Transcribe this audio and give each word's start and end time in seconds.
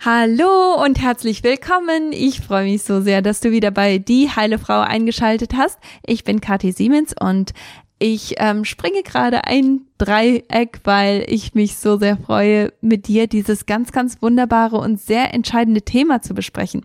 Hallo 0.00 0.80
und 0.80 1.00
herzlich 1.00 1.42
willkommen. 1.42 2.12
Ich 2.12 2.40
freue 2.40 2.62
mich 2.70 2.84
so 2.84 3.00
sehr, 3.00 3.20
dass 3.20 3.40
du 3.40 3.50
wieder 3.50 3.72
bei 3.72 3.98
Die 3.98 4.30
Heile 4.30 4.60
Frau 4.60 4.78
eingeschaltet 4.78 5.54
hast. 5.56 5.76
Ich 6.06 6.22
bin 6.22 6.40
Kathi 6.40 6.70
Siemens 6.70 7.16
und 7.20 7.52
ich 7.98 8.36
ähm, 8.38 8.64
springe 8.64 9.02
gerade 9.02 9.44
ein 9.46 9.80
Dreieck, 9.98 10.82
weil 10.84 11.24
ich 11.26 11.54
mich 11.54 11.78
so 11.78 11.98
sehr 11.98 12.16
freue, 12.16 12.72
mit 12.80 13.08
dir 13.08 13.26
dieses 13.26 13.66
ganz, 13.66 13.90
ganz 13.90 14.22
wunderbare 14.22 14.76
und 14.76 15.00
sehr 15.00 15.34
entscheidende 15.34 15.82
Thema 15.82 16.22
zu 16.22 16.32
besprechen. 16.32 16.84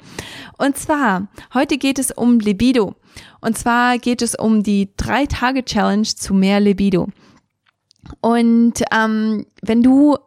Und 0.58 0.76
zwar, 0.76 1.28
heute 1.54 1.78
geht 1.78 2.00
es 2.00 2.10
um 2.10 2.40
Libido. 2.40 2.96
Und 3.42 3.56
zwar 3.60 4.00
geht 4.00 4.24
es 4.24 4.34
um 4.34 4.64
die 4.64 4.90
Drei-Tage-Challenge 4.98 6.08
zu 6.16 6.34
mehr 6.34 6.60
Libido. 6.60 7.10
Und 8.22 8.82
ähm, 8.92 9.46
wenn 9.62 9.84
du 9.84 10.18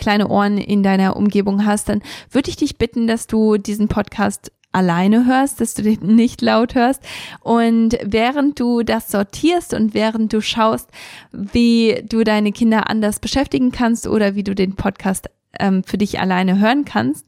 kleine 0.00 0.28
Ohren 0.28 0.58
in 0.58 0.82
deiner 0.82 1.16
Umgebung 1.16 1.64
hast, 1.64 1.88
dann 1.88 2.02
würde 2.30 2.50
ich 2.50 2.56
dich 2.56 2.78
bitten, 2.78 3.06
dass 3.06 3.28
du 3.28 3.56
diesen 3.56 3.86
Podcast 3.88 4.50
alleine 4.72 5.26
hörst, 5.26 5.60
dass 5.60 5.74
du 5.74 5.82
den 5.82 6.00
nicht 6.00 6.42
laut 6.42 6.74
hörst. 6.74 7.02
Und 7.40 7.98
während 8.02 8.58
du 8.60 8.82
das 8.82 9.10
sortierst 9.10 9.74
und 9.74 9.94
während 9.94 10.32
du 10.32 10.40
schaust, 10.40 10.88
wie 11.32 12.02
du 12.08 12.24
deine 12.24 12.52
Kinder 12.52 12.88
anders 12.88 13.18
beschäftigen 13.20 13.72
kannst 13.72 14.06
oder 14.06 14.34
wie 14.34 14.44
du 14.44 14.54
den 14.54 14.76
Podcast 14.76 15.28
ähm, 15.58 15.82
für 15.82 15.98
dich 15.98 16.20
alleine 16.20 16.60
hören 16.60 16.84
kannst, 16.84 17.26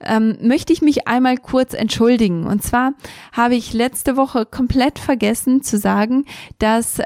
ähm, 0.00 0.36
möchte 0.40 0.72
ich 0.72 0.82
mich 0.82 1.06
einmal 1.06 1.36
kurz 1.36 1.74
entschuldigen. 1.74 2.46
Und 2.46 2.62
zwar 2.62 2.94
habe 3.32 3.54
ich 3.54 3.72
letzte 3.72 4.16
Woche 4.16 4.46
komplett 4.46 4.98
vergessen 4.98 5.62
zu 5.62 5.78
sagen, 5.78 6.24
dass 6.58 7.00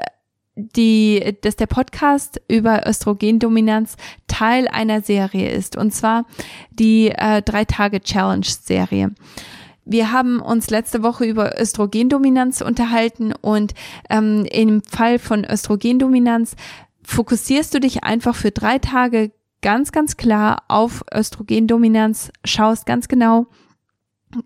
die, 0.57 1.37
dass 1.41 1.55
der 1.55 1.67
Podcast 1.67 2.41
über 2.47 2.87
Östrogendominanz 2.87 3.95
Teil 4.27 4.67
einer 4.67 5.01
Serie 5.01 5.51
ist, 5.51 5.77
und 5.77 5.91
zwar 5.93 6.25
die 6.71 7.09
äh, 7.09 7.41
drei 7.43 7.63
Tage 7.63 8.01
Challenge 8.01 8.45
Serie. 8.45 9.13
Wir 9.85 10.11
haben 10.11 10.41
uns 10.41 10.69
letzte 10.69 11.01
Woche 11.03 11.25
über 11.25 11.61
Östrogendominanz 11.61 12.61
unterhalten 12.61 13.33
und 13.39 13.73
ähm, 14.09 14.45
im 14.51 14.83
Fall 14.83 15.19
von 15.19 15.45
Östrogendominanz 15.45 16.55
fokussierst 17.03 17.73
du 17.73 17.79
dich 17.79 18.03
einfach 18.03 18.35
für 18.35 18.51
drei 18.51 18.79
Tage 18.79 19.31
ganz, 19.61 19.91
ganz 19.91 20.17
klar 20.17 20.63
auf 20.67 21.05
Östrogendominanz, 21.13 22.31
schaust 22.43 22.85
ganz 22.85 23.07
genau, 23.07 23.47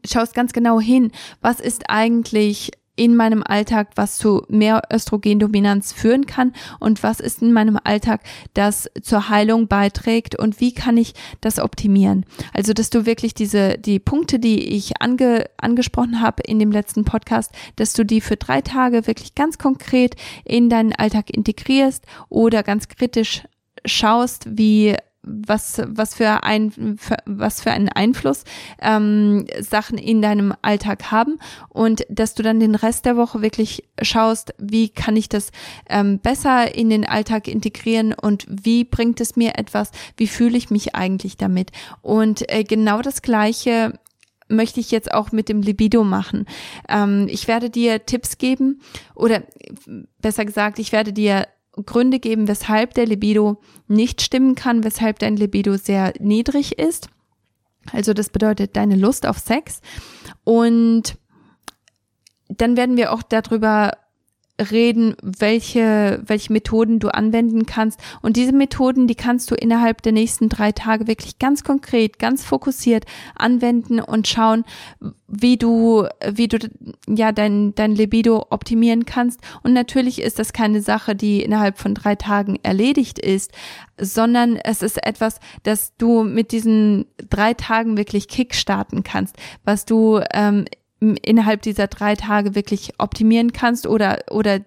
schaust 0.05 0.35
ganz 0.35 0.53
genau 0.53 0.79
hin, 0.79 1.11
was 1.41 1.59
ist 1.59 1.89
eigentlich 1.89 2.71
in 3.01 3.15
meinem 3.15 3.41
Alltag, 3.41 3.87
was 3.95 4.19
zu 4.19 4.45
mehr 4.47 4.83
Östrogendominanz 4.93 5.91
führen 5.91 6.27
kann 6.27 6.53
und 6.79 7.01
was 7.01 7.19
ist 7.19 7.41
in 7.41 7.51
meinem 7.51 7.79
Alltag, 7.83 8.21
das 8.53 8.91
zur 9.01 9.27
Heilung 9.27 9.67
beiträgt 9.67 10.37
und 10.37 10.59
wie 10.59 10.71
kann 10.71 10.97
ich 10.97 11.15
das 11.41 11.57
optimieren. 11.57 12.27
Also, 12.53 12.73
dass 12.73 12.91
du 12.91 13.07
wirklich 13.07 13.33
diese, 13.33 13.79
die 13.79 13.97
Punkte, 13.97 14.37
die 14.37 14.75
ich 14.75 15.01
ange, 15.01 15.45
angesprochen 15.57 16.21
habe 16.21 16.43
in 16.43 16.59
dem 16.59 16.71
letzten 16.71 17.03
Podcast, 17.03 17.49
dass 17.75 17.93
du 17.93 18.05
die 18.05 18.21
für 18.21 18.37
drei 18.37 18.61
Tage 18.61 19.07
wirklich 19.07 19.33
ganz 19.33 19.57
konkret 19.57 20.15
in 20.45 20.69
deinen 20.69 20.93
Alltag 20.93 21.31
integrierst 21.31 22.05
oder 22.29 22.61
ganz 22.61 22.87
kritisch 22.87 23.41
schaust, 23.83 24.45
wie 24.47 24.95
was, 25.23 25.81
was 25.85 26.15
für 26.15 26.43
ein, 26.43 26.97
was 27.25 27.61
für 27.61 27.71
einen 27.71 27.89
Einfluss 27.89 28.43
ähm, 28.81 29.45
Sachen 29.59 29.97
in 29.97 30.21
deinem 30.21 30.53
Alltag 30.61 31.11
haben 31.11 31.37
und 31.69 32.05
dass 32.09 32.33
du 32.33 32.43
dann 32.43 32.59
den 32.59 32.75
Rest 32.75 33.05
der 33.05 33.17
Woche 33.17 33.41
wirklich 33.41 33.83
schaust, 34.01 34.53
wie 34.57 34.89
kann 34.89 35.15
ich 35.15 35.29
das 35.29 35.51
ähm, 35.89 36.19
besser 36.19 36.73
in 36.73 36.89
den 36.89 37.05
Alltag 37.05 37.47
integrieren 37.47 38.13
und 38.13 38.45
wie 38.49 38.83
bringt 38.83 39.21
es 39.21 39.35
mir 39.35 39.57
etwas, 39.57 39.91
wie 40.17 40.27
fühle 40.27 40.57
ich 40.57 40.71
mich 40.71 40.95
eigentlich 40.95 41.37
damit. 41.37 41.71
Und 42.01 42.51
äh, 42.51 42.63
genau 42.63 43.01
das 43.01 43.21
Gleiche 43.21 43.99
möchte 44.51 44.79
ich 44.79 44.91
jetzt 44.91 45.13
auch 45.13 45.31
mit 45.31 45.49
dem 45.49 45.61
Libido 45.61 46.03
machen. 46.03 46.45
Ähm, 46.89 47.27
ich 47.29 47.47
werde 47.47 47.69
dir 47.69 48.05
Tipps 48.05 48.37
geben 48.37 48.81
oder 49.15 49.43
besser 50.19 50.45
gesagt, 50.45 50.79
ich 50.79 50.91
werde 50.91 51.13
dir 51.13 51.47
Gründe 51.73 52.19
geben, 52.19 52.47
weshalb 52.47 52.93
der 52.93 53.05
Libido 53.05 53.61
nicht 53.87 54.21
stimmen 54.21 54.55
kann, 54.55 54.83
weshalb 54.83 55.19
dein 55.19 55.37
Libido 55.37 55.77
sehr 55.77 56.13
niedrig 56.19 56.77
ist. 56.77 57.09
Also 57.91 58.13
das 58.13 58.29
bedeutet 58.29 58.75
deine 58.75 58.95
Lust 58.95 59.25
auf 59.25 59.39
Sex. 59.39 59.81
Und 60.43 61.17
dann 62.49 62.75
werden 62.75 62.97
wir 62.97 63.13
auch 63.13 63.23
darüber 63.23 63.93
reden, 64.69 65.15
welche, 65.21 66.21
welche 66.25 66.53
Methoden 66.53 66.99
du 66.99 67.09
anwenden 67.13 67.65
kannst. 67.65 67.99
Und 68.21 68.37
diese 68.37 68.53
Methoden, 68.53 69.07
die 69.07 69.15
kannst 69.15 69.49
du 69.49 69.55
innerhalb 69.55 70.01
der 70.01 70.11
nächsten 70.11 70.49
drei 70.49 70.71
Tage 70.71 71.07
wirklich 71.07 71.39
ganz 71.39 71.63
konkret, 71.63 72.19
ganz 72.19 72.43
fokussiert 72.43 73.05
anwenden 73.35 73.99
und 73.99 74.27
schauen, 74.27 74.63
wie 75.27 75.57
du, 75.57 76.07
wie 76.29 76.47
du, 76.47 76.57
ja, 77.07 77.31
dein, 77.31 77.73
dein 77.75 77.95
Libido 77.95 78.45
optimieren 78.49 79.05
kannst. 79.05 79.39
Und 79.63 79.73
natürlich 79.73 80.21
ist 80.21 80.39
das 80.39 80.53
keine 80.53 80.81
Sache, 80.81 81.15
die 81.15 81.41
innerhalb 81.41 81.79
von 81.79 81.95
drei 81.95 82.15
Tagen 82.15 82.59
erledigt 82.63 83.17
ist, 83.17 83.51
sondern 83.97 84.57
es 84.57 84.81
ist 84.81 85.03
etwas, 85.05 85.39
das 85.63 85.95
du 85.97 86.23
mit 86.23 86.51
diesen 86.51 87.05
drei 87.29 87.53
Tagen 87.53 87.97
wirklich 87.97 88.27
kickstarten 88.27 89.03
kannst, 89.03 89.35
was 89.63 89.85
du 89.85 90.19
ähm, 90.33 90.65
innerhalb 91.01 91.61
dieser 91.63 91.87
drei 91.87 92.15
Tage 92.15 92.55
wirklich 92.55 92.93
optimieren 92.99 93.51
kannst 93.53 93.87
oder, 93.87 94.19
oder 94.29 94.61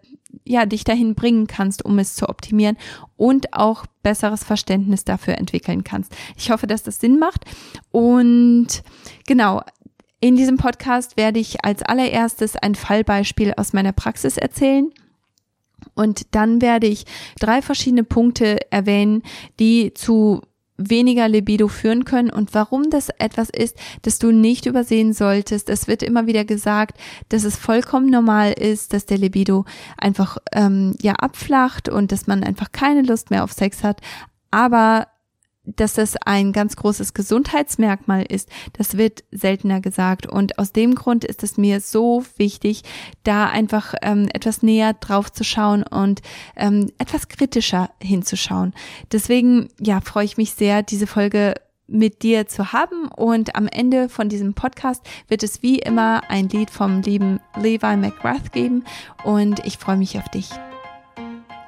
ja, 0.45 0.67
dich 0.67 0.85
dahin 0.85 1.15
bringen 1.15 1.47
kannst, 1.47 1.85
um 1.85 1.99
es 1.99 2.17
zu 2.17 2.29
optimieren 2.29 2.77
und 3.17 3.53
auch 3.53 3.87
besseres 4.03 4.43
Verständnis 4.45 5.05
dafür 5.05 5.39
entwickeln 5.39 5.85
kannst. 5.85 6.15
Ich 6.37 6.51
hoffe, 6.51 6.67
dass 6.67 6.83
das 6.83 6.99
Sinn 6.99 7.19
macht. 7.19 7.45
Und 7.93 8.83
genau, 9.27 9.63
in 10.21 10.37
diesem 10.37 10.57
Podcast 10.57 11.17
werde 11.17 11.39
ich 11.39 11.65
als 11.65 11.83
allererstes 11.83 12.57
ein 12.57 12.75
Fallbeispiel 12.75 13.55
aus 13.57 13.73
meiner 13.73 13.93
Praxis 13.93 14.37
erzählen. 14.37 14.91
Und 15.95 16.35
dann 16.35 16.61
werde 16.61 16.87
ich 16.87 17.05
drei 17.39 17.63
verschiedene 17.63 18.05
Punkte 18.05 18.59
erwähnen, 18.73 19.23
die 19.61 19.95
zu 19.95 20.43
weniger 20.77 21.29
Libido 21.29 21.69
führen 21.69 22.05
können 22.05 22.31
und 22.31 22.53
warum 22.55 22.91
das 22.91 23.09
etwas 23.19 23.49
ist, 23.51 23.77
das 24.03 24.19
du 24.19 24.33
nicht 24.33 24.67
übersehen 24.67 25.13
solltest. 25.13 25.69
Es 25.71 25.87
wird 25.87 26.03
immer 26.03 26.27
wieder 26.27 26.45
gesagt, 26.45 26.99
dass 27.29 27.45
es 27.45 27.57
vollkommen 27.57 28.11
normal 28.11 28.53
ist, 28.53 28.93
dass 28.93 29.07
der 29.07 29.19
Libido 29.19 29.65
einfach 29.97 30.39
ähm, 30.53 30.97
ja 31.01 31.13
abflacht 31.15 31.89
und 31.89 32.11
dass 32.11 32.27
man 32.27 32.43
einfach 32.43 32.73
keine 32.73 33.03
Lust 33.03 33.31
mehr 33.31 33.45
auf 33.45 33.53
Sex 33.53 33.85
hat. 33.85 34.01
Aber 34.51 35.09
dass 35.65 35.95
das 35.95 36.17
ein 36.17 36.53
ganz 36.53 36.77
großes 36.77 37.15
Gesundheitsmerkmal 37.15 38.25
ist, 38.25 38.49
das 38.75 38.97
wird 38.97 39.25
seltener 39.31 39.81
gesagt. 39.81 40.27
Und 40.27 40.59
aus 40.59 40.73
dem 40.73 40.95
Grund 40.95 41.25
ist 41.25 41.43
es 41.43 41.57
mir 41.57 41.81
so 41.81 42.25
wichtig, 42.37 42.83
da 43.23 43.49
einfach 43.49 43.95
ähm, 44.03 44.29
etwas 44.33 44.63
näher 44.63 44.95
drauf 44.95 45.33
zu 45.33 45.45
schauen 45.45 45.83
und 45.83 46.23
ähm, 46.57 46.91
etwas 46.99 47.29
kritischer 47.29 47.91
hinzuschauen. 48.01 48.75
Deswegen, 49.13 49.69
ja, 49.81 50.01
freue 50.01 50.25
ich 50.25 50.37
mich 50.37 50.53
sehr, 50.53 50.83
diese 50.83 51.07
Folge 51.07 51.55
mit 51.87 52.23
dir 52.23 52.47
zu 52.47 52.73
haben. 52.73 53.09
Und 53.09 53.57
am 53.57 53.67
Ende 53.67 54.09
von 54.09 54.29
diesem 54.29 54.55
Podcast 54.55 55.03
wird 55.29 55.43
es 55.43 55.63
wie 55.63 55.79
immer 55.79 56.23
ein 56.29 56.49
Lied 56.49 56.71
vom 56.71 57.03
lieben 57.03 57.41
Levi 57.57 57.97
McGrath 57.97 58.53
geben. 58.53 58.85
Und 59.23 59.65
ich 59.67 59.79
freue 59.79 59.97
mich 59.97 60.19
auf 60.19 60.29
dich. 60.29 60.51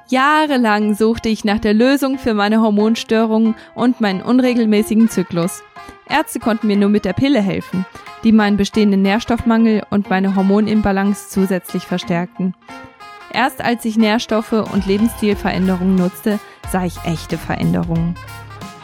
Jahrelang 0.09 0.95
suchte 0.95 1.27
ich 1.27 1.43
nach 1.43 1.59
der 1.59 1.73
Lösung 1.73 2.17
für 2.17 2.33
meine 2.33 2.61
Hormonstörungen 2.61 3.55
und 3.75 3.99
meinen 3.99 4.21
unregelmäßigen 4.21 5.09
Zyklus. 5.09 5.63
Ärzte 6.07 6.39
konnten 6.39 6.67
mir 6.67 6.77
nur 6.77 6.87
mit 6.87 7.03
der 7.03 7.11
Pille 7.11 7.41
helfen, 7.41 7.85
die 8.23 8.31
meinen 8.31 8.55
bestehenden 8.55 9.01
Nährstoffmangel 9.01 9.83
und 9.89 10.09
meine 10.09 10.35
Hormonimbalance 10.35 11.29
zusätzlich 11.29 11.83
verstärkten. 11.83 12.55
Erst 13.33 13.61
als 13.61 13.83
ich 13.83 13.97
Nährstoffe 13.97 14.53
und 14.53 14.85
Lebensstilveränderungen 14.85 15.95
nutzte, 15.95 16.39
sah 16.71 16.85
ich 16.85 17.03
echte 17.03 17.37
Veränderungen. 17.37 18.15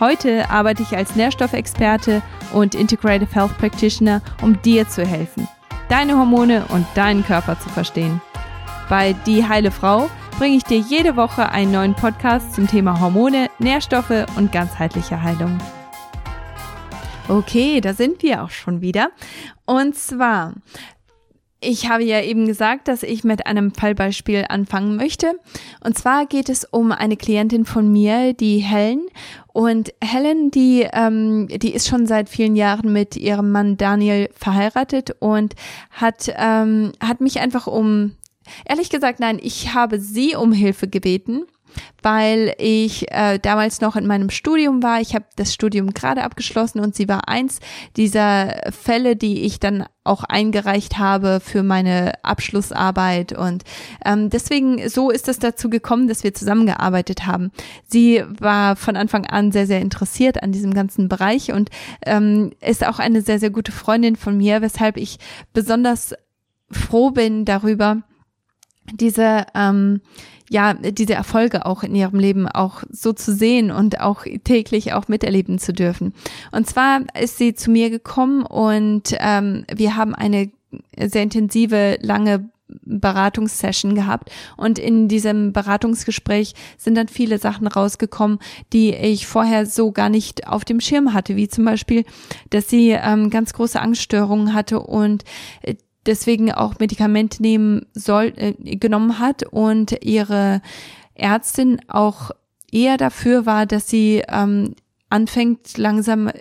Heute 0.02 0.50
arbeite 0.50 0.84
ich 0.84 0.98
als 0.98 1.16
Nährstoffexperte 1.16 2.22
und 2.52 2.76
Integrative 2.76 3.34
Health 3.34 3.58
Practitioner, 3.58 4.22
um 4.42 4.62
dir 4.62 4.90
zu 4.90 5.06
helfen, 5.06 5.48
deine 5.88 6.18
Hormone 6.18 6.66
und 6.68 6.86
deinen 6.96 7.24
Körper 7.24 7.58
zu 7.58 7.70
verstehen. 7.70 8.22
Bei 8.90 9.14
Die 9.26 9.48
Heile 9.48 9.72
Frau 9.72 10.10
bringe 10.38 10.58
ich 10.58 10.64
dir 10.64 10.80
jede 10.80 11.16
Woche 11.16 11.50
einen 11.50 11.72
neuen 11.72 11.94
Podcast 11.94 12.54
zum 12.54 12.68
Thema 12.68 13.00
Hormone, 13.00 13.50
Nährstoffe 13.60 14.26
und 14.36 14.52
ganzheitliche 14.52 15.22
Heilung. 15.22 15.58
Okay, 17.28 17.82
da 17.82 17.94
sind 17.94 18.22
wir 18.24 18.44
auch 18.44 18.50
schon 18.50 18.82
wieder. 18.82 19.12
Und 19.66 19.96
zwar, 19.96 20.54
ich 21.62 21.90
habe 21.90 22.04
ja 22.04 22.22
eben 22.22 22.46
gesagt, 22.46 22.88
dass 22.88 23.04
ich 23.04 23.24
mit 23.24 23.48
einem 23.48 23.74
Fallbeispiel 23.74 24.46
anfangen 24.50 24.96
möchte. 24.96 25.40
Und 25.84 25.98
zwar 25.98 26.26
geht 26.26 26.50
es 26.50 26.66
um 26.66 26.92
eine 26.92 27.16
Klientin 27.16 27.66
von 27.66 27.92
mir, 27.92 28.34
die 28.34 28.60
Helen. 28.60 29.08
Und 29.54 29.94
Helen, 30.04 30.52
die, 30.52 30.88
ähm, 30.92 31.48
die 31.48 31.74
ist 31.74 31.88
schon 31.88 32.08
seit 32.08 32.28
vielen 32.28 32.56
Jahren 32.56 32.92
mit 32.92 33.16
ihrem 33.16 33.52
Mann 33.52 33.78
Daniel 33.78 34.30
verheiratet 34.34 35.16
und 35.20 35.54
hat, 35.92 36.34
ähm, 36.36 36.92
hat 37.00 37.22
mich 37.22 37.40
einfach 37.40 37.68
um 37.68 38.16
Ehrlich 38.66 38.90
gesagt, 38.90 39.20
nein, 39.20 39.40
ich 39.42 39.74
habe 39.74 40.00
sie 40.00 40.36
um 40.36 40.52
Hilfe 40.52 40.88
gebeten, 40.88 41.46
weil 42.02 42.54
ich 42.58 43.12
äh, 43.12 43.40
damals 43.40 43.82
noch 43.82 43.96
in 43.96 44.06
meinem 44.06 44.30
Studium 44.30 44.84
war. 44.84 45.02
Ich 45.02 45.16
habe 45.16 45.26
das 45.36 45.54
Studium 45.54 45.94
gerade 45.94 46.24
abgeschlossen 46.24 46.80
und 46.80 46.96
sie 46.96 47.08
war 47.08 47.28
eins 47.28 47.60
dieser 47.96 48.62
Fälle, 48.72 49.16
die 49.16 49.44
ich 49.44 49.60
dann 49.60 49.86
auch 50.04 50.24
eingereicht 50.24 50.98
habe 50.98 51.40
für 51.40 51.64
meine 51.64 52.14
Abschlussarbeit 52.24 53.32
und 53.32 53.64
ähm, 54.04 54.30
deswegen 54.30 54.90
so 54.90 55.10
ist 55.10 55.30
es 55.30 55.40
dazu 55.40 55.70
gekommen, 55.70 56.10
dass 56.10 56.26
wir 56.26 56.34
zusammengearbeitet 56.34 57.26
haben. 57.26 57.52
Sie 57.86 58.22
war 58.40 58.76
von 58.76 58.98
Anfang 58.98 59.26
an 59.26 59.54
sehr 59.54 59.66
sehr 59.66 59.80
interessiert 59.80 60.44
an 60.44 60.52
diesem 60.52 60.74
ganzen 60.74 61.08
Bereich 61.08 61.54
und 61.54 61.70
ähm, 62.06 62.52
ist 62.60 62.86
auch 62.86 63.00
eine 63.00 63.22
sehr 63.22 63.40
sehr 63.40 63.50
gute 63.50 63.72
Freundin 63.72 64.18
von 64.18 64.36
mir, 64.36 64.62
weshalb 64.62 64.98
ich 64.98 65.20
besonders 65.54 66.14
froh 66.70 67.12
bin 67.12 67.46
darüber, 67.46 68.04
diese 68.92 69.46
ähm, 69.56 70.02
ja 70.50 70.74
diese 70.74 71.14
Erfolge 71.14 71.66
auch 71.66 71.84
in 71.84 71.96
ihrem 71.96 72.20
Leben 72.20 72.48
auch 72.48 72.84
so 72.90 73.14
zu 73.14 73.34
sehen 73.34 73.72
und 73.72 74.00
auch 74.00 74.26
täglich 74.44 74.94
auch 74.94 75.08
miterleben 75.08 75.58
zu 75.58 75.74
dürfen. 75.74 76.14
Und 76.52 76.68
zwar 76.68 77.02
ist 77.20 77.38
sie 77.38 77.56
zu 77.56 77.72
mir 77.72 77.90
gekommen 77.90 78.46
und 78.46 79.16
ähm, 79.20 79.66
wir 79.74 79.96
haben 79.96 80.16
eine 80.16 80.52
sehr 80.98 81.24
intensive 81.24 81.98
lange 82.02 82.50
Beratungssession 82.86 83.94
gehabt 83.94 84.32
und 84.58 84.80
in 84.80 85.08
diesem 85.08 85.54
Beratungsgespräch 85.54 86.54
sind 86.78 86.96
dann 86.96 87.08
viele 87.08 87.38
Sachen 87.38 87.68
rausgekommen, 87.68 88.40
die 88.72 88.94
ich 88.94 89.28
vorher 89.28 89.66
so 89.66 89.92
gar 89.92 90.10
nicht 90.10 90.48
auf 90.48 90.66
dem 90.66 90.80
Schirm 90.80 91.14
hatte, 91.14 91.36
wie 91.36 91.48
zum 91.48 91.66
Beispiel, 91.66 92.04
dass 92.50 92.70
sie 92.70 92.92
ähm, 92.92 93.30
ganz 93.30 93.54
große 93.54 93.80
Angststörungen 93.80 94.54
hatte 94.54 94.80
und 94.80 95.24
äh, 95.62 95.76
deswegen 96.06 96.52
auch 96.52 96.80
Medikamente 96.80 97.42
nehmen 97.42 97.86
soll, 97.94 98.34
äh, 98.36 98.54
genommen 98.76 99.20
hat 99.20 99.44
und 99.44 100.04
ihre 100.04 100.62
Ärztin 101.16 101.80
auch 101.88 102.32
eher 102.72 102.98
dafür 102.98 103.46
war, 103.46 103.66
dass 103.66 103.90
sie 103.90 104.24
ähm, 104.28 104.76
anfängt 105.10 105.78
langsam 105.78 106.32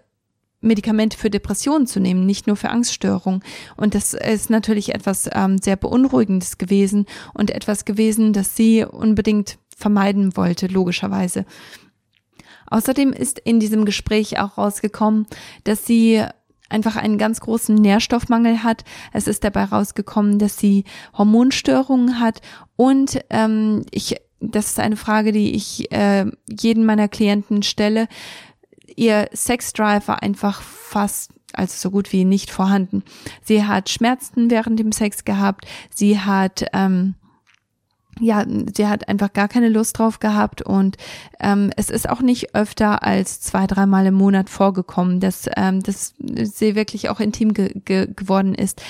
Medikamente 0.62 1.18
für 1.18 1.28
Depressionen 1.28 1.86
zu 1.86 2.00
nehmen, 2.00 2.24
nicht 2.24 2.46
nur 2.46 2.56
für 2.56 2.70
Angststörungen. 2.70 3.42
Und 3.76 3.94
das 3.94 4.14
ist 4.14 4.48
natürlich 4.48 4.94
etwas 4.94 5.28
ähm, 5.32 5.58
sehr 5.58 5.76
Beunruhigendes 5.76 6.56
gewesen 6.56 7.06
und 7.34 7.50
etwas 7.50 7.84
gewesen, 7.84 8.32
das 8.32 8.56
sie 8.56 8.84
unbedingt 8.84 9.58
vermeiden 9.76 10.36
wollte, 10.36 10.68
logischerweise. 10.68 11.44
Außerdem 12.68 13.12
ist 13.12 13.38
in 13.40 13.60
diesem 13.60 13.84
Gespräch 13.84 14.38
auch 14.38 14.56
rausgekommen, 14.56 15.26
dass 15.64 15.84
sie 15.84 16.24
einfach 16.72 16.96
einen 16.96 17.18
ganz 17.18 17.40
großen 17.40 17.74
Nährstoffmangel 17.74 18.62
hat. 18.62 18.84
Es 19.12 19.28
ist 19.28 19.44
dabei 19.44 19.64
rausgekommen, 19.64 20.38
dass 20.38 20.58
sie 20.58 20.84
Hormonstörungen 21.16 22.18
hat 22.18 22.40
und 22.76 23.20
ähm, 23.30 23.84
ich, 23.90 24.16
das 24.40 24.66
ist 24.66 24.80
eine 24.80 24.96
Frage, 24.96 25.32
die 25.32 25.54
ich 25.54 25.92
äh, 25.92 26.26
jeden 26.48 26.84
meiner 26.84 27.08
Klienten 27.08 27.62
stelle. 27.62 28.08
Ihr 28.96 29.28
Sexdrive 29.32 30.08
war 30.08 30.22
einfach 30.22 30.62
fast 30.62 31.30
also 31.54 31.74
so 31.76 31.90
gut 31.90 32.12
wie 32.12 32.24
nicht 32.24 32.50
vorhanden. 32.50 33.02
Sie 33.42 33.64
hat 33.64 33.90
Schmerzen 33.90 34.50
während 34.50 34.78
dem 34.78 34.90
Sex 34.90 35.24
gehabt. 35.24 35.66
Sie 35.94 36.18
hat 36.18 36.64
ähm, 36.72 37.14
ja, 38.20 38.44
sie 38.74 38.86
hat 38.86 39.08
einfach 39.08 39.32
gar 39.32 39.48
keine 39.48 39.68
Lust 39.68 39.98
drauf 39.98 40.20
gehabt 40.20 40.62
und 40.62 40.96
ähm, 41.40 41.70
es 41.76 41.88
ist 41.88 42.08
auch 42.08 42.20
nicht 42.20 42.54
öfter 42.54 43.02
als 43.02 43.40
zwei, 43.40 43.66
dreimal 43.66 44.06
im 44.06 44.14
Monat 44.14 44.50
vorgekommen, 44.50 45.18
dass, 45.18 45.46
ähm, 45.56 45.82
dass 45.82 46.14
sie 46.18 46.74
wirklich 46.74 47.08
auch 47.08 47.20
intim 47.20 47.54
ge 47.54 47.72
ge 47.84 48.08
geworden 48.14 48.54
ist. 48.54 48.82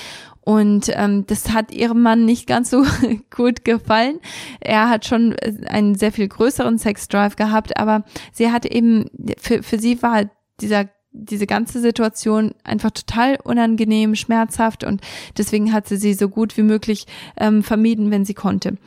Und 0.45 0.91
ähm, 0.93 1.25
das 1.25 1.53
hat 1.53 1.71
ihrem 1.71 2.01
Mann 2.01 2.25
nicht 2.25 2.47
ganz 2.47 2.69
so 2.69 2.85
gut 3.35 3.63
gefallen. 3.63 4.19
Er 4.59 4.89
hat 4.89 5.05
schon 5.05 5.35
einen 5.67 5.95
sehr 5.95 6.11
viel 6.11 6.27
größeren 6.27 6.77
Sexdrive 6.77 7.37
gehabt, 7.37 7.77
aber 7.77 8.03
sie 8.33 8.51
hat 8.51 8.65
eben, 8.65 9.05
für, 9.39 9.63
für 9.63 9.79
sie 9.79 10.01
war 10.03 10.29
dieser 10.59 10.89
diese 11.13 11.47
ganze 11.47 11.79
Situation 11.79 12.53
einfach 12.63 12.91
total 12.91 13.37
unangenehm, 13.43 14.15
schmerzhaft 14.15 14.83
und 14.83 15.01
deswegen 15.37 15.71
hat 15.71 15.87
sie 15.87 15.97
sie 15.97 16.13
so 16.13 16.27
gut 16.27 16.57
wie 16.57 16.63
möglich 16.63 17.05
ähm, 17.37 17.63
vermieden, 17.63 18.11
wenn 18.11 18.25
sie 18.25 18.33
konnte. 18.33 18.77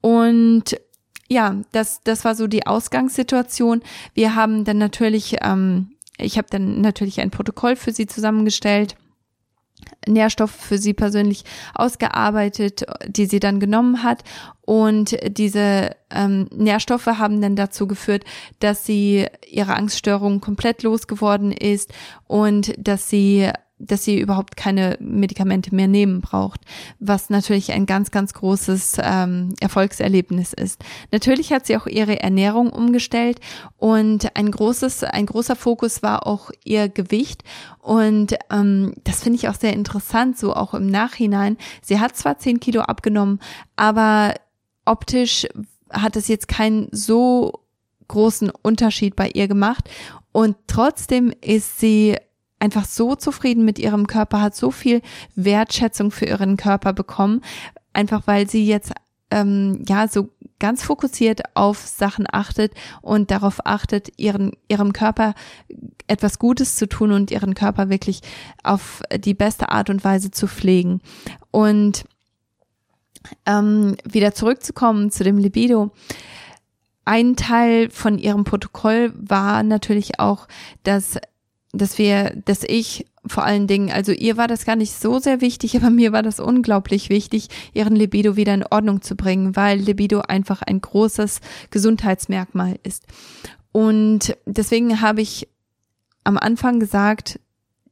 Und 0.00 0.76
ja, 1.28 1.56
das, 1.72 2.02
das 2.04 2.24
war 2.24 2.34
so 2.34 2.46
die 2.46 2.66
Ausgangssituation. 2.66 3.82
Wir 4.12 4.34
haben 4.34 4.64
dann 4.64 4.78
natürlich, 4.78 5.36
ähm, 5.40 5.92
ich 6.18 6.36
habe 6.36 6.48
dann 6.50 6.82
natürlich 6.82 7.20
ein 7.20 7.30
Protokoll 7.30 7.74
für 7.76 7.92
sie 7.92 8.06
zusammengestellt. 8.06 8.96
Nährstoff 10.06 10.50
für 10.50 10.78
sie 10.78 10.94
persönlich 10.94 11.44
ausgearbeitet, 11.74 12.84
die 13.06 13.26
sie 13.26 13.40
dann 13.40 13.60
genommen 13.60 14.02
hat. 14.02 14.24
Und 14.62 15.16
diese 15.26 15.96
ähm, 16.10 16.48
Nährstoffe 16.54 17.06
haben 17.06 17.40
dann 17.40 17.56
dazu 17.56 17.86
geführt, 17.86 18.24
dass 18.60 18.86
sie 18.86 19.26
ihre 19.48 19.74
Angststörung 19.74 20.40
komplett 20.40 20.82
losgeworden 20.82 21.52
ist 21.52 21.92
und 22.26 22.72
dass 22.78 23.08
sie 23.10 23.50
dass 23.86 24.04
sie 24.04 24.18
überhaupt 24.18 24.56
keine 24.56 24.96
Medikamente 25.00 25.74
mehr 25.74 25.88
nehmen 25.88 26.20
braucht, 26.20 26.60
was 26.98 27.30
natürlich 27.30 27.72
ein 27.72 27.86
ganz, 27.86 28.10
ganz 28.10 28.32
großes 28.32 28.96
ähm, 29.02 29.54
Erfolgserlebnis 29.60 30.52
ist. 30.52 30.82
Natürlich 31.10 31.52
hat 31.52 31.66
sie 31.66 31.76
auch 31.76 31.86
ihre 31.86 32.20
Ernährung 32.20 32.70
umgestellt 32.70 33.40
und 33.76 34.36
ein 34.36 34.50
großes, 34.50 35.04
ein 35.04 35.26
großer 35.26 35.56
Fokus 35.56 36.02
war 36.02 36.26
auch 36.26 36.50
ihr 36.64 36.88
Gewicht 36.88 37.42
und 37.80 38.34
ähm, 38.50 38.94
das 39.04 39.22
finde 39.22 39.36
ich 39.36 39.48
auch 39.48 39.54
sehr 39.54 39.72
interessant, 39.72 40.38
so 40.38 40.54
auch 40.54 40.74
im 40.74 40.86
Nachhinein. 40.86 41.56
Sie 41.82 42.00
hat 42.00 42.16
zwar 42.16 42.38
zehn 42.38 42.60
Kilo 42.60 42.82
abgenommen, 42.82 43.40
aber 43.76 44.34
optisch 44.84 45.46
hat 45.90 46.16
es 46.16 46.28
jetzt 46.28 46.48
keinen 46.48 46.88
so 46.92 47.60
großen 48.08 48.50
Unterschied 48.62 49.16
bei 49.16 49.30
ihr 49.30 49.48
gemacht 49.48 49.88
und 50.32 50.56
trotzdem 50.66 51.32
ist 51.40 51.78
sie 51.78 52.16
einfach 52.62 52.84
so 52.84 53.16
zufrieden 53.16 53.64
mit 53.64 53.80
ihrem 53.80 54.06
Körper, 54.06 54.40
hat 54.40 54.54
so 54.54 54.70
viel 54.70 55.02
Wertschätzung 55.34 56.12
für 56.12 56.26
ihren 56.26 56.56
Körper 56.56 56.92
bekommen, 56.92 57.40
einfach 57.92 58.22
weil 58.26 58.48
sie 58.48 58.64
jetzt 58.64 58.92
ähm, 59.32 59.82
ja 59.88 60.06
so 60.06 60.28
ganz 60.60 60.84
fokussiert 60.84 61.40
auf 61.54 61.78
Sachen 61.78 62.24
achtet 62.30 62.72
und 63.00 63.32
darauf 63.32 63.66
achtet, 63.66 64.12
ihren 64.16 64.52
ihrem 64.68 64.92
Körper 64.92 65.34
etwas 66.06 66.38
Gutes 66.38 66.76
zu 66.76 66.88
tun 66.88 67.10
und 67.10 67.32
ihren 67.32 67.54
Körper 67.54 67.90
wirklich 67.90 68.20
auf 68.62 69.02
die 69.12 69.34
beste 69.34 69.70
Art 69.70 69.90
und 69.90 70.04
Weise 70.04 70.30
zu 70.30 70.46
pflegen. 70.46 71.00
Und 71.50 72.04
ähm, 73.44 73.96
wieder 74.04 74.34
zurückzukommen 74.34 75.10
zu 75.10 75.24
dem 75.24 75.36
Libido. 75.36 75.90
Ein 77.04 77.34
Teil 77.34 77.90
von 77.90 78.18
ihrem 78.18 78.44
Protokoll 78.44 79.12
war 79.16 79.64
natürlich 79.64 80.20
auch, 80.20 80.46
dass 80.84 81.18
dass 81.72 81.98
wir, 81.98 82.34
dass 82.44 82.64
ich 82.64 83.06
vor 83.26 83.44
allen 83.44 83.66
Dingen, 83.66 83.90
also 83.90 84.12
ihr 84.12 84.36
war 84.36 84.48
das 84.48 84.64
gar 84.64 84.76
nicht 84.76 84.92
so 84.92 85.18
sehr 85.18 85.40
wichtig, 85.40 85.76
aber 85.80 85.90
mir 85.90 86.12
war 86.12 86.22
das 86.22 86.40
unglaublich 86.40 87.08
wichtig, 87.08 87.48
ihren 87.72 87.96
Libido 87.96 88.36
wieder 88.36 88.54
in 88.54 88.64
Ordnung 88.68 89.02
zu 89.02 89.16
bringen, 89.16 89.56
weil 89.56 89.78
Libido 89.78 90.20
einfach 90.20 90.62
ein 90.62 90.80
großes 90.80 91.40
Gesundheitsmerkmal 91.70 92.78
ist. 92.82 93.06
Und 93.72 94.36
deswegen 94.44 95.00
habe 95.00 95.22
ich 95.22 95.48
am 96.24 96.36
Anfang 96.36 96.78
gesagt, 96.78 97.40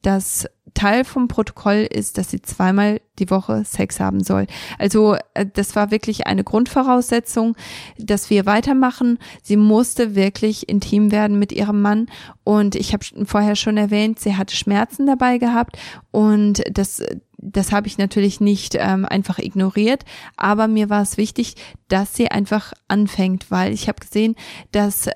dass 0.02 0.48
Teil 0.74 1.04
vom 1.04 1.28
Protokoll 1.28 1.86
ist, 1.90 2.16
dass 2.16 2.30
sie 2.30 2.42
zweimal 2.42 3.00
die 3.18 3.30
Woche 3.30 3.64
Sex 3.64 4.00
haben 4.00 4.22
soll. 4.22 4.46
Also 4.78 5.16
äh, 5.34 5.46
das 5.46 5.76
war 5.76 5.90
wirklich 5.90 6.26
eine 6.26 6.44
Grundvoraussetzung, 6.44 7.56
dass 7.98 8.30
wir 8.30 8.46
weitermachen. 8.46 9.18
Sie 9.42 9.56
musste 9.56 10.14
wirklich 10.14 10.68
intim 10.68 11.12
werden 11.12 11.38
mit 11.38 11.52
ihrem 11.52 11.82
Mann 11.82 12.06
und 12.44 12.76
ich 12.76 12.92
habe 12.92 13.04
vorher 13.24 13.56
schon 13.56 13.76
erwähnt, 13.76 14.20
sie 14.20 14.36
hatte 14.36 14.56
Schmerzen 14.56 15.06
dabei 15.06 15.38
gehabt 15.38 15.78
und 16.10 16.62
das 16.70 17.02
das 17.42 17.72
habe 17.72 17.86
ich 17.86 17.96
natürlich 17.96 18.40
nicht 18.40 18.76
ähm, 18.78 19.06
einfach 19.06 19.38
ignoriert, 19.38 20.04
aber 20.36 20.68
mir 20.68 20.90
war 20.90 21.00
es 21.00 21.16
wichtig, 21.16 21.54
dass 21.88 22.14
sie 22.14 22.30
einfach 22.30 22.74
anfängt, 22.86 23.50
weil 23.50 23.72
ich 23.72 23.88
habe 23.88 24.00
gesehen, 24.00 24.36
dass 24.72 25.08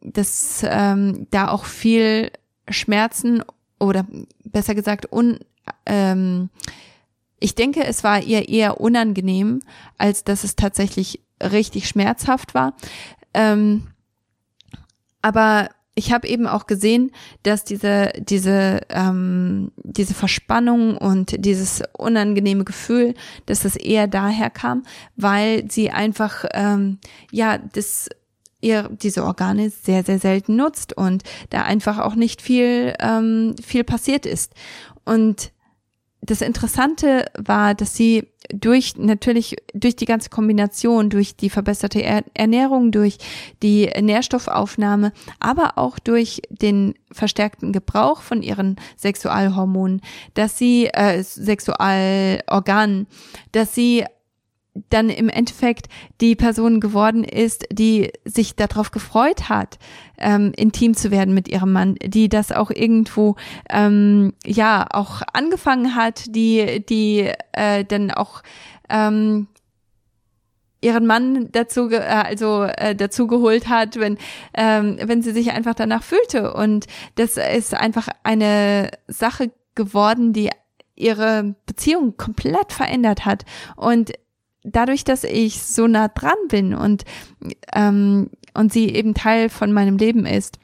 dass 0.00 0.64
ähm, 0.68 1.26
da 1.30 1.48
auch 1.48 1.64
viel 1.64 2.30
Schmerzen 2.68 3.42
oder 3.82 4.06
besser 4.44 4.74
gesagt, 4.74 5.12
un, 5.12 5.38
ähm, 5.86 6.50
ich 7.40 7.54
denke, 7.54 7.84
es 7.84 8.04
war 8.04 8.22
ihr 8.22 8.48
eher 8.48 8.80
unangenehm, 8.80 9.60
als 9.98 10.24
dass 10.24 10.44
es 10.44 10.54
tatsächlich 10.54 11.20
richtig 11.42 11.88
schmerzhaft 11.88 12.54
war. 12.54 12.74
Ähm, 13.34 13.88
aber 15.20 15.68
ich 15.94 16.12
habe 16.12 16.28
eben 16.28 16.46
auch 16.46 16.66
gesehen, 16.66 17.10
dass 17.42 17.64
diese 17.64 18.12
diese 18.16 18.80
ähm, 18.88 19.72
diese 19.76 20.14
Verspannung 20.14 20.96
und 20.96 21.44
dieses 21.44 21.82
unangenehme 21.98 22.64
Gefühl, 22.64 23.14
dass 23.46 23.60
das 23.60 23.76
eher 23.76 24.06
daher 24.06 24.48
kam, 24.48 24.84
weil 25.16 25.70
sie 25.70 25.90
einfach 25.90 26.44
ähm, 26.54 26.98
ja 27.30 27.58
das 27.58 28.08
ihr 28.62 28.88
diese 28.90 29.24
Organe 29.24 29.70
sehr, 29.70 30.04
sehr 30.04 30.18
selten 30.18 30.56
nutzt 30.56 30.96
und 30.96 31.22
da 31.50 31.62
einfach 31.62 31.98
auch 31.98 32.14
nicht 32.14 32.40
viel, 32.40 32.94
ähm, 33.00 33.54
viel 33.62 33.84
passiert 33.84 34.24
ist. 34.24 34.54
Und 35.04 35.52
das 36.24 36.40
Interessante 36.40 37.26
war, 37.36 37.74
dass 37.74 37.96
sie 37.96 38.28
durch 38.52 38.96
natürlich 38.96 39.56
durch 39.74 39.96
die 39.96 40.04
ganze 40.04 40.30
Kombination, 40.30 41.10
durch 41.10 41.36
die 41.36 41.50
verbesserte 41.50 42.02
Ernährung, 42.02 42.92
durch 42.92 43.18
die 43.62 43.90
Nährstoffaufnahme, 44.00 45.12
aber 45.40 45.78
auch 45.78 45.98
durch 45.98 46.42
den 46.48 46.94
verstärkten 47.10 47.72
Gebrauch 47.72 48.22
von 48.22 48.42
ihren 48.42 48.76
Sexualhormonen, 48.96 50.00
dass 50.34 50.58
sie 50.58 50.86
äh, 50.86 51.24
Sexualorganen, 51.24 53.08
dass 53.50 53.74
sie 53.74 54.04
dann 54.88 55.10
im 55.10 55.28
Endeffekt 55.28 55.88
die 56.20 56.34
Person 56.34 56.80
geworden 56.80 57.24
ist, 57.24 57.66
die 57.70 58.10
sich 58.24 58.56
darauf 58.56 58.90
gefreut 58.90 59.48
hat, 59.48 59.78
ähm, 60.18 60.52
intim 60.56 60.94
zu 60.94 61.10
werden 61.10 61.34
mit 61.34 61.48
ihrem 61.48 61.72
Mann, 61.72 61.96
die 62.02 62.28
das 62.28 62.52
auch 62.52 62.70
irgendwo 62.70 63.36
ähm, 63.68 64.32
ja 64.44 64.86
auch 64.90 65.22
angefangen 65.32 65.94
hat, 65.94 66.34
die 66.34 66.84
die 66.86 67.30
äh, 67.52 67.84
dann 67.84 68.10
auch 68.10 68.42
ähm, 68.88 69.48
ihren 70.80 71.06
Mann 71.06 71.48
dazu 71.52 71.90
äh, 71.90 71.98
also 71.98 72.64
äh, 72.64 72.94
dazu 72.94 73.26
geholt 73.26 73.68
hat, 73.68 73.96
wenn 73.96 74.16
ähm, 74.54 74.98
wenn 75.02 75.22
sie 75.22 75.32
sich 75.32 75.52
einfach 75.52 75.74
danach 75.74 76.02
fühlte. 76.02 76.54
Und 76.54 76.86
das 77.16 77.36
ist 77.36 77.74
einfach 77.74 78.08
eine 78.22 78.90
Sache 79.06 79.50
geworden, 79.74 80.32
die 80.32 80.50
ihre 80.94 81.54
Beziehung 81.66 82.16
komplett 82.16 82.72
verändert 82.72 83.24
hat. 83.24 83.44
Und 83.76 84.12
dadurch, 84.64 85.04
dass 85.04 85.24
ich 85.24 85.62
so 85.62 85.86
nah 85.86 86.08
dran 86.08 86.36
bin 86.48 86.74
und, 86.74 87.04
ähm, 87.74 88.30
und 88.54 88.72
sie 88.72 88.88
eben 88.90 89.14
Teil 89.14 89.48
von 89.48 89.72
meinem 89.72 89.96
Leben 89.96 90.26
ist, 90.26 90.58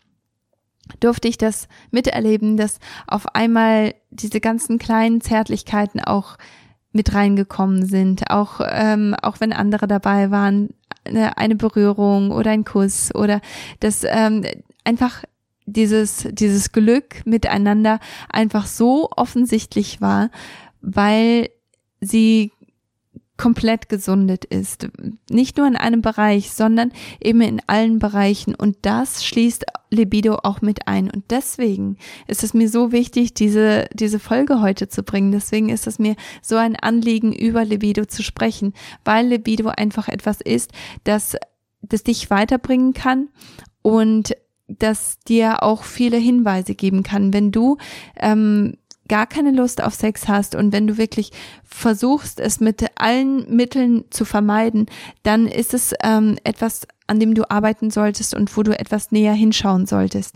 durfte 1.01 1.29
ich 1.29 1.39
das 1.39 1.69
miterleben, 1.91 2.57
dass 2.57 2.79
auf 3.07 3.35
einmal 3.35 3.95
diese 4.11 4.41
ganzen 4.41 4.79
kleinen 4.79 5.21
Zärtlichkeiten 5.21 6.01
auch 6.01 6.39
mit 6.93 7.15
reingekommen 7.15 7.85
sind, 7.87 8.31
auch 8.31 8.61
ähm, 8.67 9.15
auch 9.23 9.41
wenn 9.41 9.53
andere 9.53 9.87
dabei 9.87 10.31
waren, 10.31 10.71
eine, 11.05 11.37
eine 11.37 11.55
Berührung 11.55 12.31
oder 12.31 12.51
ein 12.51 12.65
Kuss 12.65 13.15
oder 13.15 13.41
das 13.81 14.05
ähm, 14.05 14.45
einfach 14.85 15.25
dieses 15.67 16.27
dieses 16.31 16.73
Glück 16.73 17.27
miteinander 17.27 18.01
einfach 18.31 18.67
so 18.67 19.11
offensichtlich 19.15 20.01
war, 20.01 20.31
weil 20.81 21.51
sie 22.01 22.53
komplett 23.39 23.89
gesundet 23.89 24.45
ist. 24.45 24.89
Nicht 25.31 25.57
nur 25.57 25.67
in 25.67 25.77
einem 25.77 26.03
Bereich, 26.03 26.51
sondern 26.53 26.93
eben 27.21 27.41
in 27.41 27.63
allen 27.67 27.99
Bereichen. 27.99 28.55
Und 28.55 28.77
das 28.83 29.25
schließt 29.25 29.65
Libido 29.91 30.41
auch 30.43 30.61
mit 30.61 30.87
ein. 30.87 31.09
Und 31.11 31.31
deswegen 31.31 31.97
ist 32.27 32.45
es 32.45 32.53
mir 32.53 32.69
so 32.69 32.93
wichtig, 32.93 33.33
diese, 33.33 33.87
diese 33.95 34.19
Folge 34.19 34.61
heute 34.61 34.89
zu 34.89 35.03
bringen. 35.03 35.33
Deswegen 35.33 35.71
ist 35.71 35.87
es 35.87 35.99
mir 35.99 36.17
so 36.43 36.57
ein 36.57 36.77
Anliegen, 36.77 37.33
über 37.33 37.65
Libido 37.65 38.05
zu 38.05 38.23
sprechen, 38.23 38.75
weil 39.05 39.29
Libido 39.29 39.69
einfach 39.69 40.09
etwas 40.09 40.41
ist, 40.41 40.73
das, 41.05 41.37
das 41.81 42.03
dich 42.03 42.31
weiterbringen 42.31 42.93
kann 42.93 43.29
und 43.83 44.35
das 44.67 45.19
dir 45.21 45.63
auch 45.63 45.85
viele 45.85 46.19
Hinweise 46.19 46.75
geben 46.75 47.03
kann. 47.03 47.33
Wenn 47.33 47.53
du 47.53 47.79
ähm, 48.17 48.75
gar 49.09 49.27
keine 49.27 49.51
Lust 49.51 49.83
auf 49.83 49.95
Sex 49.95 50.29
hast 50.29 50.55
und 50.55 50.73
wenn 50.73 50.87
du 50.87 50.99
wirklich 50.99 51.33
versuchst, 51.65 52.41
es 52.41 52.61
mit 52.61 52.85
allen 52.97 53.55
Mitteln 53.55 54.05
zu 54.11 54.25
vermeiden, 54.25 54.87
dann 55.23 55.47
ist 55.47 55.75
es 55.75 55.95
ähm, 56.03 56.39
etwas, 56.45 56.87
an 57.07 57.21
dem 57.21 57.35
du 57.35 57.51
arbeiten 57.51 57.91
solltest 57.91 58.35
und 58.35 58.55
wo 58.57 58.63
du 58.63 58.79
etwas 58.79 59.11
näher 59.11 59.33
hinschauen 59.33 59.87
solltest. 59.87 60.35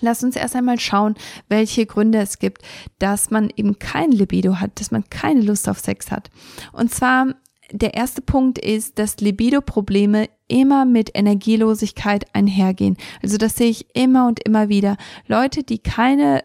Lass 0.00 0.22
uns 0.22 0.36
erst 0.36 0.54
einmal 0.54 0.78
schauen, 0.78 1.14
welche 1.48 1.86
Gründe 1.86 2.18
es 2.18 2.38
gibt, 2.38 2.62
dass 2.98 3.30
man 3.30 3.50
eben 3.56 3.78
kein 3.78 4.12
Libido 4.12 4.56
hat, 4.56 4.78
dass 4.80 4.90
man 4.90 5.08
keine 5.08 5.40
Lust 5.40 5.68
auf 5.68 5.78
Sex 5.78 6.10
hat. 6.10 6.30
Und 6.72 6.92
zwar 6.92 7.34
der 7.72 7.94
erste 7.94 8.22
Punkt 8.22 8.58
ist, 8.58 8.98
dass 8.98 9.18
Libido-Probleme 9.18 10.28
immer 10.48 10.84
mit 10.84 11.10
Energielosigkeit 11.14 12.26
einhergehen. 12.32 12.96
Also 13.22 13.38
das 13.38 13.56
sehe 13.56 13.70
ich 13.70 13.86
immer 13.96 14.28
und 14.28 14.40
immer 14.40 14.68
wieder. 14.68 14.96
Leute, 15.26 15.64
die 15.64 15.78
keine 15.78 16.44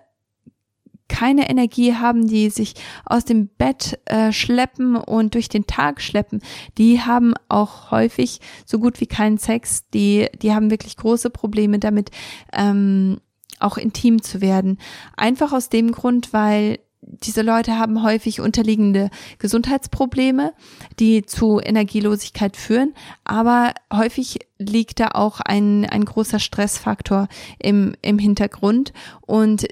keine 1.11 1.49
Energie 1.49 1.93
haben, 1.93 2.27
die 2.27 2.49
sich 2.49 2.75
aus 3.05 3.25
dem 3.25 3.49
Bett 3.49 3.99
äh, 4.05 4.31
schleppen 4.31 4.95
und 4.95 5.33
durch 5.33 5.49
den 5.49 5.67
Tag 5.67 6.01
schleppen, 6.01 6.41
die 6.77 7.01
haben 7.01 7.33
auch 7.49 7.91
häufig 7.91 8.39
so 8.65 8.79
gut 8.79 9.01
wie 9.01 9.07
keinen 9.07 9.37
Sex. 9.37 9.83
Die, 9.93 10.27
die 10.41 10.53
haben 10.53 10.71
wirklich 10.71 10.95
große 10.95 11.29
Probleme 11.29 11.79
damit, 11.79 12.11
ähm, 12.53 13.19
auch 13.59 13.77
intim 13.77 14.21
zu 14.21 14.39
werden. 14.39 14.79
Einfach 15.17 15.51
aus 15.51 15.67
dem 15.67 15.91
Grund, 15.91 16.31
weil 16.31 16.79
diese 17.01 17.41
Leute 17.41 17.77
haben 17.77 18.03
häufig 18.03 18.39
unterliegende 18.39 19.09
Gesundheitsprobleme, 19.37 20.53
die 20.99 21.25
zu 21.25 21.59
Energielosigkeit 21.59 22.55
führen, 22.55 22.93
aber 23.25 23.73
häufig 23.91 24.39
liegt 24.59 24.99
da 25.01 25.09
auch 25.09 25.41
ein, 25.41 25.85
ein 25.85 26.05
großer 26.05 26.39
Stressfaktor 26.39 27.27
im, 27.59 27.95
im 28.01 28.17
Hintergrund 28.17 28.93
und 29.21 29.67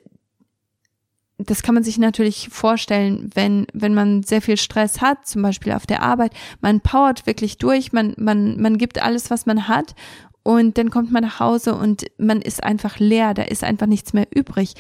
das 1.39 1.63
kann 1.63 1.73
man 1.73 1.83
sich 1.83 1.97
natürlich 1.97 2.49
vorstellen, 2.51 3.29
wenn, 3.33 3.65
wenn 3.73 3.93
man 3.93 4.23
sehr 4.23 4.41
viel 4.41 4.57
Stress 4.57 4.99
hat, 4.99 5.25
zum 5.25 5.41
Beispiel 5.41 5.71
auf 5.71 5.87
der 5.87 6.03
Arbeit, 6.03 6.33
man 6.61 6.81
powert 6.81 7.25
wirklich 7.25 7.57
durch, 7.57 7.93
man, 7.93 8.13
man, 8.17 8.61
man 8.61 8.77
gibt 8.77 9.01
alles, 9.01 9.31
was 9.31 9.45
man 9.45 9.69
hat 9.69 9.95
und 10.43 10.77
dann 10.77 10.89
kommt 10.89 11.11
man 11.11 11.23
nach 11.23 11.39
Hause 11.39 11.75
und 11.75 12.05
man 12.17 12.41
ist 12.41 12.63
einfach 12.63 12.99
leer, 12.99 13.33
da 13.33 13.43
ist 13.43 13.63
einfach 13.63 13.87
nichts 13.87 14.13
mehr 14.13 14.27
übrig. 14.33 14.73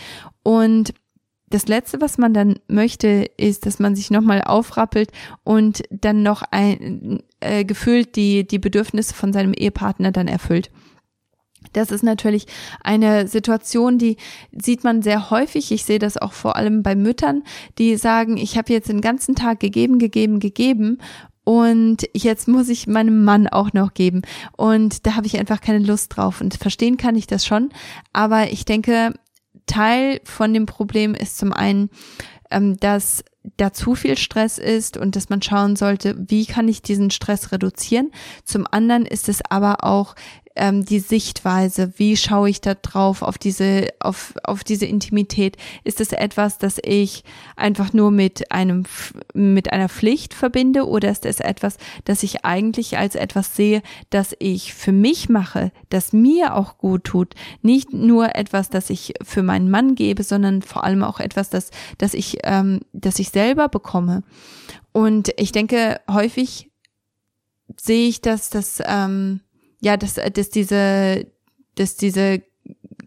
Und 0.43 0.93
das 1.49 1.67
Letzte, 1.67 2.01
was 2.01 2.17
man 2.17 2.33
dann 2.33 2.59
möchte, 2.67 3.25
ist, 3.37 3.65
dass 3.65 3.79
man 3.79 3.95
sich 3.95 4.11
nochmal 4.11 4.43
aufrappelt 4.43 5.11
und 5.43 5.83
dann 5.89 6.23
noch 6.23 6.43
ein, 6.51 7.23
äh, 7.39 7.65
gefühlt 7.65 8.15
die, 8.15 8.45
die 8.45 8.59
Bedürfnisse 8.59 9.13
von 9.13 9.33
seinem 9.33 9.53
Ehepartner 9.53 10.11
dann 10.11 10.27
erfüllt. 10.27 10.69
Das 11.73 11.91
ist 11.91 12.03
natürlich 12.03 12.45
eine 12.83 13.27
Situation, 13.27 13.97
die 13.97 14.17
sieht 14.51 14.83
man 14.83 15.01
sehr 15.01 15.29
häufig. 15.29 15.71
Ich 15.71 15.85
sehe 15.85 15.99
das 15.99 16.17
auch 16.17 16.33
vor 16.33 16.55
allem 16.55 16.83
bei 16.83 16.95
Müttern, 16.95 17.43
die 17.77 17.95
sagen, 17.97 18.37
ich 18.37 18.57
habe 18.57 18.73
jetzt 18.73 18.89
den 18.89 19.01
ganzen 19.01 19.35
Tag 19.35 19.59
gegeben, 19.59 19.99
gegeben, 19.99 20.39
gegeben 20.39 20.99
und 21.49 22.07
jetzt 22.13 22.47
muss 22.47 22.69
ich 22.69 22.85
meinem 22.85 23.23
Mann 23.23 23.47
auch 23.47 23.73
noch 23.73 23.95
geben. 23.95 24.21
Und 24.55 25.07
da 25.07 25.15
habe 25.15 25.25
ich 25.25 25.39
einfach 25.39 25.61
keine 25.61 25.79
Lust 25.79 26.15
drauf. 26.15 26.41
Und 26.41 26.53
verstehen 26.53 26.95
kann 26.95 27.15
ich 27.15 27.25
das 27.25 27.43
schon. 27.43 27.69
Aber 28.13 28.51
ich 28.51 28.65
denke, 28.65 29.15
Teil 29.65 30.21
von 30.25 30.53
dem 30.53 30.67
Problem 30.67 31.15
ist 31.15 31.39
zum 31.39 31.51
einen, 31.51 31.89
ähm, 32.51 32.77
dass 32.77 33.23
da 33.57 33.73
zu 33.73 33.95
viel 33.95 34.15
Stress 34.15 34.59
ist 34.59 34.95
und 34.95 35.15
dass 35.15 35.29
man 35.29 35.41
schauen 35.41 35.75
sollte, 35.75 36.15
wie 36.19 36.45
kann 36.45 36.67
ich 36.67 36.83
diesen 36.83 37.09
Stress 37.09 37.51
reduzieren. 37.51 38.11
Zum 38.43 38.67
anderen 38.69 39.07
ist 39.07 39.27
es 39.27 39.41
aber 39.49 39.83
auch 39.83 40.13
ähm, 40.59 40.85
die 40.85 40.99
Sichtweise, 40.99 41.93
wie 41.97 42.17
schaue 42.17 42.49
ich 42.49 42.61
da 42.61 42.75
drauf 42.75 43.21
auf 43.21 43.37
diese, 43.37 43.87
auf, 43.99 44.33
auf 44.43 44.63
diese 44.63 44.85
Intimität? 44.85 45.57
Ist 45.83 46.01
es 46.01 46.11
etwas, 46.11 46.57
das 46.57 46.79
ich 46.83 47.23
einfach 47.55 47.93
nur 47.93 48.11
mit 48.11 48.51
einem, 48.51 48.83
mit 49.33 49.71
einer 49.71 49.89
Pflicht 49.89 50.33
verbinde 50.33 50.85
oder 50.87 51.09
ist 51.09 51.25
es 51.25 51.39
etwas, 51.39 51.77
das 52.03 52.23
ich 52.23 52.45
eigentlich 52.45 52.97
als 52.97 53.15
etwas 53.15 53.55
sehe, 53.55 53.81
das 54.09 54.35
ich 54.39 54.73
für 54.73 54.91
mich 54.91 55.29
mache, 55.29 55.71
das 55.89 56.13
mir 56.13 56.55
auch 56.55 56.77
gut 56.77 57.05
tut? 57.05 57.33
Nicht 57.61 57.93
nur 57.93 58.35
etwas, 58.35 58.69
das 58.69 58.89
ich 58.89 59.13
für 59.23 59.43
meinen 59.43 59.69
Mann 59.71 59.95
gebe, 59.95 60.23
sondern 60.23 60.61
vor 60.61 60.83
allem 60.83 61.03
auch 61.03 61.19
etwas, 61.19 61.49
das, 61.49 61.71
das 61.97 62.13
ich, 62.13 62.39
ähm, 62.43 62.81
das 62.91 63.17
ich 63.19 63.29
selber 63.29 63.69
bekomme. 63.69 64.23
Und 64.91 65.31
ich 65.37 65.53
denke, 65.53 66.01
häufig 66.09 66.69
sehe 67.77 68.09
ich, 68.09 68.21
dass 68.21 68.49
das, 68.49 68.81
ähm, 68.85 69.41
ja, 69.81 69.97
dass, 69.97 70.15
dass 70.15 70.49
diese, 70.49 71.27
dass 71.75 71.95
diese 71.95 72.41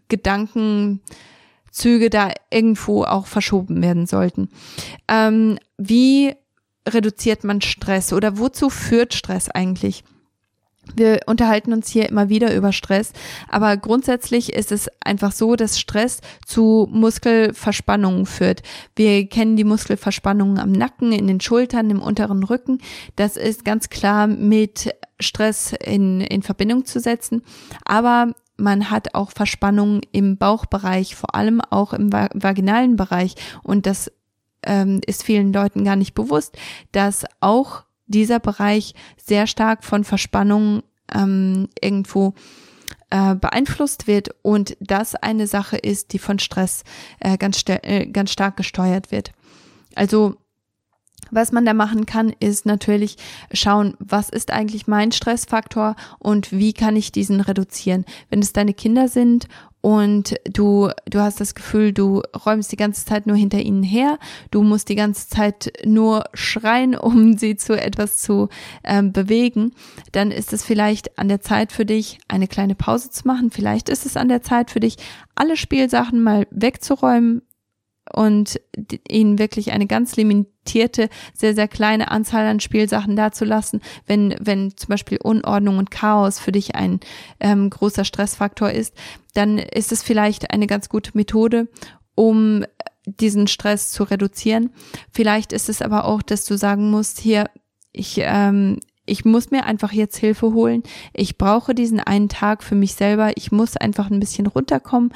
Gedankenzüge 0.07 2.09
da 2.09 2.31
irgendwo 2.49 3.03
auch 3.03 3.27
verschoben 3.27 3.81
werden 3.81 4.05
sollten. 4.05 4.49
Ähm, 5.07 5.59
wie 5.77 6.33
reduziert 6.87 7.43
man 7.43 7.61
Stress 7.61 8.13
oder 8.13 8.37
wozu 8.37 8.69
führt 8.69 9.13
Stress 9.13 9.49
eigentlich? 9.49 10.03
Wir 10.95 11.21
unterhalten 11.27 11.73
uns 11.73 11.89
hier 11.89 12.09
immer 12.09 12.29
wieder 12.29 12.53
über 12.53 12.71
Stress, 12.71 13.13
aber 13.49 13.77
grundsätzlich 13.77 14.53
ist 14.53 14.71
es 14.71 14.89
einfach 15.03 15.31
so, 15.31 15.55
dass 15.55 15.79
Stress 15.79 16.19
zu 16.45 16.87
Muskelverspannungen 16.91 18.25
führt. 18.25 18.61
Wir 18.95 19.27
kennen 19.27 19.55
die 19.55 19.63
Muskelverspannungen 19.63 20.59
am 20.59 20.71
Nacken, 20.71 21.11
in 21.11 21.27
den 21.27 21.39
Schultern, 21.39 21.89
im 21.89 22.01
unteren 22.01 22.43
Rücken. 22.43 22.79
Das 23.15 23.37
ist 23.37 23.65
ganz 23.65 23.89
klar 23.89 24.27
mit 24.27 24.93
Stress 25.19 25.73
in, 25.83 26.21
in 26.21 26.43
Verbindung 26.43 26.85
zu 26.85 26.99
setzen. 26.99 27.43
Aber 27.85 28.33
man 28.57 28.91
hat 28.91 29.15
auch 29.15 29.31
Verspannungen 29.31 30.01
im 30.11 30.37
Bauchbereich, 30.37 31.15
vor 31.15 31.33
allem 31.33 31.61
auch 31.61 31.93
im 31.93 32.11
vaginalen 32.11 32.97
Bereich. 32.97 33.35
Und 33.63 33.85
das 33.85 34.11
ähm, 34.63 35.01
ist 35.05 35.23
vielen 35.23 35.53
Leuten 35.53 35.83
gar 35.83 35.95
nicht 35.95 36.13
bewusst, 36.13 36.57
dass 36.91 37.25
auch 37.39 37.83
dieser 38.05 38.39
Bereich 38.39 38.93
sehr 39.17 39.47
stark 39.47 39.83
von 39.83 40.03
Verspannungen 40.03 40.83
ähm, 41.13 41.69
irgendwo 41.81 42.33
äh, 43.09 43.35
beeinflusst 43.35 44.07
wird 44.07 44.29
und 44.41 44.75
das 44.79 45.15
eine 45.15 45.47
Sache 45.47 45.77
ist, 45.77 46.13
die 46.13 46.19
von 46.19 46.39
Stress 46.39 46.83
äh, 47.19 47.37
ganz, 47.37 47.63
äh, 47.67 48.07
ganz 48.07 48.31
stark 48.31 48.57
gesteuert 48.57 49.11
wird. 49.11 49.31
Also 49.95 50.37
was 51.31 51.51
man 51.51 51.65
da 51.65 51.73
machen 51.73 52.05
kann, 52.05 52.33
ist 52.39 52.65
natürlich 52.65 53.17
schauen, 53.51 53.95
was 53.99 54.29
ist 54.29 54.51
eigentlich 54.51 54.87
mein 54.87 55.11
Stressfaktor 55.11 55.95
und 56.19 56.51
wie 56.51 56.73
kann 56.73 56.95
ich 56.95 57.11
diesen 57.11 57.41
reduzieren. 57.41 58.05
Wenn 58.29 58.39
es 58.39 58.53
deine 58.53 58.73
Kinder 58.73 59.07
sind 59.07 59.47
und 59.81 60.35
du, 60.45 60.89
du 61.05 61.19
hast 61.19 61.41
das 61.41 61.55
Gefühl, 61.55 61.91
du 61.91 62.21
räumst 62.45 62.71
die 62.71 62.77
ganze 62.77 63.05
Zeit 63.05 63.27
nur 63.27 63.35
hinter 63.35 63.59
ihnen 63.59 63.83
her, 63.83 64.17
du 64.49 64.63
musst 64.63 64.87
die 64.87 64.95
ganze 64.95 65.27
Zeit 65.27 65.73
nur 65.85 66.23
schreien, 66.33 66.95
um 66.97 67.37
sie 67.37 67.57
zu 67.57 67.79
etwas 67.79 68.17
zu 68.17 68.47
ähm, 68.85 69.11
bewegen, 69.11 69.73
dann 70.13 70.31
ist 70.31 70.53
es 70.53 70.63
vielleicht 70.63 71.19
an 71.19 71.27
der 71.27 71.41
Zeit 71.41 71.73
für 71.73 71.85
dich, 71.85 72.19
eine 72.29 72.47
kleine 72.47 72.75
Pause 72.75 73.09
zu 73.09 73.27
machen. 73.27 73.51
Vielleicht 73.51 73.89
ist 73.89 74.05
es 74.05 74.15
an 74.15 74.29
der 74.29 74.41
Zeit 74.41 74.71
für 74.71 74.79
dich, 74.79 74.95
alle 75.35 75.57
Spielsachen 75.57 76.23
mal 76.23 76.47
wegzuräumen, 76.49 77.41
und 78.11 78.59
ihnen 79.07 79.39
wirklich 79.39 79.71
eine 79.71 79.87
ganz 79.87 80.15
limitierte, 80.15 81.09
sehr, 81.33 81.55
sehr 81.55 81.67
kleine 81.67 82.11
Anzahl 82.11 82.45
an 82.45 82.59
Spielsachen 82.59 83.15
dazulassen, 83.15 83.81
wenn, 84.05 84.35
wenn 84.39 84.75
zum 84.75 84.89
Beispiel 84.89 85.19
Unordnung 85.21 85.77
und 85.77 85.91
Chaos 85.91 86.39
für 86.39 86.51
dich 86.51 86.75
ein 86.75 86.99
ähm, 87.39 87.69
großer 87.69 88.05
Stressfaktor 88.05 88.71
ist, 88.71 88.93
dann 89.33 89.57
ist 89.57 89.91
es 89.91 90.03
vielleicht 90.03 90.51
eine 90.51 90.67
ganz 90.67 90.89
gute 90.89 91.11
Methode, 91.13 91.67
um 92.15 92.65
diesen 93.05 93.47
Stress 93.47 93.91
zu 93.91 94.03
reduzieren. 94.03 94.71
Vielleicht 95.11 95.53
ist 95.53 95.69
es 95.69 95.81
aber 95.81 96.05
auch, 96.05 96.21
dass 96.21 96.45
du 96.45 96.57
sagen 96.57 96.89
musst, 96.89 97.19
hier, 97.19 97.49
ich, 97.91 98.15
ähm, 98.19 98.79
ich 99.05 99.25
muss 99.25 99.51
mir 99.51 99.65
einfach 99.65 99.91
jetzt 99.91 100.17
Hilfe 100.17 100.53
holen. 100.53 100.83
Ich 101.13 101.37
brauche 101.37 101.75
diesen 101.75 101.99
einen 101.99 102.29
Tag 102.29 102.63
für 102.63 102.75
mich 102.75 102.93
selber. 102.93 103.31
Ich 103.35 103.51
muss 103.51 103.75
einfach 103.75 104.09
ein 104.09 104.19
bisschen 104.19 104.47
runterkommen 104.47 105.11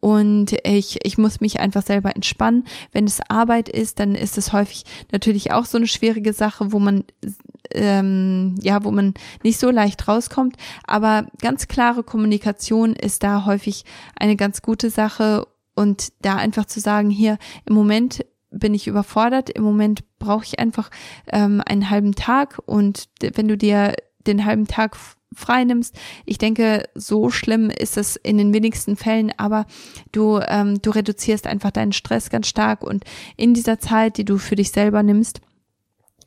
und 0.00 0.52
ich, 0.64 1.04
ich 1.04 1.16
muss 1.16 1.40
mich 1.40 1.60
einfach 1.60 1.82
selber 1.82 2.14
entspannen. 2.14 2.64
Wenn 2.92 3.04
es 3.04 3.20
Arbeit 3.28 3.68
ist, 3.68 4.00
dann 4.00 4.14
ist 4.14 4.38
es 4.38 4.52
häufig 4.52 4.84
natürlich 5.12 5.52
auch 5.52 5.64
so 5.64 5.78
eine 5.78 5.86
schwierige 5.86 6.32
Sache, 6.32 6.72
wo 6.72 6.78
man 6.78 7.04
ähm, 7.74 8.56
ja, 8.60 8.84
wo 8.84 8.90
man 8.90 9.14
nicht 9.42 9.58
so 9.58 9.70
leicht 9.70 10.06
rauskommt. 10.08 10.56
Aber 10.84 11.26
ganz 11.40 11.68
klare 11.68 12.02
Kommunikation 12.02 12.94
ist 12.94 13.22
da 13.22 13.46
häufig 13.46 13.84
eine 14.16 14.36
ganz 14.36 14.62
gute 14.62 14.90
Sache 14.90 15.46
und 15.74 16.12
da 16.20 16.36
einfach 16.36 16.66
zu 16.66 16.80
sagen, 16.80 17.10
hier 17.10 17.38
im 17.64 17.74
Moment 17.74 18.24
bin 18.52 18.74
ich 18.74 18.86
überfordert, 18.86 19.50
im 19.50 19.64
Moment 19.64 20.04
brauche 20.18 20.44
ich 20.44 20.58
einfach 20.58 20.90
ähm, 21.26 21.62
einen 21.66 21.90
halben 21.90 22.14
Tag. 22.14 22.60
Und 22.66 23.08
wenn 23.20 23.48
du 23.48 23.56
dir 23.56 23.94
den 24.26 24.44
halben 24.44 24.66
Tag 24.66 24.96
freinimmst. 25.34 25.96
Ich 26.24 26.38
denke, 26.38 26.88
so 26.94 27.30
schlimm 27.30 27.70
ist 27.70 27.96
es 27.96 28.16
in 28.16 28.38
den 28.38 28.52
wenigsten 28.52 28.96
Fällen, 28.96 29.32
aber 29.36 29.66
du, 30.12 30.40
ähm, 30.46 30.80
du 30.82 30.90
reduzierst 30.90 31.46
einfach 31.46 31.70
deinen 31.70 31.92
Stress 31.92 32.30
ganz 32.30 32.48
stark. 32.48 32.82
Und 32.82 33.04
in 33.36 33.54
dieser 33.54 33.78
Zeit, 33.78 34.18
die 34.18 34.24
du 34.24 34.38
für 34.38 34.56
dich 34.56 34.70
selber 34.70 35.02
nimmst, 35.02 35.40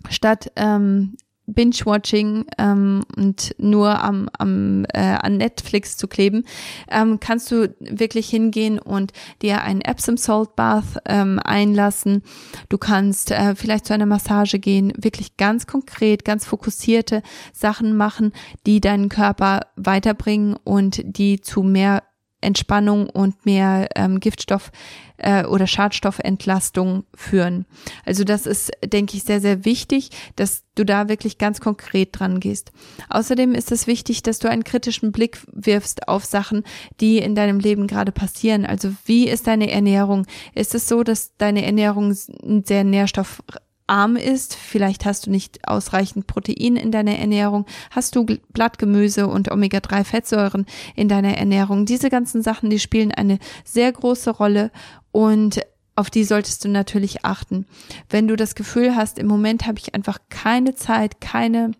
statt 0.10 0.52
ähm, 0.56 1.18
Binge-Watching 1.48 2.46
ähm, 2.58 3.04
und 3.16 3.56
nur 3.58 4.02
am, 4.02 4.30
am 4.38 4.86
äh, 4.94 5.00
an 5.00 5.38
Netflix 5.38 5.98
zu 5.98 6.08
kleben, 6.08 6.46
ähm, 6.90 7.20
kannst 7.20 7.52
du 7.52 7.76
wirklich 7.80 8.30
hingehen 8.30 8.80
und 8.80 9.12
dir 9.42 9.62
ein 9.62 9.82
Epsom 9.82 10.18
Salt 10.18 10.56
Bath 10.56 10.98
ähm, 11.06 11.40
einlassen. 11.44 12.24
Du 12.70 12.78
kannst 12.78 13.32
äh, 13.32 13.56
vielleicht 13.56 13.86
zu 13.86 13.94
einer 13.94 14.06
Massage 14.06 14.60
gehen, 14.60 14.94
wirklich 14.98 15.38
ganz 15.38 15.68
konkret, 15.68 16.26
ganz 16.26 16.46
fokussierte 16.46 17.22
Sachen 17.54 17.96
machen, 17.96 18.32
die 18.66 18.82
deinen 18.82 19.10
Körper 19.10 19.62
weiterbringen 19.76 20.56
und 20.64 21.02
die 21.06 21.42
zu 21.42 21.64
mehr 21.64 22.04
Entspannung 22.42 23.10
und 23.10 23.46
mehr 23.46 23.90
ähm, 23.96 24.20
Giftstoff 24.20 24.72
äh, 25.18 25.46
oder 25.46 25.68
Schadstoffentlastung 25.68 27.06
führen. 27.16 27.66
Also 28.06 28.24
das 28.24 28.46
ist, 28.46 28.72
denke 28.84 29.18
ich, 29.18 29.24
sehr, 29.24 29.42
sehr 29.42 29.66
wichtig, 29.66 30.10
dass 30.36 30.64
du 30.76 30.84
da 30.84 31.10
wirklich 31.10 31.38
ganz 31.38 31.60
konkret 31.62 32.20
dran 32.20 32.40
gehst. 32.40 32.72
Außerdem 33.10 33.56
ist 33.56 33.72
es 33.72 33.88
wichtig, 33.88 34.24
dass 34.24 34.40
du 34.40 34.50
einen 34.50 34.64
kritischen 34.64 35.12
Blick 35.12 35.40
wirfst 35.52 36.08
auf 36.08 36.26
Sachen, 36.26 36.64
die 37.00 37.18
in 37.18 37.34
deinem 37.36 37.60
Leben 37.60 37.88
gerade 37.88 38.12
passieren. 38.12 38.66
Also 38.66 38.92
wie 39.06 39.28
ist 39.28 39.48
deine 39.48 39.72
Ernährung? 39.72 40.28
Ist 40.54 40.76
es 40.76 40.88
so, 40.88 41.04
dass 41.04 41.36
deine 41.38 41.66
Ernährung 41.66 42.14
sehr 42.14 42.84
nährstoff 42.84 43.42
arm 43.88 44.16
ist, 44.16 44.56
vielleicht 44.56 45.06
hast 45.06 45.28
du 45.28 45.32
nicht 45.32 45.68
ausreichend 45.68 46.28
Protein 46.28 46.76
in 46.76 46.92
deiner 46.92 47.18
Ernährung, 47.18 47.66
hast 47.92 48.16
du 48.16 48.26
Blattgemüse 48.26 49.28
und 49.28 49.52
Omega-3-Fettsäuren 49.52 50.66
in 50.96 51.08
deiner 51.08 51.38
Ernährung. 51.38 51.86
Diese 51.86 52.10
ganzen 52.10 52.42
Sachen, 52.42 52.70
die 52.70 52.80
spielen 52.80 53.12
eine 53.12 53.40
sehr 53.64 53.92
große 53.92 54.32
Rolle 54.32 54.72
und 55.12 55.62
auf 55.96 56.10
die 56.10 56.24
solltest 56.24 56.66
du 56.66 56.70
natürlich 56.70 57.24
achten. 57.24 57.66
Wenn 58.10 58.28
du 58.28 58.36
das 58.36 58.56
Gefühl 58.56 58.96
hast, 58.96 59.18
im 59.18 59.28
Moment 59.28 59.66
habe 59.66 59.80
ich 59.80 59.96
einfach 59.96 60.20
keine 60.30 60.76
Zeit, 60.76 61.22
keine 61.22 61.72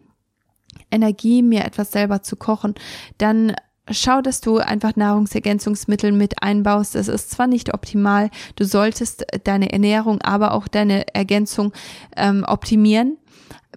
Energie, 0.92 1.42
mir 1.42 1.66
etwas 1.66 1.92
selber 1.92 2.22
zu 2.24 2.36
kochen, 2.36 2.76
dann 3.18 3.56
schau, 3.92 4.22
dass 4.22 4.42
du 4.42 4.58
einfach 4.58 4.96
Nahrungsergänzungsmittel 4.96 6.12
mit 6.12 6.42
einbaust. 6.42 6.96
Es 6.96 7.08
ist 7.08 7.32
zwar 7.32 7.48
nicht 7.48 7.74
optimal, 7.74 8.30
du 8.56 8.66
solltest 8.66 9.26
deine 9.44 9.72
Ernährung, 9.72 10.22
aber 10.22 10.54
auch 10.54 10.68
deine 10.68 11.14
Ergänzung 11.14 11.74
ähm, 12.16 12.44
optimieren. 12.48 13.18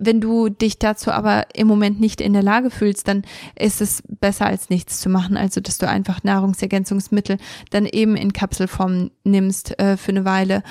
Wenn 0.00 0.20
du 0.20 0.48
dich 0.48 0.78
dazu 0.78 1.10
aber 1.10 1.46
im 1.54 1.66
Moment 1.66 2.00
nicht 2.00 2.20
in 2.20 2.32
der 2.32 2.42
Lage 2.42 2.70
fühlst, 2.70 3.08
dann 3.08 3.22
ist 3.58 3.80
es 3.80 4.02
besser 4.06 4.46
als 4.46 4.70
nichts 4.70 5.00
zu 5.00 5.08
machen. 5.08 5.36
Also, 5.36 5.60
dass 5.60 5.78
du 5.78 5.88
einfach 5.88 6.22
Nahrungsergänzungsmittel 6.22 7.38
dann 7.70 7.84
eben 7.84 8.16
in 8.16 8.32
Kapselform 8.32 9.10
nimmst 9.24 9.78
äh, 9.80 9.96
für 9.96 10.12
eine 10.12 10.24
Weile, 10.24 10.62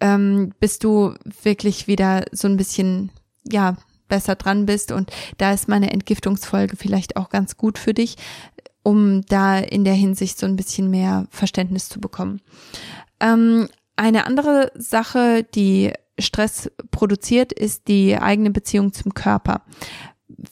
ähm, 0.00 0.52
bis 0.58 0.80
du 0.80 1.14
wirklich 1.42 1.86
wieder 1.86 2.24
so 2.32 2.48
ein 2.48 2.56
bisschen, 2.56 3.10
ja, 3.48 3.76
besser 4.12 4.34
dran 4.34 4.66
bist 4.66 4.92
und 4.92 5.10
da 5.38 5.54
ist 5.54 5.68
meine 5.68 5.90
Entgiftungsfolge 5.90 6.76
vielleicht 6.76 7.16
auch 7.16 7.30
ganz 7.30 7.56
gut 7.56 7.78
für 7.78 7.94
dich, 7.94 8.16
um 8.82 9.22
da 9.26 9.58
in 9.58 9.84
der 9.84 9.94
Hinsicht 9.94 10.38
so 10.38 10.46
ein 10.46 10.56
bisschen 10.56 10.90
mehr 10.90 11.26
Verständnis 11.30 11.88
zu 11.88 12.00
bekommen. 12.00 12.40
Ähm, 13.20 13.68
eine 13.96 14.26
andere 14.26 14.72
Sache, 14.74 15.44
die 15.54 15.92
Stress 16.18 16.70
produziert, 16.90 17.52
ist 17.52 17.88
die 17.88 18.16
eigene 18.16 18.50
Beziehung 18.50 18.92
zum 18.92 19.14
Körper. 19.14 19.62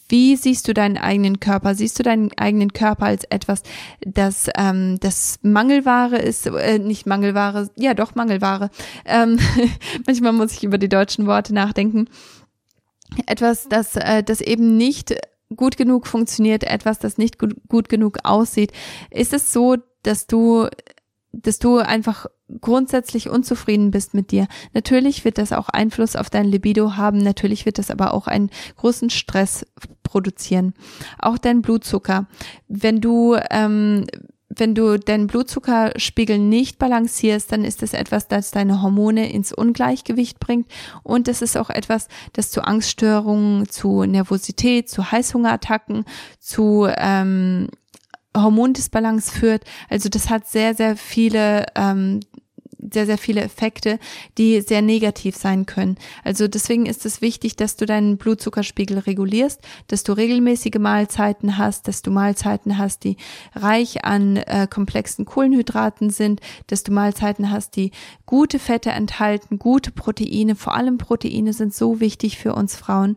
Wie 0.08 0.36
siehst 0.36 0.68
du 0.68 0.74
deinen 0.74 0.98
eigenen 0.98 1.40
Körper? 1.40 1.74
Siehst 1.74 1.98
du 1.98 2.02
deinen 2.02 2.30
eigenen 2.36 2.72
Körper 2.72 3.06
als 3.06 3.24
etwas, 3.24 3.62
das 4.00 4.48
ähm, 4.56 4.98
das 5.00 5.38
Mangelware 5.42 6.18
ist, 6.18 6.46
äh, 6.46 6.78
nicht 6.78 7.06
Mangelware, 7.06 7.70
ja 7.76 7.94
doch 7.94 8.14
Mangelware. 8.14 8.70
Ähm, 9.04 9.38
manchmal 10.06 10.32
muss 10.32 10.52
ich 10.52 10.64
über 10.64 10.78
die 10.78 10.88
deutschen 10.88 11.26
Worte 11.26 11.54
nachdenken. 11.54 12.08
Etwas, 13.26 13.68
das, 13.68 13.96
äh, 13.96 14.22
das 14.22 14.40
eben 14.40 14.76
nicht 14.76 15.16
gut 15.54 15.76
genug 15.76 16.06
funktioniert, 16.06 16.64
etwas, 16.64 16.98
das 16.98 17.18
nicht 17.18 17.38
gut, 17.38 17.88
genug 17.88 18.18
aussieht. 18.24 18.72
Ist 19.10 19.32
es 19.32 19.52
so, 19.52 19.76
dass 20.02 20.26
du, 20.26 20.68
dass 21.32 21.58
du 21.58 21.78
einfach 21.78 22.26
grundsätzlich 22.60 23.28
unzufrieden 23.28 23.90
bist 23.90 24.14
mit 24.14 24.32
dir. 24.32 24.48
Natürlich 24.72 25.24
wird 25.24 25.38
das 25.38 25.52
auch 25.52 25.68
Einfluss 25.68 26.16
auf 26.16 26.30
dein 26.30 26.46
Libido 26.46 26.96
haben, 26.96 27.18
natürlich 27.18 27.66
wird 27.66 27.78
das 27.78 27.90
aber 27.90 28.12
auch 28.14 28.26
einen 28.26 28.50
großen 28.76 29.10
Stress 29.10 29.64
produzieren. 30.02 30.74
Auch 31.18 31.38
dein 31.38 31.62
Blutzucker. 31.62 32.26
Wenn 32.66 33.00
du 33.00 33.36
ähm, 33.50 34.06
wenn 34.50 34.74
du 34.74 34.98
deinen 34.98 35.28
Blutzuckerspiegel 35.28 36.38
nicht 36.38 36.78
balancierst, 36.78 37.52
dann 37.52 37.64
ist 37.64 37.82
es 37.82 37.94
etwas, 37.94 38.26
das 38.26 38.50
deine 38.50 38.82
Hormone 38.82 39.32
ins 39.32 39.52
Ungleichgewicht 39.52 40.40
bringt 40.40 40.66
und 41.04 41.28
es 41.28 41.40
ist 41.40 41.56
auch 41.56 41.70
etwas, 41.70 42.08
das 42.32 42.50
zu 42.50 42.62
Angststörungen, 42.62 43.68
zu 43.68 44.04
Nervosität, 44.04 44.88
zu 44.88 45.12
Heißhungerattacken, 45.12 46.04
zu 46.40 46.88
ähm, 46.96 47.68
Hormondisbalance 48.36 49.32
führt. 49.32 49.64
Also 49.88 50.08
das 50.08 50.30
hat 50.30 50.46
sehr, 50.48 50.74
sehr 50.74 50.96
viele 50.96 51.66
ähm, 51.76 52.20
sehr, 52.92 53.06
sehr 53.06 53.18
viele 53.18 53.42
Effekte, 53.42 53.98
die 54.38 54.60
sehr 54.60 54.82
negativ 54.82 55.36
sein 55.36 55.66
können. 55.66 55.96
Also 56.24 56.48
deswegen 56.48 56.86
ist 56.86 57.04
es 57.06 57.20
wichtig, 57.20 57.56
dass 57.56 57.76
du 57.76 57.86
deinen 57.86 58.16
Blutzuckerspiegel 58.16 58.98
regulierst, 58.98 59.60
dass 59.88 60.02
du 60.02 60.12
regelmäßige 60.12 60.78
Mahlzeiten 60.78 61.58
hast, 61.58 61.88
dass 61.88 62.02
du 62.02 62.10
Mahlzeiten 62.10 62.78
hast, 62.78 63.04
die 63.04 63.16
reich 63.54 64.04
an 64.04 64.36
äh, 64.36 64.66
komplexen 64.68 65.24
Kohlenhydraten 65.24 66.10
sind, 66.10 66.40
dass 66.66 66.82
du 66.82 66.92
Mahlzeiten 66.92 67.50
hast, 67.50 67.76
die 67.76 67.90
gute 68.26 68.58
Fette 68.58 68.90
enthalten, 68.90 69.58
gute 69.58 69.90
Proteine, 69.90 70.56
vor 70.56 70.74
allem 70.74 70.98
Proteine 70.98 71.52
sind 71.52 71.74
so 71.74 72.00
wichtig 72.00 72.38
für 72.38 72.54
uns 72.54 72.76
Frauen 72.76 73.16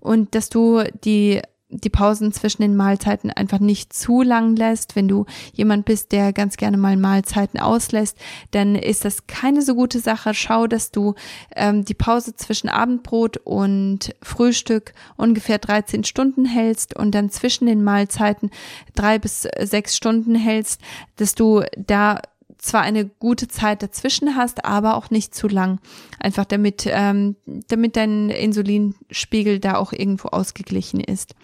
und 0.00 0.34
dass 0.34 0.48
du 0.48 0.82
die 1.04 1.40
die 1.70 1.90
Pausen 1.90 2.32
zwischen 2.32 2.62
den 2.62 2.76
Mahlzeiten 2.76 3.30
einfach 3.30 3.58
nicht 3.58 3.92
zu 3.92 4.22
lang 4.22 4.56
lässt. 4.56 4.96
Wenn 4.96 5.06
du 5.06 5.26
jemand 5.52 5.84
bist, 5.84 6.12
der 6.12 6.32
ganz 6.32 6.56
gerne 6.56 6.78
mal 6.78 6.96
Mahlzeiten 6.96 7.60
auslässt, 7.60 8.16
dann 8.52 8.74
ist 8.74 9.04
das 9.04 9.26
keine 9.26 9.62
so 9.62 9.74
gute 9.74 10.00
Sache. 10.00 10.32
Schau, 10.32 10.66
dass 10.66 10.90
du 10.90 11.14
ähm, 11.54 11.84
die 11.84 11.94
Pause 11.94 12.34
zwischen 12.36 12.68
Abendbrot 12.68 13.36
und 13.38 14.14
Frühstück 14.22 14.94
ungefähr 15.16 15.58
13 15.58 16.04
Stunden 16.04 16.46
hältst 16.46 16.96
und 16.96 17.14
dann 17.14 17.30
zwischen 17.30 17.66
den 17.66 17.84
Mahlzeiten 17.84 18.50
drei 18.94 19.18
bis 19.18 19.46
sechs 19.60 19.96
Stunden 19.96 20.34
hältst, 20.34 20.80
dass 21.16 21.34
du 21.34 21.62
da 21.76 22.20
zwar 22.58 22.82
eine 22.82 23.06
gute 23.06 23.48
Zeit 23.48 23.82
dazwischen 23.82 24.36
hast, 24.36 24.64
aber 24.64 24.96
auch 24.96 25.10
nicht 25.10 25.34
zu 25.34 25.48
lang. 25.48 25.80
Einfach 26.18 26.44
damit, 26.44 26.86
ähm, 26.86 27.36
damit 27.68 27.96
dein 27.96 28.30
Insulinspiegel 28.30 29.60
da 29.60 29.76
auch 29.76 29.92
irgendwo 29.92 30.28
ausgeglichen 30.28 31.00
ist. 31.00 31.34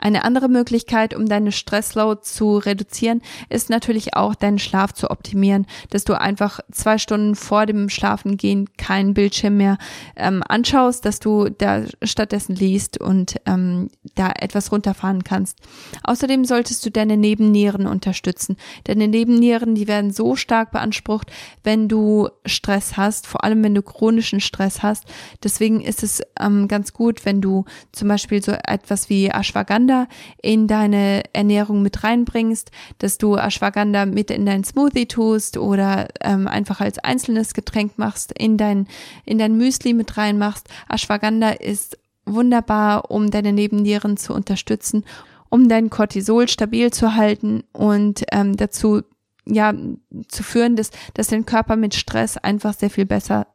Eine 0.00 0.24
andere 0.24 0.48
Möglichkeit, 0.48 1.12
um 1.12 1.26
deine 1.26 1.50
Stressload 1.50 2.20
zu 2.22 2.58
reduzieren, 2.58 3.20
ist 3.48 3.68
natürlich 3.68 4.14
auch 4.14 4.36
deinen 4.36 4.60
Schlaf 4.60 4.92
zu 4.92 5.10
optimieren, 5.10 5.66
dass 5.90 6.04
du 6.04 6.18
einfach 6.18 6.60
zwei 6.70 6.98
Stunden 6.98 7.34
vor 7.34 7.66
dem 7.66 7.88
Schlafengehen 7.88 8.68
keinen 8.76 9.12
Bildschirm 9.12 9.56
mehr 9.56 9.76
ähm, 10.14 10.44
anschaust, 10.48 11.04
dass 11.04 11.18
du 11.18 11.48
da 11.48 11.82
stattdessen 12.04 12.54
liest 12.54 13.00
und 13.00 13.40
ähm, 13.44 13.88
da 14.14 14.30
etwas 14.38 14.70
runterfahren 14.70 15.24
kannst. 15.24 15.58
Außerdem 16.04 16.44
solltest 16.44 16.86
du 16.86 16.90
deine 16.92 17.16
Nebennieren 17.16 17.88
unterstützen. 17.88 18.56
Deine 18.84 19.08
Nebennieren, 19.08 19.74
die 19.74 19.88
werden 19.88 20.12
so 20.12 20.36
stark 20.36 20.70
beansprucht, 20.70 21.32
wenn 21.64 21.88
du 21.88 22.28
Stress 22.46 22.96
hast, 22.96 23.26
vor 23.26 23.42
allem 23.42 23.64
wenn 23.64 23.74
du 23.74 23.82
chronischen 23.82 24.40
Stress 24.40 24.84
hast. 24.84 25.06
Deswegen 25.42 25.80
ist 25.80 26.04
es 26.04 26.22
ähm, 26.38 26.68
ganz 26.68 26.92
gut, 26.92 27.24
wenn 27.24 27.40
du 27.40 27.64
zum 27.90 28.06
Beispiel 28.06 28.40
so 28.40 28.52
etwas 28.52 29.10
wie 29.10 29.26
Ashwagandha 29.26 29.87
Ashwagandha 29.88 30.08
in 30.42 30.66
deine 30.66 31.22
Ernährung 31.32 31.82
mit 31.82 32.04
reinbringst, 32.04 32.70
dass 32.98 33.18
du 33.18 33.36
Ashwagandha 33.36 34.06
mit 34.06 34.30
in 34.30 34.46
dein 34.46 34.64
Smoothie 34.64 35.06
tust 35.06 35.56
oder 35.56 36.08
ähm, 36.20 36.46
einfach 36.46 36.80
als 36.80 36.98
einzelnes 36.98 37.54
Getränk 37.54 37.98
machst, 37.98 38.32
in 38.32 38.56
dein, 38.56 38.86
in 39.24 39.38
dein 39.38 39.56
Müsli 39.56 39.94
mit 39.94 40.16
reinmachst. 40.16 40.68
Ashwagandha 40.88 41.50
ist 41.50 41.98
wunderbar, 42.24 43.10
um 43.10 43.30
deine 43.30 43.52
Nebennieren 43.52 44.16
zu 44.16 44.34
unterstützen, 44.34 45.04
um 45.48 45.68
dein 45.68 45.90
Cortisol 45.90 46.48
stabil 46.48 46.92
zu 46.92 47.14
halten 47.14 47.64
und 47.72 48.24
ähm, 48.32 48.56
dazu 48.56 49.02
ja 49.46 49.72
zu 50.28 50.42
führen, 50.42 50.76
dass, 50.76 50.90
dass 51.14 51.28
dein 51.28 51.46
Körper 51.46 51.76
mit 51.76 51.94
Stress 51.94 52.36
einfach 52.36 52.74
sehr 52.74 52.90
viel 52.90 53.06
besser 53.06 53.46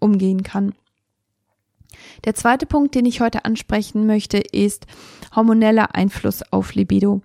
umgehen 0.00 0.42
kann. 0.42 0.74
Der 2.24 2.34
zweite 2.34 2.66
Punkt, 2.66 2.94
den 2.94 3.06
ich 3.06 3.20
heute 3.20 3.44
ansprechen 3.44 4.06
möchte, 4.06 4.38
ist 4.38 4.86
hormoneller 5.34 5.94
Einfluss 5.94 6.42
auf 6.50 6.74
Libido. 6.74 7.22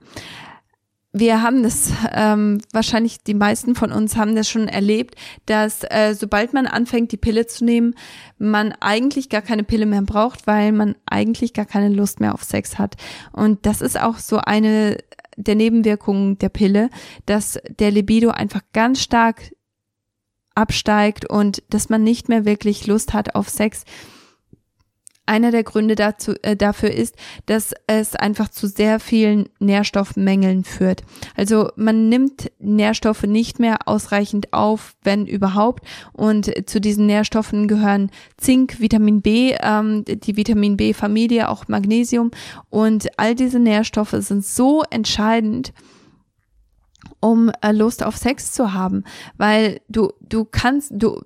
Wir 1.18 1.42
haben 1.42 1.64
das, 1.64 1.94
ähm, 2.12 2.60
wahrscheinlich 2.74 3.24
die 3.24 3.36
meisten 3.36 3.74
von 3.74 3.94
uns 3.94 4.18
haben 4.18 4.36
das 4.36 4.50
schon 4.50 4.68
erlebt, 4.68 5.16
dass 5.46 5.84
äh, 5.84 6.14
sobald 6.14 6.52
man 6.52 6.68
anfängt, 6.68 7.14
die 7.14 7.18
Pille 7.18 7.48
zu 7.48 7.64
nehmen, 7.64 7.96
man 8.38 8.74
eigentlich 8.82 9.30
gar 9.30 9.42
keine 9.42 9.64
Pille 9.64 9.86
mehr 9.86 10.02
braucht, 10.02 10.46
weil 10.46 10.74
man 10.74 10.96
eigentlich 11.06 11.54
gar 11.54 11.64
keine 11.64 11.88
Lust 11.88 12.20
mehr 12.20 12.34
auf 12.34 12.44
Sex 12.44 12.78
hat. 12.78 12.96
Und 13.32 13.66
das 13.66 13.80
ist 13.80 13.98
auch 13.98 14.18
so 14.18 14.40
eine 14.40 14.98
der 15.38 15.56
Nebenwirkungen 15.56 16.38
der 16.38 16.50
Pille, 16.50 16.90
dass 17.26 17.60
der 17.80 17.92
Libido 17.92 18.32
einfach 18.32 18.62
ganz 18.74 19.02
stark 19.02 19.54
absteigt 20.54 21.30
und 21.30 21.64
dass 21.70 21.88
man 21.88 22.04
nicht 22.04 22.30
mehr 22.30 22.44
wirklich 22.44 22.88
Lust 22.88 23.14
hat 23.14 23.36
auf 23.36 23.48
Sex 23.48 23.84
einer 25.26 25.52
der 25.52 25.64
Gründe 25.64 25.96
dazu, 25.96 26.34
äh, 26.42 26.56
dafür 26.56 26.92
ist, 26.92 27.16
dass 27.46 27.74
es 27.88 28.16
einfach 28.16 28.50
zu 28.50 28.68
sehr 28.68 29.00
vielen 29.00 29.50
Nährstoffmängeln 29.60 30.64
führt. 30.64 31.04
Also 31.36 31.70
man 31.76 32.10
nimmt 32.10 32.52
Nährstoffe 32.60 33.24
nicht 33.24 33.60
mehr 33.60 33.88
ausreichend 33.88 34.54
auf, 34.54 34.96
wenn 35.04 35.26
überhaupt. 35.26 35.86
Und 36.14 36.52
zu 36.70 36.80
diesen 36.80 37.06
Nährstoffen 37.06 37.68
gehören 37.68 38.12
Zink, 38.38 38.80
Vitamin 38.80 39.22
B, 39.22 39.56
ähm, 39.62 40.04
die 40.06 40.38
Vitamin 40.38 40.78
B-Familie, 40.78 41.50
auch 41.50 41.68
Magnesium. 41.68 42.32
Und 42.70 43.08
all 43.18 43.36
diese 43.36 43.60
Nährstoffe 43.60 44.16
sind 44.20 44.46
so 44.46 44.84
entscheidend, 44.90 45.74
um 47.20 47.52
äh, 47.62 47.72
Lust 47.72 48.04
auf 48.04 48.18
Sex 48.18 48.52
zu 48.52 48.74
haben, 48.74 49.04
weil 49.38 49.82
du 49.90 50.12
du 50.22 50.46
kannst 50.46 50.92
du 50.94 51.22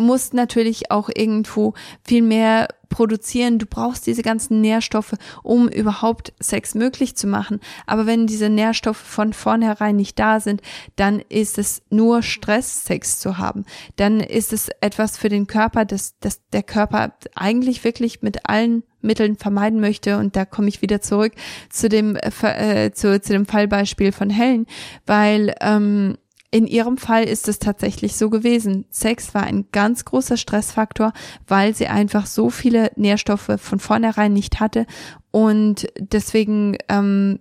musst 0.00 0.34
natürlich 0.34 0.90
auch 0.90 1.08
irgendwo 1.14 1.74
viel 2.04 2.22
mehr 2.22 2.68
produzieren. 2.90 3.58
Du 3.58 3.64
brauchst 3.64 4.06
diese 4.06 4.22
ganzen 4.22 4.60
Nährstoffe, 4.60 5.14
um 5.42 5.68
überhaupt 5.68 6.34
Sex 6.40 6.74
möglich 6.74 7.16
zu 7.16 7.26
machen. 7.26 7.60
Aber 7.86 8.04
wenn 8.04 8.26
diese 8.26 8.50
Nährstoffe 8.50 8.98
von 8.98 9.32
vornherein 9.32 9.96
nicht 9.96 10.18
da 10.18 10.40
sind, 10.40 10.60
dann 10.96 11.20
ist 11.28 11.56
es 11.56 11.82
nur 11.88 12.22
Stress, 12.22 12.84
Sex 12.84 13.18
zu 13.18 13.38
haben. 13.38 13.64
Dann 13.96 14.20
ist 14.20 14.52
es 14.52 14.68
etwas 14.80 15.16
für 15.16 15.30
den 15.30 15.46
Körper, 15.46 15.84
das, 15.86 16.18
das 16.20 16.42
der 16.52 16.64
Körper 16.64 17.14
eigentlich 17.34 17.84
wirklich 17.84 18.20
mit 18.20 18.48
allen 18.48 18.82
Mitteln 19.00 19.36
vermeiden 19.36 19.80
möchte. 19.80 20.18
Und 20.18 20.36
da 20.36 20.44
komme 20.44 20.68
ich 20.68 20.82
wieder 20.82 21.00
zurück 21.00 21.32
zu 21.70 21.88
dem, 21.88 22.16
äh, 22.16 22.90
zu, 22.92 23.20
zu 23.20 23.32
dem 23.32 23.46
Fallbeispiel 23.46 24.12
von 24.12 24.28
Helen, 24.28 24.66
weil 25.06 25.54
ähm, 25.60 26.18
in 26.50 26.66
ihrem 26.66 26.98
Fall 26.98 27.24
ist 27.24 27.48
es 27.48 27.58
tatsächlich 27.60 28.16
so 28.16 28.28
gewesen. 28.28 28.84
Sex 28.90 29.34
war 29.34 29.44
ein 29.44 29.66
ganz 29.70 30.04
großer 30.04 30.36
Stressfaktor, 30.36 31.12
weil 31.46 31.74
sie 31.74 31.86
einfach 31.86 32.26
so 32.26 32.50
viele 32.50 32.90
Nährstoffe 32.96 33.52
von 33.58 33.78
vornherein 33.78 34.32
nicht 34.32 34.58
hatte 34.58 34.86
und 35.30 35.86
deswegen 35.98 36.76
ähm, 36.88 37.40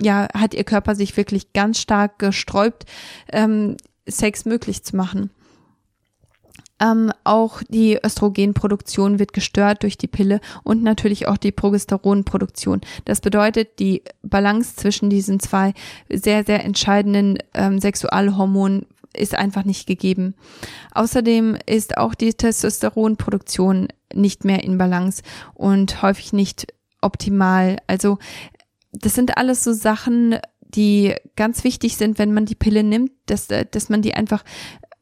ja 0.00 0.28
hat 0.34 0.54
ihr 0.54 0.64
Körper 0.64 0.94
sich 0.94 1.16
wirklich 1.16 1.52
ganz 1.52 1.78
stark 1.78 2.18
gesträubt, 2.18 2.84
ähm, 3.32 3.76
Sex 4.08 4.44
möglich 4.44 4.82
zu 4.82 4.96
machen. 4.96 5.30
Ähm, 6.80 7.12
auch 7.24 7.62
die 7.68 7.98
Östrogenproduktion 8.02 9.18
wird 9.18 9.32
gestört 9.32 9.82
durch 9.82 9.98
die 9.98 10.08
Pille 10.08 10.40
und 10.64 10.82
natürlich 10.82 11.28
auch 11.28 11.36
die 11.36 11.52
Progesteronproduktion. 11.52 12.80
Das 13.04 13.20
bedeutet, 13.20 13.78
die 13.78 14.02
Balance 14.22 14.76
zwischen 14.76 15.10
diesen 15.10 15.40
zwei 15.40 15.74
sehr, 16.08 16.44
sehr 16.44 16.64
entscheidenden 16.64 17.38
ähm, 17.54 17.80
Sexualhormonen 17.80 18.86
ist 19.12 19.34
einfach 19.34 19.64
nicht 19.64 19.86
gegeben. 19.86 20.34
Außerdem 20.92 21.58
ist 21.66 21.98
auch 21.98 22.14
die 22.14 22.32
Testosteronproduktion 22.32 23.88
nicht 24.14 24.44
mehr 24.44 24.62
in 24.62 24.78
Balance 24.78 25.22
und 25.54 26.02
häufig 26.02 26.32
nicht 26.32 26.68
optimal. 27.00 27.78
Also 27.86 28.18
das 28.92 29.14
sind 29.14 29.36
alles 29.36 29.64
so 29.64 29.72
Sachen, 29.72 30.38
die 30.60 31.14
ganz 31.36 31.64
wichtig 31.64 31.96
sind, 31.96 32.18
wenn 32.18 32.32
man 32.32 32.46
die 32.46 32.54
Pille 32.54 32.84
nimmt, 32.84 33.10
dass, 33.26 33.48
dass 33.48 33.88
man 33.88 34.02
die 34.02 34.14
einfach 34.14 34.44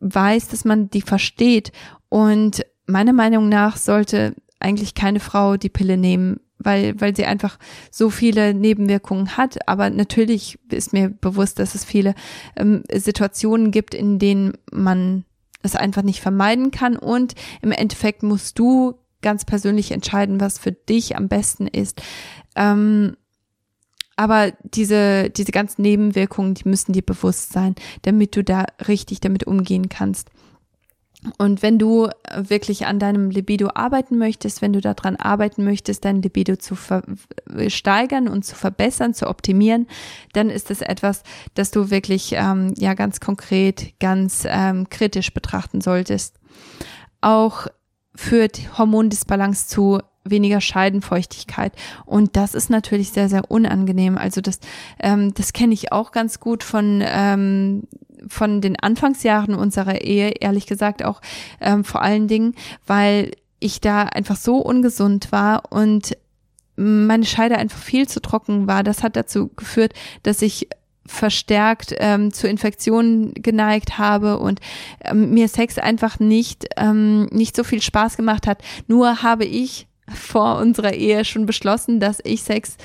weiß, 0.00 0.48
dass 0.48 0.64
man 0.64 0.90
die 0.90 1.02
versteht. 1.02 1.72
Und 2.08 2.64
meiner 2.86 3.12
Meinung 3.12 3.48
nach 3.48 3.76
sollte 3.76 4.34
eigentlich 4.60 4.94
keine 4.94 5.20
Frau 5.20 5.56
die 5.56 5.68
Pille 5.68 5.96
nehmen, 5.96 6.40
weil, 6.58 7.00
weil 7.00 7.14
sie 7.14 7.26
einfach 7.26 7.58
so 7.90 8.10
viele 8.10 8.54
Nebenwirkungen 8.54 9.36
hat. 9.36 9.68
Aber 9.68 9.90
natürlich 9.90 10.58
ist 10.70 10.92
mir 10.92 11.08
bewusst, 11.10 11.58
dass 11.58 11.74
es 11.74 11.84
viele 11.84 12.14
ähm, 12.56 12.82
Situationen 12.92 13.70
gibt, 13.70 13.94
in 13.94 14.18
denen 14.18 14.54
man 14.72 15.24
es 15.62 15.76
einfach 15.76 16.02
nicht 16.02 16.20
vermeiden 16.20 16.70
kann. 16.70 16.96
Und 16.96 17.34
im 17.62 17.72
Endeffekt 17.72 18.22
musst 18.22 18.58
du 18.58 18.94
ganz 19.22 19.44
persönlich 19.44 19.90
entscheiden, 19.90 20.40
was 20.40 20.58
für 20.58 20.72
dich 20.72 21.16
am 21.16 21.28
besten 21.28 21.66
ist. 21.66 22.02
Ähm, 22.56 23.16
aber 24.18 24.52
diese, 24.64 25.30
diese 25.30 25.52
ganzen 25.52 25.82
Nebenwirkungen, 25.82 26.54
die 26.54 26.68
müssen 26.68 26.92
dir 26.92 27.02
bewusst 27.02 27.52
sein, 27.52 27.76
damit 28.02 28.34
du 28.34 28.42
da 28.42 28.66
richtig 28.88 29.20
damit 29.20 29.44
umgehen 29.44 29.88
kannst. 29.88 30.28
Und 31.36 31.62
wenn 31.62 31.78
du 31.78 32.08
wirklich 32.36 32.86
an 32.86 32.98
deinem 32.98 33.30
Libido 33.30 33.70
arbeiten 33.74 34.18
möchtest, 34.18 34.60
wenn 34.60 34.72
du 34.72 34.80
daran 34.80 35.14
arbeiten 35.14 35.62
möchtest, 35.62 36.04
dein 36.04 36.20
Libido 36.20 36.56
zu 36.56 36.76
steigern 37.68 38.26
und 38.28 38.44
zu 38.44 38.56
verbessern, 38.56 39.14
zu 39.14 39.28
optimieren, 39.28 39.86
dann 40.32 40.50
ist 40.50 40.72
es 40.72 40.80
etwas, 40.80 41.22
das 41.54 41.70
du 41.70 41.90
wirklich 41.90 42.32
ähm, 42.32 42.74
ja 42.76 42.94
ganz 42.94 43.20
konkret, 43.20 43.98
ganz 44.00 44.44
ähm, 44.48 44.88
kritisch 44.90 45.32
betrachten 45.32 45.80
solltest. 45.80 46.40
Auch 47.20 47.68
führt 48.16 48.78
Hormondisbalance 48.78 49.68
zu 49.68 50.00
weniger 50.30 50.60
Scheidenfeuchtigkeit. 50.60 51.72
Und 52.06 52.36
das 52.36 52.54
ist 52.54 52.70
natürlich 52.70 53.10
sehr, 53.10 53.28
sehr 53.28 53.50
unangenehm. 53.50 54.18
Also 54.18 54.40
das, 54.40 54.60
ähm, 55.00 55.34
das 55.34 55.52
kenne 55.52 55.74
ich 55.74 55.92
auch 55.92 56.12
ganz 56.12 56.40
gut 56.40 56.62
von, 56.62 57.02
ähm, 57.04 57.84
von 58.26 58.60
den 58.60 58.78
Anfangsjahren 58.78 59.54
unserer 59.54 60.02
Ehe, 60.02 60.30
ehrlich 60.40 60.66
gesagt 60.66 61.04
auch 61.04 61.20
ähm, 61.60 61.84
vor 61.84 62.02
allen 62.02 62.28
Dingen, 62.28 62.54
weil 62.86 63.32
ich 63.60 63.80
da 63.80 64.02
einfach 64.04 64.36
so 64.36 64.56
ungesund 64.56 65.32
war 65.32 65.72
und 65.72 66.16
meine 66.76 67.24
Scheide 67.24 67.58
einfach 67.58 67.78
viel 67.78 68.06
zu 68.06 68.20
trocken 68.20 68.68
war. 68.68 68.84
Das 68.84 69.02
hat 69.02 69.16
dazu 69.16 69.48
geführt, 69.48 69.94
dass 70.22 70.42
ich 70.42 70.68
verstärkt 71.08 71.94
ähm, 71.98 72.32
zu 72.32 72.46
Infektionen 72.48 73.32
geneigt 73.34 73.98
habe 73.98 74.38
und 74.38 74.60
ähm, 75.04 75.30
mir 75.30 75.48
Sex 75.48 75.78
einfach 75.78 76.20
nicht 76.20 76.66
ähm, 76.76 77.24
nicht 77.32 77.56
so 77.56 77.64
viel 77.64 77.82
Spaß 77.82 78.16
gemacht 78.16 78.46
hat. 78.46 78.62
Nur 78.86 79.22
habe 79.22 79.44
ich 79.44 79.88
vor 80.14 80.58
unserer 80.58 80.92
Ehe 80.92 81.24
schon 81.24 81.46
beschlossen, 81.46 82.00
dass 82.00 82.20
ich 82.24 82.42
Sex 82.42 82.76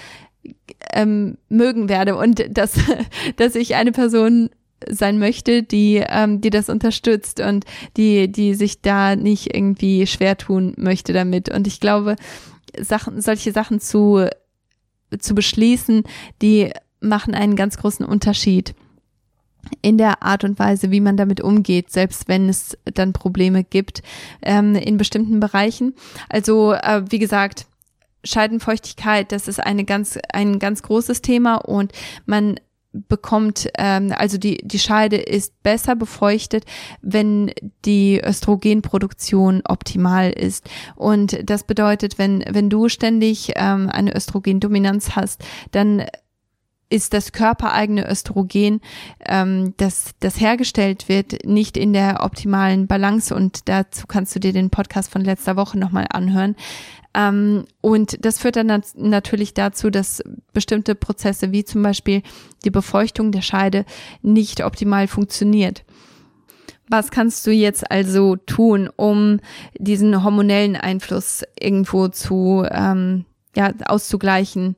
ähm, 0.92 1.38
mögen 1.50 1.90
werde 1.90 2.16
und 2.16 2.46
dass, 2.58 2.76
dass 3.38 3.56
ich 3.56 3.76
eine 3.76 3.92
Person 3.92 4.50
sein 4.90 5.18
möchte, 5.20 5.64
die, 5.64 6.04
ähm, 6.06 6.42
die 6.42 6.50
das 6.50 6.70
unterstützt 6.70 7.40
und 7.40 7.66
die, 7.98 8.32
die 8.32 8.54
sich 8.54 8.82
da 8.82 9.16
nicht 9.16 9.56
irgendwie 9.56 10.08
schwer 10.08 10.38
tun 10.38 10.74
möchte 10.78 11.14
damit. 11.14 11.50
Und 11.50 11.68
ich 11.68 11.80
glaube, 11.80 12.16
Sachen, 12.80 13.22
solche 13.22 13.52
Sachen 13.52 13.80
zu, 13.80 14.28
zu 15.20 15.36
beschließen, 15.36 16.04
die 16.42 16.72
machen 17.00 17.34
einen 17.34 17.56
ganz 17.56 17.78
großen 17.78 18.06
Unterschied. 18.06 18.76
In 19.82 19.98
der 19.98 20.24
Art 20.24 20.44
und 20.44 20.60
Weise, 20.60 20.92
wie 20.92 21.02
man 21.02 21.18
damit 21.18 21.42
umgeht, 21.42 21.92
selbst 21.92 22.28
wenn 22.28 22.50
es 22.50 22.78
dann 22.86 23.14
Probleme 23.14 23.64
gibt 23.64 24.04
ähm, 24.42 24.76
in 24.76 24.98
bestimmten 24.98 25.40
Bereichen. 25.40 25.94
Also 26.30 26.74
äh, 26.74 27.04
wie 27.10 27.20
gesagt, 27.20 27.66
Scheidenfeuchtigkeit, 28.26 29.32
das 29.32 29.48
ist 29.48 29.60
eine 29.60 29.84
ganz 29.84 30.18
ein 30.32 30.60
ganz 30.60 30.82
großes 30.82 31.22
Thema 31.22 31.56
und 31.56 31.92
man 32.26 32.60
bekommt, 32.94 33.70
ähm, 33.78 34.14
also 34.16 34.38
die, 34.38 34.58
die 34.64 34.80
Scheide 34.80 35.18
ist 35.18 35.62
besser 35.64 35.96
befeuchtet, 35.96 36.64
wenn 37.02 37.52
die 37.86 38.22
Östrogenproduktion 38.24 39.64
optimal 39.68 40.32
ist. 40.32 40.70
Und 40.96 41.38
das 41.50 41.64
bedeutet, 41.64 42.20
wenn, 42.20 42.46
wenn 42.48 42.70
du 42.70 42.90
ständig 42.90 43.54
ähm, 43.56 43.90
eine 43.90 44.16
Östrogendominanz 44.16 45.16
hast, 45.16 45.44
dann 45.72 46.04
ist 46.90 47.14
das 47.14 47.32
körpereigene 47.32 48.10
Östrogen, 48.10 48.82
ähm, 49.26 49.74
das, 49.78 50.12
das 50.20 50.40
hergestellt 50.40 51.10
wird, 51.10 51.46
nicht 51.46 51.78
in 51.78 51.94
der 51.94 52.24
optimalen 52.24 52.88
Balance. 52.88 53.34
Und 53.34 53.68
dazu 53.68 54.06
kannst 54.08 54.36
du 54.36 54.40
dir 54.40 54.54
den 54.54 54.70
Podcast 54.70 55.12
von 55.12 55.24
letzter 55.24 55.56
Woche 55.56 55.80
nochmal 55.80 56.08
anhören. 56.10 56.56
Ähm, 57.16 57.66
und 57.82 58.24
das 58.26 58.40
führt 58.40 58.56
dann 58.56 58.84
natürlich 58.96 59.54
dazu, 59.54 59.90
dass 59.90 60.24
bestimmte 60.54 60.96
Prozesse 60.96 61.52
wie 61.52 61.64
zum 61.64 61.84
Beispiel 61.84 62.22
die 62.64 62.72
Befeuchtung 62.72 63.32
der 63.32 63.42
Scheide 63.42 63.86
nicht 64.22 64.64
optimal 64.64 65.08
funktioniert. 65.08 65.84
Was 66.90 67.12
kannst 67.12 67.48
du 67.48 67.52
jetzt 67.52 67.90
also 67.90 68.36
tun, 68.36 68.90
um 68.96 69.40
diesen 69.78 70.24
hormonellen 70.24 70.76
Einfluss 70.76 71.44
irgendwo 71.60 72.10
zu 72.10 72.66
ähm, 72.70 73.26
ja, 73.56 73.72
auszugleichen 73.86 74.76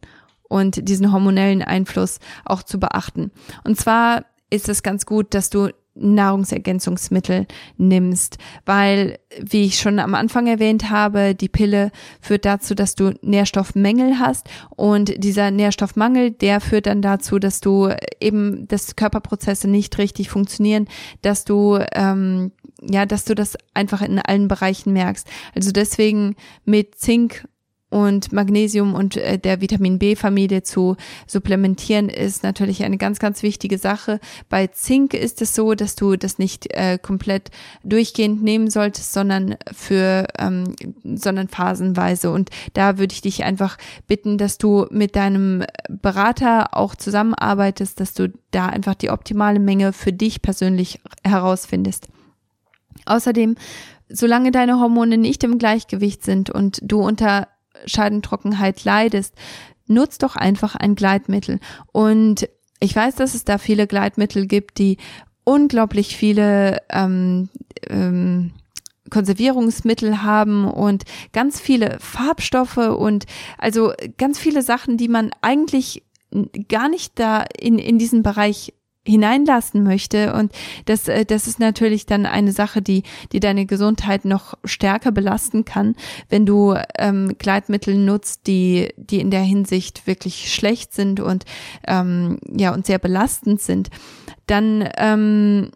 und 0.50 0.88
diesen 0.88 1.12
hormonellen 1.12 1.62
Einfluss 1.62 2.20
auch 2.46 2.64
zu 2.64 2.80
beachten? 2.80 3.32
Und 3.64 3.78
zwar 3.78 4.26
ist 4.50 4.70
es 4.70 4.84
ganz 4.84 5.06
gut, 5.06 5.34
dass 5.34 5.50
du 5.50 5.70
Nahrungsergänzungsmittel 5.96 7.48
nimmst, 7.78 8.38
weil, 8.66 9.18
wie 9.40 9.64
ich 9.64 9.80
schon 9.80 10.00
am 10.00 10.14
Anfang 10.14 10.46
erwähnt 10.48 10.90
habe, 10.90 11.36
die 11.36 11.48
Pille 11.48 11.92
führt 12.20 12.46
dazu, 12.46 12.76
dass 12.76 12.96
du 12.96 13.14
Nährstoffmängel 13.22 14.20
hast 14.20 14.48
und 14.76 15.24
dieser 15.24 15.52
Nährstoffmangel, 15.52 16.32
der 16.32 16.60
führt 16.60 16.88
dann 16.88 17.02
dazu, 17.02 17.40
dass 17.40 17.62
du 17.62 17.90
eben, 18.20 18.68
dass 18.68 18.98
Körperprozesse 18.98 19.70
nicht 19.70 19.98
richtig 19.98 20.30
funktionieren, 20.30 20.88
dass 21.22 21.46
du 21.46 21.80
ähm, 21.94 22.52
ja, 22.82 23.06
dass 23.06 23.24
du 23.24 23.36
das 23.36 23.58
einfach 23.74 24.02
in 24.02 24.20
allen 24.20 24.50
Bereichen 24.50 24.92
merkst. 24.92 25.28
Also 25.56 25.72
deswegen 25.72 26.36
mit 26.66 26.96
Zink 26.96 27.48
und 27.96 28.34
Magnesium 28.34 28.94
und 28.94 29.16
äh, 29.16 29.40
der 29.40 29.62
Vitamin 29.62 30.00
B-Familie 30.00 30.64
zu 30.64 30.98
supplementieren 31.28 32.10
ist 32.10 32.44
natürlich 32.44 32.84
eine 32.84 32.98
ganz, 32.98 33.20
ganz 33.20 33.42
wichtige 33.42 33.78
Sache. 33.78 34.20
Bei 34.50 34.68
Zink 34.68 35.14
ist 35.14 35.42
es 35.42 35.56
so, 35.56 35.76
dass 35.76 35.96
du 35.96 36.18
das 36.18 36.38
nicht 36.38 36.74
äh, 36.74 37.00
komplett 37.02 37.52
durchgehend 37.86 38.44
nehmen 38.44 38.70
solltest, 38.70 39.14
sondern 39.14 39.56
für, 39.72 40.28
ähm, 40.38 40.76
sondern 41.06 41.48
phasenweise. 41.48 42.32
Und 42.32 42.50
da 42.74 42.98
würde 42.98 43.14
ich 43.14 43.22
dich 43.22 43.46
einfach 43.46 43.78
bitten, 44.08 44.38
dass 44.38 44.58
du 44.58 44.88
mit 44.90 45.16
deinem 45.16 45.64
Berater 45.88 46.76
auch 46.76 46.96
zusammenarbeitest, 46.96 48.02
dass 48.02 48.14
du 48.14 48.34
da 48.52 48.66
einfach 48.66 48.96
die 48.96 49.10
optimale 49.10 49.62
Menge 49.62 49.94
für 49.94 50.12
dich 50.12 50.42
persönlich 50.42 51.00
herausfindest. 51.24 52.10
Außerdem 53.06 53.56
solange 54.10 54.52
deine 54.52 54.80
Hormone 54.80 55.18
nicht 55.18 55.44
im 55.44 55.58
Gleichgewicht 55.58 56.24
sind 56.24 56.50
und 56.50 56.80
du 56.84 57.02
unter 57.02 57.48
Scheidentrockenheit 57.86 58.84
leidest, 58.84 59.36
nutz 59.88 60.18
doch 60.18 60.36
einfach 60.36 60.76
ein 60.76 60.96
Gleitmittel. 60.96 61.60
Und 61.92 62.50
ich 62.80 62.96
weiß, 62.96 63.16
dass 63.16 63.36
es 63.36 63.46
da 63.46 63.58
viele 63.58 63.88
Gleitmittel 63.88 64.48
gibt, 64.48 64.78
die 64.78 64.98
unglaublich 65.44 66.18
viele 66.18 66.82
ähm, 66.90 67.50
ähm, 67.88 68.54
Konservierungsmittel 69.10 70.24
haben 70.24 70.66
und 70.66 71.04
ganz 71.32 71.60
viele 71.60 71.98
Farbstoffe 72.00 72.78
und 72.78 73.26
also 73.58 73.94
ganz 74.18 74.40
viele 74.40 74.64
Sachen, 74.64 74.98
die 74.98 75.08
man 75.08 75.32
eigentlich 75.42 76.04
gar 76.68 76.90
nicht 76.90 77.20
da 77.20 77.46
in, 77.58 77.78
in 77.78 78.00
diesen 78.00 78.24
Bereich 78.24 78.74
hineinlassen 79.06 79.84
möchte. 79.84 80.34
Und 80.34 80.52
das, 80.86 81.08
äh, 81.08 81.26
das 81.26 81.48
ist 81.48 81.60
natürlich 81.60 82.06
dann 82.06 82.26
eine 82.26 82.52
Sache, 82.52 82.82
die, 82.82 83.04
die 83.32 83.40
deine 83.40 83.66
Gesundheit 83.66 84.26
noch 84.26 84.56
stärker 84.64 85.12
belasten 85.12 85.66
kann, 85.66 85.96
wenn 86.30 86.46
du 86.46 86.76
ähm, 86.98 87.36
Gleitmittel 87.38 87.96
nutzt, 87.96 88.48
die, 88.48 88.94
die 88.98 89.20
in 89.20 89.32
der 89.32 89.44
Hinsicht 89.44 90.08
wirklich 90.08 90.54
schlecht 90.54 90.94
sind 90.94 91.20
und 91.20 91.46
ähm, 91.88 92.40
ja 92.52 92.74
und 92.74 92.86
sehr 92.86 93.00
belastend 93.00 93.62
sind. 93.62 93.90
Dann 94.48 94.90
ähm, 94.98 95.72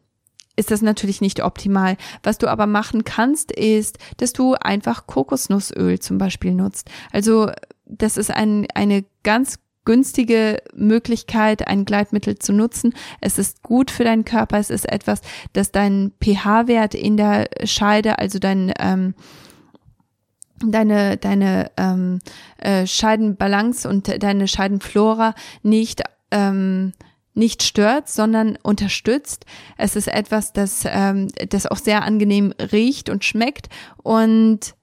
ist 0.56 0.72
das 0.72 0.82
natürlich 0.82 1.22
nicht 1.22 1.42
optimal. 1.42 1.96
Was 2.22 2.38
du 2.38 2.48
aber 2.48 2.68
machen 2.68 3.06
kannst, 3.06 3.52
ist, 3.52 3.98
dass 4.18 4.34
du 4.34 4.56
einfach 4.56 5.08
Kokosnussöl 5.08 6.00
zum 6.00 6.18
Beispiel 6.18 6.54
nutzt. 6.54 6.90
Also 7.12 7.50
das 7.86 8.18
ist 8.18 8.30
ein, 8.30 8.68
eine 8.76 9.06
ganz 9.24 9.60
günstige 9.90 10.62
Möglichkeit, 10.76 11.68
ein 11.68 11.84
Gleitmittel 11.84 12.38
zu 12.38 12.54
nutzen. 12.54 12.94
Es 13.22 13.40
ist 13.40 13.64
gut 13.64 13.90
für 13.90 14.04
deinen 14.04 14.24
Körper. 14.24 14.60
Es 14.60 14.70
ist 14.70 14.88
etwas, 14.88 15.22
das 15.54 15.72
deinen 15.72 16.12
pH-Wert 16.24 16.94
in 16.94 17.18
der 17.18 17.50
Scheide, 17.64 18.20
also 18.20 18.38
dein 18.38 18.72
ähm, 18.78 19.16
deine 20.64 21.18
deine 21.18 21.72
ähm, 21.76 22.20
äh, 22.60 22.86
Scheidenbalance 22.86 23.90
und 23.90 24.22
deine 24.22 24.48
Scheidenflora 24.48 25.34
nicht 25.64 26.04
ähm, 26.30 26.92
nicht 27.34 27.64
stört, 27.64 28.10
sondern 28.10 28.60
unterstützt. 28.62 29.48
Es 29.76 29.96
ist 29.96 30.08
etwas, 30.08 30.54
das, 30.54 30.84
ähm, 30.86 31.30
das 31.50 31.66
auch 31.66 31.78
sehr 31.78 32.04
angenehm 32.04 32.54
riecht 32.72 33.10
und 33.10 33.26
schmeckt 33.26 33.70
und 34.04 34.76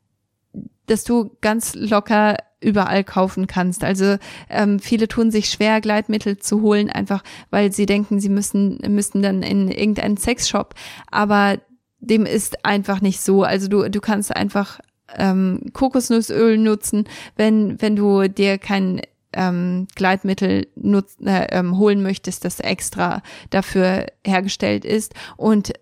dass 0.87 1.05
du 1.05 1.37
ganz 1.41 1.77
locker 1.77 2.37
überall 2.61 3.05
kaufen 3.05 3.47
kannst. 3.47 3.85
Also 3.85 4.17
ähm, 4.49 4.79
viele 4.79 5.09
tun 5.09 5.31
sich 5.31 5.51
schwer, 5.51 5.81
Gleitmittel 5.81 6.39
zu 6.39 6.63
holen, 6.63 6.91
einfach 6.91 7.23
weil 7.51 7.73
sie 7.73 7.87
denken, 7.87 8.21
sie 8.21 8.29
müssen, 8.29 8.79
müssen 8.89 9.23
dann 9.23 9.43
in 9.43 9.69
irgendeinen 9.69 10.17
Sexshop. 10.17 10.75
Aber 11.11 11.59
dem 12.01 12.25
ist 12.27 12.65
einfach 12.65 13.01
nicht 13.01 13.21
so. 13.21 13.43
Also 13.43 13.69
du, 13.69 13.89
du 13.91 14.01
kannst 14.01 14.35
einfach 14.35 14.81
ähm, 15.17 15.71
Kokosnussöl 15.73 16.59
nutzen, 16.59 17.05
wenn, 17.37 17.81
wenn 17.81 17.97
du 17.97 18.29
dir 18.29 18.59
kein 18.59 19.03
ähm, 19.33 19.87
Gleitmittel 19.95 20.67
nutz, 20.77 21.17
äh, 21.25 21.47
ähm, 21.51 21.79
holen 21.79 22.03
möchtest, 22.03 22.45
das 22.45 22.61
extra 22.61 23.23
dafür 23.51 24.07
hergestellt 24.25 24.85
ist. 24.85 25.15
Und 25.37 25.73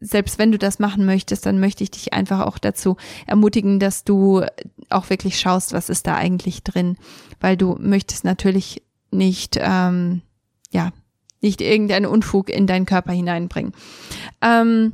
selbst 0.00 0.38
wenn 0.38 0.52
du 0.52 0.58
das 0.58 0.78
machen 0.78 1.04
möchtest, 1.04 1.46
dann 1.46 1.60
möchte 1.60 1.82
ich 1.82 1.90
dich 1.90 2.12
einfach 2.12 2.40
auch 2.46 2.58
dazu 2.58 2.96
ermutigen, 3.26 3.80
dass 3.80 4.04
du 4.04 4.44
auch 4.90 5.10
wirklich 5.10 5.38
schaust, 5.40 5.72
was 5.72 5.88
ist 5.88 6.06
da 6.06 6.14
eigentlich 6.14 6.62
drin, 6.62 6.96
weil 7.40 7.56
du 7.56 7.76
möchtest 7.80 8.24
natürlich 8.24 8.82
nicht, 9.10 9.58
ähm, 9.60 10.22
ja, 10.70 10.92
nicht 11.40 11.60
irgendeinen 11.60 12.06
Unfug 12.06 12.50
in 12.50 12.66
deinen 12.66 12.86
Körper 12.86 13.12
hineinbringen. 13.12 13.72
Ähm, 14.40 14.92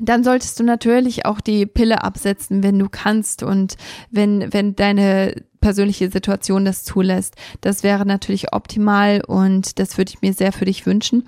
dann 0.00 0.24
solltest 0.24 0.58
du 0.58 0.64
natürlich 0.64 1.26
auch 1.26 1.40
die 1.40 1.66
Pille 1.66 2.02
absetzen, 2.02 2.62
wenn 2.62 2.78
du 2.78 2.88
kannst 2.88 3.42
und 3.42 3.76
wenn, 4.10 4.52
wenn 4.52 4.74
deine 4.76 5.34
persönliche 5.60 6.10
Situation 6.10 6.64
das 6.64 6.84
zulässt. 6.84 7.36
Das 7.60 7.82
wäre 7.82 8.06
natürlich 8.06 8.52
optimal 8.52 9.22
und 9.26 9.78
das 9.78 9.98
würde 9.98 10.12
ich 10.14 10.22
mir 10.22 10.32
sehr 10.32 10.52
für 10.52 10.64
dich 10.64 10.86
wünschen. 10.86 11.24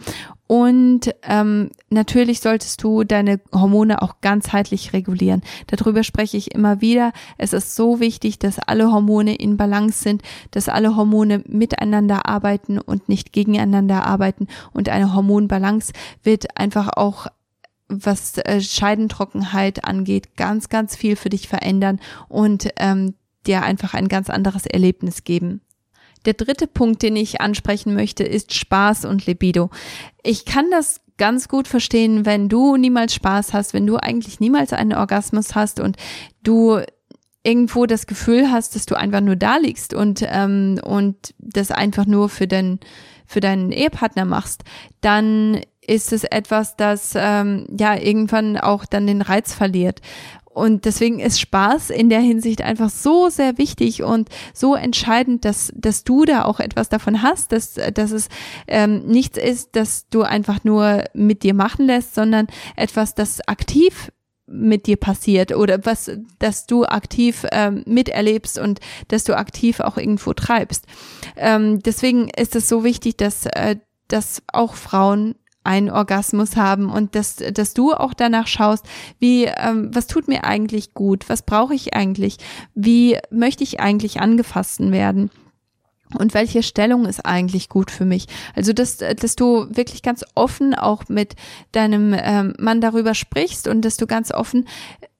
Und 0.47 1.15
ähm, 1.23 1.71
natürlich 1.89 2.41
solltest 2.41 2.83
du 2.83 3.05
deine 3.05 3.41
Hormone 3.55 4.03
auch 4.03 4.17
ganzheitlich 4.21 4.93
regulieren. 4.93 5.43
Darüber 5.67 6.03
spreche 6.03 6.37
ich 6.37 6.55
immer 6.55 6.81
wieder. 6.83 7.13
Es 7.39 7.53
ist 7.53 7.75
so 7.75 8.01
wichtig, 8.01 8.39
dass 8.39 8.59
alle 8.59 8.93
Hormone 8.93 9.35
in 9.35 9.57
Balance 9.57 10.03
sind, 10.03 10.23
dass 10.51 10.69
alle 10.69 10.95
Hormone 10.95 11.43
miteinander 11.47 12.27
arbeiten 12.27 12.79
und 12.79 13.09
nicht 13.09 13.33
gegeneinander 13.33 14.05
arbeiten. 14.05 14.47
Und 14.73 14.89
eine 14.91 15.15
Hormonbalance 15.15 15.93
wird 16.23 16.59
einfach 16.59 16.91
auch 16.97 17.29
was 17.93 18.39
äh, 18.39 18.61
Scheidentrockenheit 18.61 19.85
angeht, 19.85 20.37
ganz, 20.37 20.69
ganz 20.69 20.97
viel 20.97 21.17
für 21.17 21.29
dich 21.29 21.49
verändern 21.49 22.01
und 22.29 22.69
ähm, 22.77 23.15
dir 23.47 23.63
einfach 23.63 23.95
ein 23.95 24.09
ganz 24.09 24.31
anderes 24.31 24.67
Erlebnis 24.67 25.25
geben. 25.25 25.61
Der 26.25 26.35
dritte 26.35 26.67
Punkt, 26.67 27.03
den 27.03 27.17
ich 27.17 27.41
ansprechen 27.41 27.95
möchte, 27.95 28.23
ist 28.23 28.55
Spaß 28.55 29.05
und 29.05 29.27
Libido. 29.27 29.71
Ich 30.23 30.45
kann 30.45 30.71
das 30.71 31.01
ganz 31.19 31.49
gut 31.49 31.69
verstehen, 31.69 32.25
wenn 32.25 32.49
du 32.49 32.77
niemals 32.77 33.15
Spaß 33.15 33.53
hast, 33.53 33.75
wenn 33.75 33.87
du 33.87 33.97
eigentlich 33.97 34.41
niemals 34.41 34.73
einen 34.73 34.95
Orgasmus 34.95 35.55
hast 35.55 35.81
und 35.81 35.97
du 36.43 36.81
irgendwo 37.45 37.87
das 37.87 38.07
Gefühl 38.07 38.51
hast, 38.51 38.77
dass 38.77 38.87
du 38.87 38.95
einfach 38.95 39.21
nur 39.21 39.37
da 39.37 39.57
liegst 39.57 39.95
und 39.95 40.25
ähm, 40.25 40.81
und 40.85 41.35
das 41.39 41.73
einfach 41.73 42.07
nur 42.07 42.29
für 42.29 42.47
den 42.47 42.79
für 43.27 43.41
deinen 43.41 43.73
Ehepartner 43.73 44.25
machst, 44.25 44.63
dann 45.01 45.61
ist 45.87 46.13
es 46.13 46.25
etwas, 46.25 46.77
das 46.77 47.13
ähm, 47.17 47.67
ja 47.79 47.97
irgendwann 47.97 48.57
auch 48.57 48.85
dann 48.85 49.07
den 49.07 49.23
Reiz 49.23 49.53
verliert. 49.53 50.01
Und 50.55 50.85
deswegen 50.85 51.19
ist 51.19 51.41
Spaß 51.41 51.91
in 51.91 52.11
der 52.11 52.21
Hinsicht 52.21 52.61
einfach 52.61 52.91
so 52.91 53.31
sehr 53.31 53.57
wichtig 53.57 54.03
und 54.03 54.29
so 54.53 54.75
entscheidend, 54.75 55.47
dass, 55.47 55.73
dass 55.75 56.05
du 56.05 56.27
da 56.27 56.45
auch 56.45 56.61
etwas 56.61 56.91
davon 56.91 57.23
hast, 57.23 57.53
dass, 57.53 57.75
dass 57.95 58.11
es 58.11 58.29
ähm, 58.69 59.07
nichts 59.07 59.39
ist, 59.39 59.75
dass 59.77 60.09
du 60.11 60.23
einfach 60.23 60.63
nur 60.63 61.05
mit 61.15 61.43
dir 61.43 61.55
machen 61.55 61.87
lässt, 61.87 62.15
sondern 62.15 62.49
etwas, 62.77 63.15
das 63.15 63.41
aktiv 63.49 64.13
mit 64.47 64.87
dir 64.87 64.97
passiert 64.97 65.53
oder 65.57 65.87
was, 65.87 66.11
dass 66.39 66.67
du 66.67 66.85
aktiv 66.85 67.47
ähm, 67.53 67.83
miterlebst 67.87 68.59
und 68.59 68.81
dass 69.09 69.25
du 69.25 69.35
aktiv 69.35 69.81
auch 69.81 69.97
irgendwo 69.97 70.35
treibst. 70.35 70.85
Ähm, 71.37 71.81
deswegen 71.81 72.29
ist 72.29 72.55
es 72.55 72.69
so 72.69 72.85
wichtig, 72.85 73.17
dass, 73.17 73.47
äh, 73.47 73.77
dass 74.09 74.43
auch 74.53 74.75
Frauen 74.75 75.37
einen 75.65 75.91
Orgasmus 75.91 76.57
haben 76.57 76.91
und 76.91 77.15
dass, 77.15 77.37
dass 77.37 77.75
du 77.75 77.93
auch 77.93 78.15
danach 78.15 78.47
schaust, 78.47 78.87
wie, 79.19 79.45
ähm, 79.45 79.91
was 79.95 80.07
tut 80.07 80.29
mir 80.29 80.45
eigentlich 80.45 80.95
gut, 80.95 81.29
was 81.29 81.43
brauche 81.43 81.75
ich 81.75 81.95
eigentlich, 81.95 82.39
wie 82.75 83.19
möchte 83.31 83.65
ich 83.65 83.81
eigentlich 83.81 84.21
angefasst 84.21 84.81
werden? 84.81 85.31
Und 86.19 86.35
welche 86.35 86.63
Stellung 86.63 87.07
ist 87.07 87.25
eigentlich 87.25 87.71
gut 87.71 87.91
für 87.91 88.05
mich. 88.05 88.27
Also 88.55 88.75
dass, 88.75 88.99
dass 88.99 89.35
du 89.35 89.67
wirklich 89.71 90.03
ganz 90.03 90.25
offen 90.35 90.75
auch 90.75 91.09
mit 91.09 91.37
deinem 91.73 92.15
ähm, 92.15 92.53
Mann 92.59 92.83
darüber 92.83 93.15
sprichst 93.15 93.67
und 93.67 93.83
dass 93.83 93.97
du 93.97 94.07
ganz 94.07 94.31
offen 94.31 94.69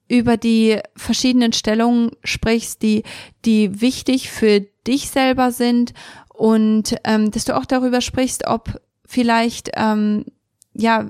über 0.07 0.37
die 0.37 0.79
verschiedenen 0.95 1.53
Stellungen 1.53 2.11
sprichst, 2.23 2.83
die, 2.83 3.03
die 3.45 3.81
wichtig 3.81 4.29
für 4.29 4.61
dich 4.85 5.09
selber 5.09 5.51
sind 5.51 5.93
und 6.33 6.95
ähm, 7.03 7.31
dass 7.31 7.45
du 7.45 7.55
auch 7.55 7.65
darüber 7.65 8.01
sprichst, 8.01 8.45
ob 8.47 8.79
vielleicht 9.13 9.69
ähm, 9.75 10.25
ja 10.73 11.05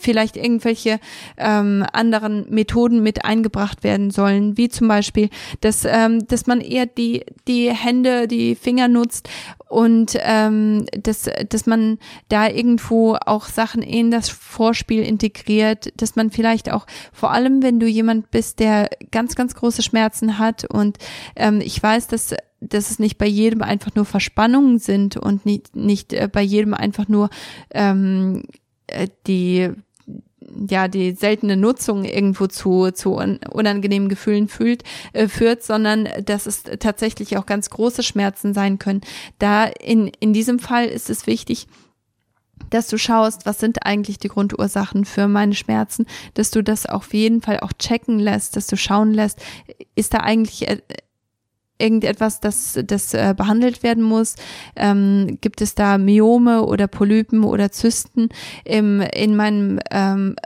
vielleicht 0.00 0.36
irgendwelche 0.36 0.98
ähm, 1.36 1.84
anderen 1.92 2.46
Methoden 2.50 3.02
mit 3.02 3.24
eingebracht 3.24 3.84
werden 3.84 4.10
sollen, 4.10 4.56
wie 4.56 4.68
zum 4.68 4.88
Beispiel, 4.88 5.28
dass 5.60 5.84
ähm, 5.84 6.26
dass 6.26 6.46
man 6.46 6.60
eher 6.60 6.86
die 6.86 7.24
die 7.46 7.70
Hände, 7.70 8.26
die 8.26 8.54
Finger 8.54 8.88
nutzt 8.88 9.28
und 9.68 10.16
ähm, 10.20 10.86
dass 11.02 11.28
dass 11.48 11.66
man 11.66 11.98
da 12.28 12.48
irgendwo 12.48 13.16
auch 13.16 13.46
Sachen 13.46 13.82
in 13.82 14.10
das 14.10 14.28
Vorspiel 14.28 15.02
integriert, 15.02 15.92
dass 16.00 16.16
man 16.16 16.30
vielleicht 16.30 16.72
auch 16.72 16.86
vor 17.12 17.32
allem, 17.32 17.62
wenn 17.62 17.80
du 17.80 17.86
jemand 17.86 18.30
bist, 18.30 18.60
der 18.60 18.88
ganz 19.10 19.34
ganz 19.34 19.54
große 19.54 19.82
Schmerzen 19.82 20.38
hat 20.38 20.64
und 20.64 20.98
ähm, 21.36 21.60
ich 21.60 21.82
weiß, 21.82 22.08
dass 22.08 22.34
dass 22.60 22.90
es 22.90 22.98
nicht 22.98 23.18
bei 23.18 23.26
jedem 23.26 23.62
einfach 23.62 23.94
nur 23.94 24.04
Verspannungen 24.04 24.78
sind 24.78 25.16
und 25.16 25.44
nicht, 25.44 25.76
nicht 25.76 26.12
äh, 26.12 26.28
bei 26.30 26.42
jedem 26.42 26.74
einfach 26.74 27.06
nur 27.08 27.28
ähm, 27.70 28.44
äh, 28.44 28.65
die 29.26 29.70
ja 30.68 30.86
die 30.88 31.12
seltene 31.12 31.56
Nutzung 31.56 32.04
irgendwo 32.04 32.46
zu 32.46 32.90
zu 32.92 33.14
unangenehmen 33.14 34.08
Gefühlen 34.08 34.48
fühlt 34.48 34.84
äh, 35.12 35.28
führt, 35.28 35.62
sondern 35.62 36.08
dass 36.24 36.46
es 36.46 36.62
tatsächlich 36.78 37.36
auch 37.36 37.46
ganz 37.46 37.70
große 37.70 38.02
Schmerzen 38.02 38.54
sein 38.54 38.78
können. 38.78 39.00
Da 39.38 39.64
in 39.64 40.08
in 40.20 40.32
diesem 40.32 40.58
Fall 40.58 40.86
ist 40.86 41.10
es 41.10 41.26
wichtig, 41.26 41.66
dass 42.70 42.88
du 42.88 42.98
schaust, 42.98 43.46
was 43.46 43.58
sind 43.58 43.84
eigentlich 43.84 44.18
die 44.18 44.28
Grundursachen 44.28 45.04
für 45.04 45.28
meine 45.28 45.54
Schmerzen, 45.54 46.06
dass 46.34 46.50
du 46.50 46.62
das 46.62 46.86
auf 46.86 47.12
jeden 47.14 47.42
Fall 47.42 47.60
auch 47.60 47.72
checken 47.72 48.18
lässt, 48.18 48.56
dass 48.56 48.66
du 48.66 48.76
schauen 48.76 49.12
lässt, 49.12 49.40
ist 49.94 50.14
da 50.14 50.18
eigentlich 50.18 50.68
äh, 50.68 50.78
irgendetwas, 51.78 52.40
das, 52.40 52.78
das 52.84 53.14
äh, 53.14 53.34
behandelt 53.36 53.82
werden 53.82 54.02
muss? 54.02 54.36
Ähm, 54.74 55.38
gibt 55.40 55.60
es 55.60 55.74
da 55.74 55.98
Myome 55.98 56.64
oder 56.64 56.86
Polypen 56.86 57.44
oder 57.44 57.70
Zysten 57.72 58.28
im, 58.64 59.00
in 59.00 59.36
meinem 59.36 59.80
ähm, 59.90 60.36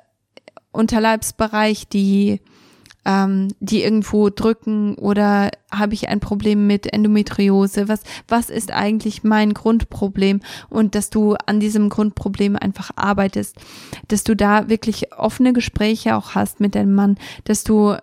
Unterleibsbereich, 0.72 1.88
die 1.88 2.40
ähm, 3.04 3.48
die 3.60 3.82
irgendwo 3.82 4.30
drücken 4.30 4.94
oder 4.96 5.50
habe 5.70 5.94
ich 5.94 6.08
ein 6.08 6.20
Problem 6.20 6.66
mit 6.66 6.92
Endometriose? 6.92 7.88
Was, 7.88 8.02
was 8.28 8.50
ist 8.50 8.72
eigentlich 8.72 9.24
mein 9.24 9.54
Grundproblem? 9.54 10.40
Und 10.68 10.94
dass 10.94 11.10
du 11.10 11.34
an 11.46 11.60
diesem 11.60 11.88
Grundproblem 11.88 12.56
einfach 12.56 12.90
arbeitest, 12.96 13.56
dass 14.08 14.24
du 14.24 14.36
da 14.36 14.68
wirklich 14.68 15.14
offene 15.14 15.52
Gespräche 15.52 16.16
auch 16.16 16.34
hast 16.34 16.60
mit 16.60 16.74
deinem 16.74 16.94
Mann, 16.94 17.16
dass 17.44 17.64
du 17.64 17.96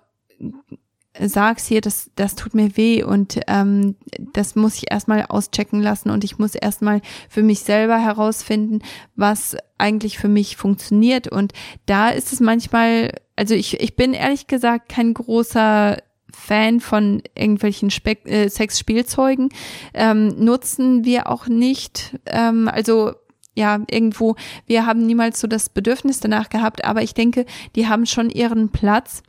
sagst 1.20 1.68
hier, 1.68 1.82
das, 1.82 2.12
das 2.16 2.36
tut 2.36 2.54
mir 2.54 2.76
weh 2.78 3.04
und 3.04 3.40
ähm, 3.48 3.96
das 4.34 4.56
muss 4.56 4.76
ich 4.78 4.92
erstmal 4.92 5.26
auschecken 5.28 5.82
lassen 5.82 6.10
und 6.10 6.24
ich 6.24 6.38
muss 6.38 6.56
erstmal 6.56 7.02
für 7.30 7.44
mich 7.44 7.62
selber 7.62 7.98
herausfinden, 7.98 8.80
was 9.16 9.58
eigentlich 9.78 10.18
für 10.18 10.28
mich 10.28 10.58
funktioniert. 10.58 11.28
Und 11.28 11.54
da 11.86 12.10
ist 12.10 12.34
es 12.34 12.40
manchmal, 12.40 13.14
also 13.36 13.54
ich, 13.54 13.80
ich 13.80 13.96
bin 13.96 14.14
ehrlich 14.14 14.48
gesagt 14.48 14.90
kein 14.90 15.14
großer 15.14 15.98
Fan 16.32 16.80
von 16.80 17.24
irgendwelchen 17.36 17.90
Spe 17.90 18.18
äh, 18.26 18.50
Sexspielzeugen. 18.50 19.50
Ähm, 19.94 20.30
nutzen 20.44 21.04
wir 21.04 21.30
auch 21.30 21.48
nicht. 21.48 22.18
Ähm, 22.26 22.68
also 22.68 23.14
ja, 23.56 23.80
irgendwo, 23.90 24.36
wir 24.68 24.86
haben 24.86 25.06
niemals 25.06 25.40
so 25.40 25.48
das 25.48 25.70
Bedürfnis 25.70 26.20
danach 26.20 26.50
gehabt, 26.50 26.86
aber 26.86 27.02
ich 27.02 27.16
denke, 27.16 27.46
die 27.76 27.88
haben 27.88 28.06
schon 28.06 28.30
ihren 28.30 28.70
Platz 28.70 29.24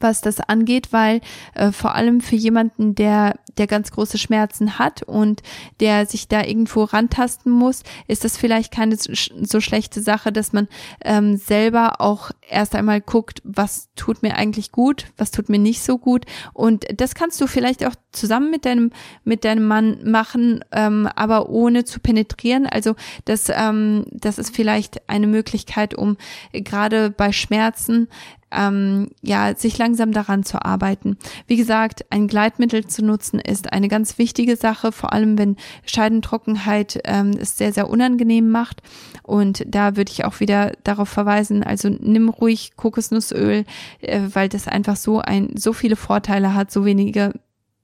was 0.00 0.20
das 0.20 0.40
angeht, 0.40 0.92
weil 0.92 1.20
äh, 1.54 1.72
vor 1.72 1.94
allem 1.94 2.20
für 2.20 2.36
jemanden, 2.36 2.94
der 2.94 3.34
der 3.58 3.66
ganz 3.68 3.92
große 3.92 4.18
Schmerzen 4.18 4.78
hat 4.78 5.02
und 5.04 5.42
der 5.80 6.06
sich 6.06 6.28
da 6.28 6.42
irgendwo 6.42 6.84
rantasten 6.84 7.52
muss, 7.52 7.82
ist 8.08 8.24
das 8.24 8.36
vielleicht 8.36 8.72
keine 8.72 8.96
so 8.96 9.60
schlechte 9.60 10.00
Sache, 10.00 10.32
dass 10.32 10.52
man 10.52 10.68
ähm, 11.04 11.36
selber 11.36 12.00
auch 12.00 12.30
erst 12.48 12.74
einmal 12.74 13.00
guckt, 13.00 13.40
was 13.44 13.90
tut 13.94 14.22
mir 14.22 14.34
eigentlich 14.36 14.72
gut, 14.72 15.06
was 15.16 15.30
tut 15.30 15.48
mir 15.48 15.58
nicht 15.58 15.82
so 15.82 15.98
gut 15.98 16.26
und 16.52 16.84
das 16.96 17.14
kannst 17.14 17.40
du 17.40 17.46
vielleicht 17.46 17.84
auch 17.86 17.94
zusammen 18.12 18.50
mit 18.50 18.64
deinem 18.64 18.90
mit 19.24 19.44
deinem 19.44 19.66
Mann 19.66 19.98
machen, 20.10 20.64
ähm, 20.72 21.08
aber 21.14 21.48
ohne 21.48 21.84
zu 21.84 22.00
penetrieren. 22.00 22.66
Also 22.66 22.94
das 23.24 23.48
ähm, 23.48 24.04
das 24.10 24.38
ist 24.38 24.54
vielleicht 24.54 25.08
eine 25.08 25.26
Möglichkeit, 25.26 25.94
um 25.94 26.16
gerade 26.52 27.10
bei 27.10 27.32
Schmerzen 27.32 28.08
ähm, 28.54 29.08
ja, 29.22 29.54
sich 29.54 29.76
langsam 29.78 30.12
daran 30.12 30.44
zu 30.44 30.64
arbeiten. 30.64 31.16
Wie 31.46 31.56
gesagt, 31.56 32.06
ein 32.10 32.28
Gleitmittel 32.28 32.86
zu 32.86 33.04
nutzen 33.04 33.40
ist 33.40 33.72
eine 33.72 33.88
ganz 33.88 34.18
wichtige 34.18 34.56
Sache, 34.56 34.92
vor 34.92 35.12
allem 35.12 35.38
wenn 35.38 35.56
Scheidentrockenheit 35.84 37.00
ähm, 37.04 37.32
es 37.38 37.58
sehr, 37.58 37.72
sehr 37.72 37.88
unangenehm 37.88 38.50
macht. 38.50 38.82
Und 39.22 39.64
da 39.66 39.96
würde 39.96 40.12
ich 40.12 40.24
auch 40.24 40.40
wieder 40.40 40.72
darauf 40.84 41.08
verweisen, 41.08 41.62
also 41.62 41.88
nimm 41.88 42.28
ruhig 42.28 42.76
Kokosnussöl, 42.76 43.64
äh, 44.00 44.20
weil 44.32 44.48
das 44.48 44.68
einfach 44.68 44.96
so 44.96 45.20
ein, 45.20 45.56
so 45.56 45.72
viele 45.72 45.96
Vorteile 45.96 46.54
hat, 46.54 46.70
so 46.70 46.84
wenige 46.84 47.32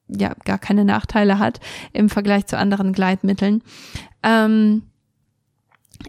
ja 0.09 0.35
gar 0.45 0.59
keine 0.59 0.85
Nachteile 0.85 1.39
hat 1.39 1.61
im 1.93 2.09
Vergleich 2.09 2.47
zu 2.47 2.59
anderen 2.59 2.93
Gleitmitteln. 2.93 3.63
Ähm, 4.23 4.83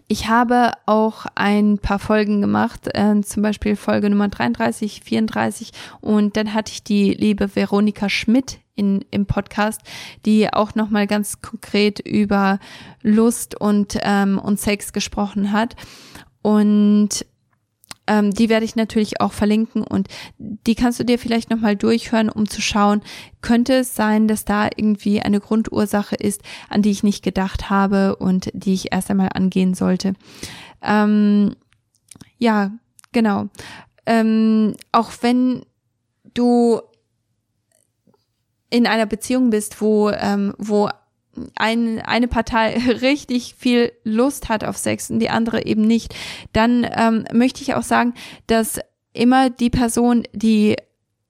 ich 0.08 0.28
habe 0.28 0.72
auch 0.86 1.26
ein 1.34 1.78
paar 1.78 1.98
Folgen 1.98 2.40
gemacht, 2.40 2.88
äh, 2.94 3.20
zum 3.22 3.42
Beispiel 3.42 3.76
Folge 3.76 4.10
Nummer 4.10 4.28
33, 4.28 5.00
34 5.02 5.72
und 6.00 6.36
dann 6.36 6.54
hatte 6.54 6.72
ich 6.72 6.82
die 6.82 7.12
liebe 7.12 7.54
Veronika 7.54 8.08
Schmidt 8.08 8.58
in, 8.74 9.04
im 9.10 9.26
Podcast, 9.26 9.80
die 10.24 10.52
auch 10.52 10.74
nochmal 10.74 11.06
ganz 11.06 11.42
konkret 11.42 12.00
über 12.00 12.58
Lust 13.02 13.60
und, 13.60 13.98
ähm, 14.02 14.38
und 14.38 14.58
Sex 14.58 14.92
gesprochen 14.92 15.52
hat. 15.52 15.76
Und 16.40 17.24
ähm, 18.06 18.32
die 18.32 18.48
werde 18.48 18.64
ich 18.64 18.76
natürlich 18.76 19.20
auch 19.20 19.32
verlinken 19.32 19.82
und 19.82 20.08
die 20.38 20.74
kannst 20.74 20.98
du 20.98 21.04
dir 21.04 21.18
vielleicht 21.18 21.50
nochmal 21.50 21.76
durchhören, 21.76 22.28
um 22.28 22.48
zu 22.48 22.60
schauen, 22.60 23.02
könnte 23.40 23.74
es 23.74 23.94
sein, 23.94 24.28
dass 24.28 24.44
da 24.44 24.68
irgendwie 24.74 25.20
eine 25.20 25.40
Grundursache 25.40 26.16
ist, 26.16 26.42
an 26.68 26.82
die 26.82 26.90
ich 26.90 27.02
nicht 27.02 27.22
gedacht 27.22 27.70
habe 27.70 28.16
und 28.16 28.50
die 28.54 28.74
ich 28.74 28.92
erst 28.92 29.10
einmal 29.10 29.30
angehen 29.34 29.74
sollte. 29.74 30.14
Ähm, 30.82 31.54
ja, 32.38 32.72
genau. 33.12 33.48
Ähm, 34.04 34.74
auch 34.90 35.12
wenn 35.20 35.64
du 36.34 36.80
in 38.68 38.86
einer 38.86 39.06
Beziehung 39.06 39.50
bist, 39.50 39.80
wo, 39.80 40.10
ähm, 40.10 40.54
wo 40.58 40.88
ein, 41.56 42.00
eine 42.00 42.28
Partei 42.28 42.78
richtig 43.00 43.54
viel 43.58 43.92
Lust 44.04 44.48
hat 44.48 44.64
auf 44.64 44.76
Sex 44.76 45.10
und 45.10 45.18
die 45.18 45.30
andere 45.30 45.64
eben 45.66 45.82
nicht, 45.82 46.14
dann 46.52 46.86
ähm, 46.90 47.24
möchte 47.32 47.62
ich 47.62 47.74
auch 47.74 47.82
sagen, 47.82 48.14
dass 48.46 48.80
immer 49.12 49.50
die 49.50 49.70
Person, 49.70 50.24
die 50.32 50.76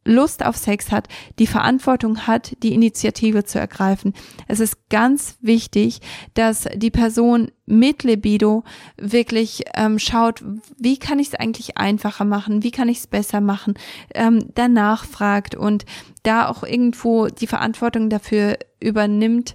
Lust 0.05 0.45
auf 0.45 0.57
Sex 0.57 0.91
hat, 0.91 1.09
die 1.39 1.47
Verantwortung 1.47 2.27
hat, 2.27 2.57
die 2.63 2.75
Initiative 2.75 3.45
zu 3.45 3.61
ergreifen. 3.61 4.15
Es 4.49 4.59
ist 4.59 4.89
ganz 4.89 5.37
wichtig, 5.41 6.01
dass 6.35 6.67
die 6.75 6.91
Person 6.91 7.53
mit 7.67 8.03
Libido 8.03 8.65
wirklich 8.97 9.63
ähm, 9.75 10.01
schaut, 10.01 10.43
wie 10.77 10.99
kann 10.99 11.21
ich 11.21 11.29
es 11.29 11.35
eigentlich 11.35 11.79
einfacher 11.79 12.25
machen, 12.25 12.65
wie 12.65 12.73
kann 12.73 12.89
ich 12.89 12.99
es 12.99 13.07
besser 13.07 13.41
machen, 13.41 13.75
ähm, 14.15 14.49
danach 14.55 15.05
fragt 15.05 15.55
und 15.55 15.85
da 16.25 16.49
auch 16.49 16.65
irgendwo 16.65 17.29
die 17.29 17.47
Verantwortung 17.47 18.11
dafür 18.11 18.59
übernimmt, 18.81 19.55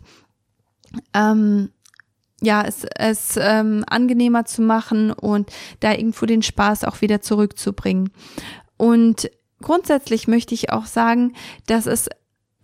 ähm, 1.13 1.69
ja, 2.41 2.63
es, 2.63 2.85
es 2.95 3.37
ähm, 3.41 3.83
angenehmer 3.87 4.45
zu 4.45 4.61
machen 4.61 5.11
und 5.11 5.51
da 5.79 5.91
irgendwo 5.93 6.25
den 6.25 6.43
Spaß 6.43 6.83
auch 6.83 7.01
wieder 7.01 7.21
zurückzubringen. 7.21 8.11
Und 8.77 9.31
grundsätzlich 9.61 10.27
möchte 10.27 10.53
ich 10.53 10.71
auch 10.71 10.85
sagen, 10.85 11.33
dass 11.65 11.87
es 11.87 12.09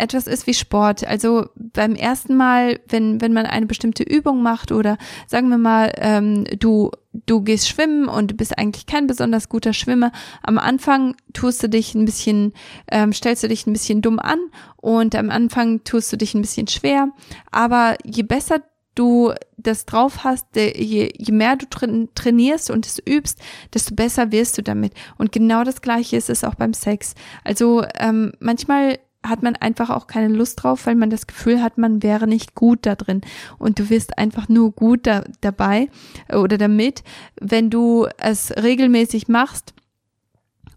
etwas 0.03 0.27
ist 0.27 0.45
wie 0.47 0.53
Sport. 0.53 1.07
Also 1.07 1.47
beim 1.55 1.95
ersten 1.95 2.35
Mal, 2.35 2.79
wenn, 2.87 3.21
wenn 3.21 3.33
man 3.33 3.45
eine 3.45 3.65
bestimmte 3.65 4.03
Übung 4.03 4.43
macht 4.43 4.71
oder 4.71 4.97
sagen 5.27 5.49
wir 5.49 5.57
mal, 5.57 5.93
ähm, 5.97 6.43
du, 6.59 6.91
du 7.25 7.41
gehst 7.41 7.69
schwimmen 7.69 8.07
und 8.07 8.31
du 8.31 8.35
bist 8.35 8.57
eigentlich 8.57 8.85
kein 8.85 9.07
besonders 9.07 9.49
guter 9.49 9.73
Schwimmer. 9.73 10.11
Am 10.43 10.57
Anfang 10.57 11.15
tust 11.31 11.63
du 11.63 11.69
dich 11.69 11.95
ein 11.95 12.05
bisschen, 12.05 12.53
ähm, 12.91 13.13
stellst 13.13 13.43
du 13.43 13.47
dich 13.47 13.65
ein 13.65 13.73
bisschen 13.73 14.01
dumm 14.01 14.19
an 14.19 14.39
und 14.75 15.15
am 15.15 15.29
Anfang 15.29 15.83
tust 15.83 16.11
du 16.11 16.17
dich 16.17 16.33
ein 16.33 16.41
bisschen 16.41 16.67
schwer. 16.67 17.09
Aber 17.51 17.95
je 18.03 18.23
besser 18.23 18.59
du 18.95 19.33
das 19.57 19.85
drauf 19.85 20.23
hast, 20.23 20.55
je, 20.55 21.11
je 21.17 21.33
mehr 21.33 21.55
du 21.55 21.65
trainierst 22.13 22.69
und 22.69 22.85
es 22.85 23.01
übst, 23.07 23.39
desto 23.73 23.95
besser 23.95 24.31
wirst 24.31 24.57
du 24.57 24.61
damit. 24.61 24.93
Und 25.17 25.31
genau 25.31 25.63
das 25.63 25.81
Gleiche 25.81 26.17
ist 26.17 26.29
es 26.29 26.43
auch 26.43 26.55
beim 26.55 26.73
Sex. 26.73 27.15
Also 27.43 27.83
ähm, 27.95 28.33
manchmal 28.39 28.99
hat 29.23 29.41
man 29.41 29.55
einfach 29.55 29.89
auch 29.89 30.07
keine 30.07 30.27
Lust 30.33 30.61
drauf, 30.63 30.85
weil 30.85 30.95
man 30.95 31.09
das 31.09 31.27
Gefühl 31.27 31.61
hat, 31.61 31.77
man 31.77 32.03
wäre 32.03 32.27
nicht 32.27 32.55
gut 32.55 32.85
da 32.85 32.95
drin. 32.95 33.21
Und 33.57 33.79
du 33.79 33.89
wirst 33.89 34.17
einfach 34.17 34.49
nur 34.49 34.71
gut 34.71 35.07
da, 35.07 35.23
dabei 35.41 35.89
oder 36.29 36.57
damit, 36.57 37.03
wenn 37.39 37.69
du 37.69 38.07
es 38.17 38.51
regelmäßig 38.51 39.27
machst 39.27 39.73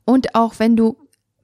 und 0.05 0.35
auch 0.35 0.55
wenn 0.59 0.77
du 0.77 0.97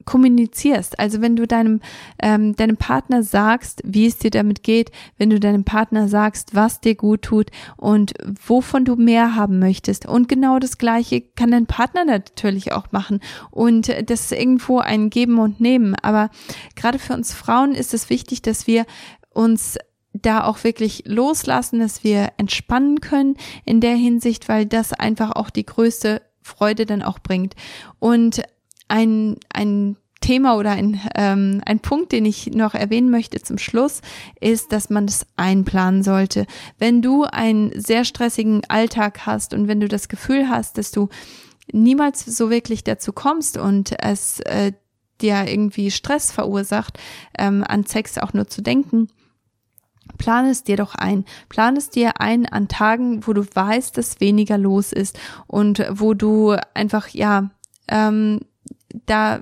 kommunizierst. 0.05 0.99
Also 0.99 1.21
wenn 1.21 1.35
du 1.35 1.47
deinem, 1.47 1.81
ähm, 2.19 2.55
deinem 2.55 2.77
Partner 2.77 3.23
sagst, 3.23 3.81
wie 3.85 4.05
es 4.05 4.17
dir 4.17 4.31
damit 4.31 4.63
geht, 4.63 4.91
wenn 5.17 5.29
du 5.29 5.39
deinem 5.39 5.63
Partner 5.63 6.07
sagst, 6.07 6.55
was 6.55 6.81
dir 6.81 6.95
gut 6.95 7.23
tut 7.23 7.51
und 7.77 8.13
wovon 8.45 8.85
du 8.85 8.95
mehr 8.95 9.35
haben 9.35 9.59
möchtest. 9.59 10.05
Und 10.05 10.27
genau 10.27 10.59
das 10.59 10.77
Gleiche 10.77 11.21
kann 11.21 11.51
dein 11.51 11.65
Partner 11.65 12.05
natürlich 12.05 12.71
auch 12.71 12.91
machen. 12.91 13.19
Und 13.51 13.87
das 13.87 14.25
ist 14.25 14.31
irgendwo 14.31 14.79
ein 14.79 15.09
Geben 15.09 15.39
und 15.39 15.59
Nehmen. 15.59 15.95
Aber 15.95 16.29
gerade 16.75 16.99
für 16.99 17.13
uns 17.13 17.33
Frauen 17.33 17.73
ist 17.73 17.93
es 17.93 18.09
wichtig, 18.09 18.41
dass 18.41 18.67
wir 18.67 18.85
uns 19.29 19.77
da 20.13 20.43
auch 20.43 20.63
wirklich 20.63 21.03
loslassen, 21.05 21.79
dass 21.79 22.03
wir 22.03 22.33
entspannen 22.37 23.01
können 23.01 23.35
in 23.65 23.81
der 23.81 23.95
Hinsicht, 23.95 24.47
weil 24.47 24.65
das 24.65 24.93
einfach 24.93 25.31
auch 25.31 25.49
die 25.49 25.65
größte 25.65 26.21
Freude 26.41 26.85
dann 26.85 27.01
auch 27.01 27.19
bringt. 27.19 27.55
Und 27.99 28.43
ein, 28.93 29.37
ein 29.51 29.97
Thema 30.21 30.55
oder 30.55 30.71
ein, 30.71 31.01
ähm, 31.15 31.61
ein 31.65 31.79
Punkt, 31.79 32.11
den 32.11 32.25
ich 32.25 32.53
noch 32.53 32.75
erwähnen 32.75 33.09
möchte 33.09 33.41
zum 33.41 33.57
Schluss, 33.57 34.01
ist, 34.39 34.71
dass 34.71 34.91
man 34.91 35.07
das 35.07 35.25
einplanen 35.35 36.03
sollte. 36.03 36.45
Wenn 36.77 37.01
du 37.01 37.23
einen 37.23 37.71
sehr 37.79 38.05
stressigen 38.05 38.61
Alltag 38.69 39.25
hast 39.25 39.53
und 39.55 39.67
wenn 39.67 39.79
du 39.79 39.87
das 39.87 40.09
Gefühl 40.09 40.47
hast, 40.47 40.77
dass 40.77 40.91
du 40.91 41.09
niemals 41.71 42.23
so 42.23 42.51
wirklich 42.51 42.83
dazu 42.83 43.13
kommst 43.13 43.57
und 43.57 43.95
es 43.99 44.39
äh, 44.41 44.73
dir 45.21 45.47
irgendwie 45.47 45.89
Stress 45.89 46.31
verursacht, 46.31 46.99
ähm, 47.37 47.65
an 47.67 47.85
Sex 47.85 48.19
auch 48.19 48.33
nur 48.33 48.47
zu 48.47 48.61
denken, 48.61 49.09
Plan 50.19 50.45
es 50.45 50.63
dir 50.63 50.77
doch 50.77 50.93
ein. 50.93 51.25
Plan 51.49 51.75
es 51.77 51.89
dir 51.89 52.21
ein 52.21 52.45
an 52.45 52.67
Tagen, 52.67 53.25
wo 53.25 53.33
du 53.33 53.43
weißt, 53.43 53.97
dass 53.97 54.19
weniger 54.19 54.57
los 54.57 54.93
ist 54.93 55.17
und 55.47 55.83
wo 55.89 56.13
du 56.13 56.55
einfach, 56.73 57.07
ja, 57.09 57.49
ähm, 57.87 58.41
da 59.05 59.41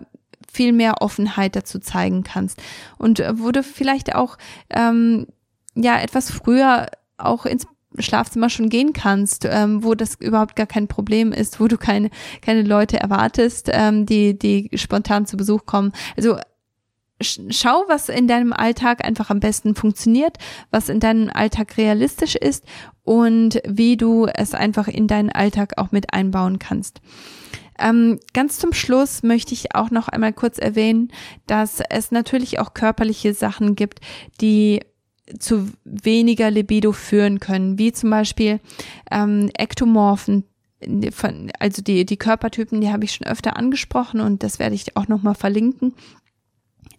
viel 0.51 0.73
mehr 0.73 1.01
Offenheit 1.01 1.55
dazu 1.55 1.79
zeigen 1.79 2.23
kannst 2.23 2.61
und 2.97 3.19
äh, 3.19 3.39
wo 3.39 3.51
du 3.51 3.63
vielleicht 3.63 4.15
auch 4.15 4.37
ähm, 4.69 5.27
ja 5.75 5.99
etwas 5.99 6.29
früher 6.29 6.87
auch 7.17 7.45
ins 7.45 7.65
Schlafzimmer 7.99 8.49
schon 8.49 8.69
gehen 8.69 8.93
kannst, 8.93 9.45
ähm, 9.45 9.83
wo 9.83 9.95
das 9.95 10.15
überhaupt 10.15 10.55
gar 10.55 10.65
kein 10.65 10.87
Problem 10.87 11.33
ist, 11.33 11.59
wo 11.59 11.67
du 11.67 11.77
keine 11.77 12.09
keine 12.41 12.63
Leute 12.63 12.99
erwartest, 12.99 13.69
ähm, 13.71 14.05
die 14.05 14.37
die 14.37 14.69
spontan 14.75 15.25
zu 15.25 15.37
Besuch 15.37 15.65
kommen. 15.65 15.91
Also 16.15 16.37
schau, 17.23 17.83
was 17.87 18.09
in 18.09 18.27
deinem 18.27 18.53
Alltag 18.53 19.03
einfach 19.05 19.29
am 19.29 19.39
besten 19.39 19.75
funktioniert, 19.75 20.37
was 20.69 20.89
in 20.89 20.99
deinem 20.99 21.29
Alltag 21.33 21.77
realistisch 21.77 22.35
ist 22.35 22.65
und 23.03 23.61
wie 23.67 23.97
du 23.97 24.25
es 24.25 24.53
einfach 24.53 24.87
in 24.87 25.07
deinen 25.07 25.29
Alltag 25.29 25.77
auch 25.77 25.91
mit 25.91 26.13
einbauen 26.13 26.59
kannst. 26.59 27.01
Ähm, 27.79 28.19
ganz 28.33 28.59
zum 28.59 28.73
Schluss 28.73 29.23
möchte 29.23 29.53
ich 29.53 29.73
auch 29.75 29.89
noch 29.89 30.07
einmal 30.07 30.33
kurz 30.33 30.59
erwähnen, 30.59 31.11
dass 31.47 31.81
es 31.89 32.11
natürlich 32.11 32.59
auch 32.59 32.73
körperliche 32.73 33.33
Sachen 33.33 33.75
gibt, 33.75 34.01
die 34.39 34.81
zu 35.39 35.69
weniger 35.83 36.51
Libido 36.51 36.91
führen 36.91 37.39
können, 37.39 37.77
wie 37.79 37.91
zum 37.91 38.09
Beispiel 38.09 38.59
ähm, 39.09 39.49
Ektomorphen, 39.57 40.45
also 41.59 41.81
die, 41.81 42.05
die 42.05 42.17
Körpertypen, 42.17 42.81
die 42.81 42.89
habe 42.89 43.05
ich 43.05 43.13
schon 43.13 43.27
öfter 43.27 43.55
angesprochen 43.55 44.19
und 44.19 44.43
das 44.43 44.59
werde 44.59 44.75
ich 44.75 44.97
auch 44.97 45.07
nochmal 45.07 45.35
verlinken. 45.35 45.93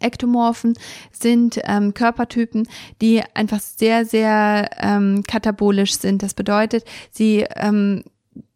Ektomorphen 0.03 0.75
sind 1.13 1.61
ähm, 1.65 1.95
Körpertypen, 1.95 2.69
die 3.01 3.23
einfach 3.35 3.61
sehr, 3.61 4.05
sehr 4.05 4.71
ähm, 4.81 5.23
katabolisch 5.27 5.99
sind. 5.99 6.23
Das 6.23 6.35
bedeutet, 6.35 6.85
sie, 7.11 7.47
ähm, 7.57 8.05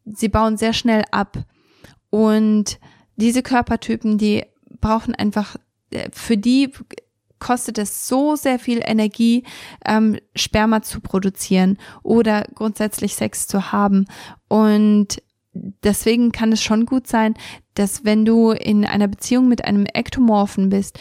sie 0.05 0.29
bauen 0.29 0.57
sehr 0.57 0.73
schnell 0.73 1.03
ab. 1.11 1.37
Und 2.09 2.79
diese 3.15 3.43
Körpertypen, 3.43 4.17
die 4.17 4.45
brauchen 4.79 5.15
einfach, 5.15 5.55
äh, 5.91 6.09
für 6.11 6.37
die 6.37 6.71
kostet 7.39 7.77
es 7.77 8.07
so 8.07 8.35
sehr 8.35 8.59
viel 8.59 8.81
Energie, 8.83 9.43
ähm, 9.85 10.17
Sperma 10.35 10.81
zu 10.81 11.01
produzieren 11.01 11.77
oder 12.03 12.43
grundsätzlich 12.55 13.15
Sex 13.15 13.47
zu 13.47 13.71
haben. 13.71 14.05
Und 14.47 15.21
deswegen 15.83 16.31
kann 16.31 16.51
es 16.51 16.61
schon 16.61 16.85
gut 16.85 17.07
sein, 17.07 17.35
dass 17.73 18.05
wenn 18.05 18.25
du 18.25 18.51
in 18.51 18.85
einer 18.85 19.07
Beziehung 19.07 19.47
mit 19.47 19.65
einem 19.65 19.85
Ektomorphen 19.91 20.69
bist, 20.69 20.99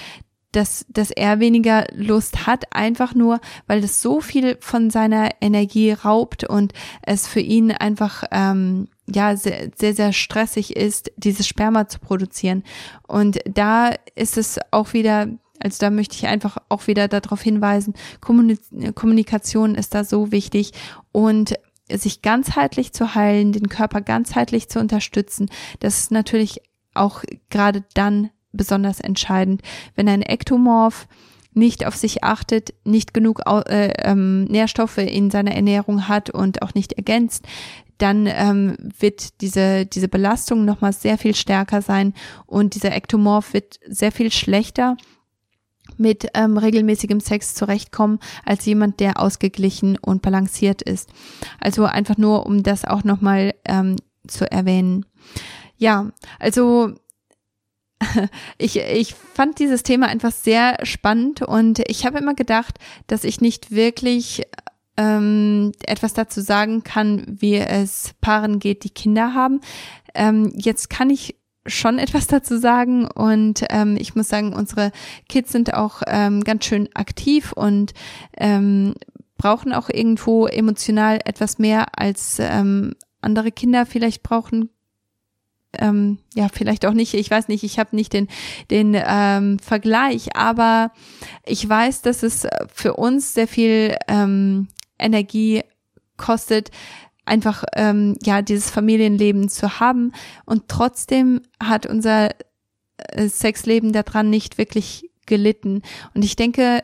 dass, 0.52 0.86
dass 0.88 1.10
er 1.10 1.40
weniger 1.40 1.86
Lust 1.94 2.46
hat, 2.46 2.72
einfach 2.74 3.14
nur, 3.14 3.40
weil 3.66 3.80
das 3.80 4.00
so 4.00 4.20
viel 4.20 4.56
von 4.60 4.90
seiner 4.90 5.30
Energie 5.40 5.92
raubt 5.92 6.44
und 6.44 6.72
es 7.02 7.26
für 7.28 7.40
ihn 7.40 7.72
einfach 7.72 8.24
ähm, 8.30 8.88
ja 9.06 9.36
sehr, 9.36 9.70
sehr, 9.76 9.94
sehr 9.94 10.12
stressig 10.12 10.76
ist, 10.76 11.12
dieses 11.16 11.46
Sperma 11.46 11.88
zu 11.88 11.98
produzieren. 11.98 12.64
Und 13.06 13.38
da 13.44 13.92
ist 14.14 14.38
es 14.38 14.58
auch 14.70 14.92
wieder, 14.92 15.28
also 15.60 15.78
da 15.78 15.90
möchte 15.90 16.16
ich 16.16 16.26
einfach 16.26 16.58
auch 16.68 16.86
wieder 16.86 17.08
darauf 17.08 17.42
hinweisen, 17.42 17.94
Kommunikation 18.20 19.74
ist 19.74 19.94
da 19.94 20.04
so 20.04 20.32
wichtig 20.32 20.72
und 21.12 21.54
sich 21.90 22.22
ganzheitlich 22.22 22.92
zu 22.92 23.14
heilen, 23.14 23.52
den 23.52 23.68
Körper 23.68 24.00
ganzheitlich 24.00 24.68
zu 24.68 24.80
unterstützen, 24.80 25.48
das 25.80 25.98
ist 25.98 26.10
natürlich 26.10 26.60
auch 26.94 27.22
gerade 27.50 27.84
dann 27.94 28.30
besonders 28.56 29.00
entscheidend. 29.00 29.62
Wenn 29.94 30.08
ein 30.08 30.22
Ektomorph 30.22 31.06
nicht 31.52 31.86
auf 31.86 31.96
sich 31.96 32.22
achtet, 32.22 32.74
nicht 32.84 33.14
genug 33.14 33.40
äh, 33.46 33.92
ähm, 34.02 34.44
Nährstoffe 34.44 34.98
in 34.98 35.30
seiner 35.30 35.54
Ernährung 35.54 36.06
hat 36.06 36.28
und 36.30 36.62
auch 36.62 36.74
nicht 36.74 36.92
ergänzt, 36.92 37.46
dann 37.98 38.26
ähm, 38.26 38.76
wird 38.98 39.40
diese, 39.40 39.86
diese 39.86 40.08
Belastung 40.08 40.66
nochmal 40.66 40.92
sehr 40.92 41.16
viel 41.16 41.34
stärker 41.34 41.80
sein 41.80 42.12
und 42.44 42.74
dieser 42.74 42.94
Ektomorph 42.94 43.54
wird 43.54 43.80
sehr 43.88 44.12
viel 44.12 44.30
schlechter 44.30 44.96
mit 45.96 46.26
ähm, 46.34 46.58
regelmäßigem 46.58 47.20
Sex 47.20 47.54
zurechtkommen 47.54 48.18
als 48.44 48.66
jemand, 48.66 49.00
der 49.00 49.18
ausgeglichen 49.18 49.96
und 49.96 50.20
balanciert 50.20 50.82
ist. 50.82 51.10
Also 51.58 51.84
einfach 51.86 52.18
nur, 52.18 52.44
um 52.44 52.62
das 52.62 52.84
auch 52.84 53.02
nochmal 53.02 53.54
ähm, 53.64 53.96
zu 54.26 54.50
erwähnen. 54.50 55.06
Ja, 55.78 56.10
also 56.38 56.94
ich, 58.58 58.78
ich 58.78 59.14
fand 59.14 59.58
dieses 59.58 59.82
Thema 59.82 60.06
einfach 60.08 60.32
sehr 60.32 60.78
spannend 60.84 61.42
und 61.42 61.80
ich 61.88 62.06
habe 62.06 62.18
immer 62.18 62.34
gedacht, 62.34 62.78
dass 63.06 63.24
ich 63.24 63.40
nicht 63.40 63.70
wirklich 63.70 64.42
ähm, 64.96 65.72
etwas 65.86 66.14
dazu 66.14 66.40
sagen 66.40 66.82
kann, 66.82 67.24
wie 67.26 67.56
es 67.56 68.14
Paaren 68.20 68.58
geht, 68.58 68.84
die 68.84 68.90
Kinder 68.90 69.34
haben. 69.34 69.60
Ähm, 70.14 70.52
jetzt 70.56 70.90
kann 70.90 71.10
ich 71.10 71.36
schon 71.66 71.98
etwas 71.98 72.26
dazu 72.28 72.58
sagen 72.58 73.06
und 73.06 73.64
ähm, 73.70 73.96
ich 73.98 74.14
muss 74.14 74.28
sagen, 74.28 74.52
unsere 74.52 74.92
Kids 75.28 75.52
sind 75.52 75.74
auch 75.74 76.02
ähm, 76.06 76.44
ganz 76.44 76.64
schön 76.64 76.88
aktiv 76.94 77.52
und 77.52 77.92
ähm, 78.36 78.94
brauchen 79.36 79.72
auch 79.72 79.90
irgendwo 79.90 80.46
emotional 80.46 81.20
etwas 81.24 81.58
mehr 81.58 81.98
als 81.98 82.38
ähm, 82.40 82.94
andere 83.20 83.52
Kinder 83.52 83.84
vielleicht 83.84 84.22
brauchen 84.22 84.70
ähm, 85.78 86.18
ja, 86.34 86.48
vielleicht 86.52 86.86
auch 86.86 86.92
nicht, 86.92 87.14
ich 87.14 87.30
weiß 87.30 87.48
nicht, 87.48 87.64
ich 87.64 87.78
habe 87.78 87.94
nicht 87.94 88.12
den, 88.12 88.28
den 88.70 88.96
ähm, 88.96 89.58
Vergleich, 89.58 90.36
aber 90.36 90.92
ich 91.44 91.68
weiß, 91.68 92.02
dass 92.02 92.22
es 92.22 92.46
für 92.72 92.94
uns 92.94 93.34
sehr 93.34 93.48
viel 93.48 93.96
ähm, 94.08 94.68
Energie 94.98 95.62
kostet, 96.16 96.70
einfach 97.24 97.64
ähm, 97.74 98.16
ja 98.22 98.42
dieses 98.42 98.70
Familienleben 98.70 99.48
zu 99.48 99.80
haben. 99.80 100.12
Und 100.44 100.68
trotzdem 100.68 101.42
hat 101.62 101.86
unser 101.86 102.30
äh, 102.98 103.28
Sexleben 103.28 103.92
daran 103.92 104.30
nicht 104.30 104.58
wirklich 104.58 105.10
gelitten. 105.26 105.82
Und 106.14 106.24
ich 106.24 106.36
denke 106.36 106.82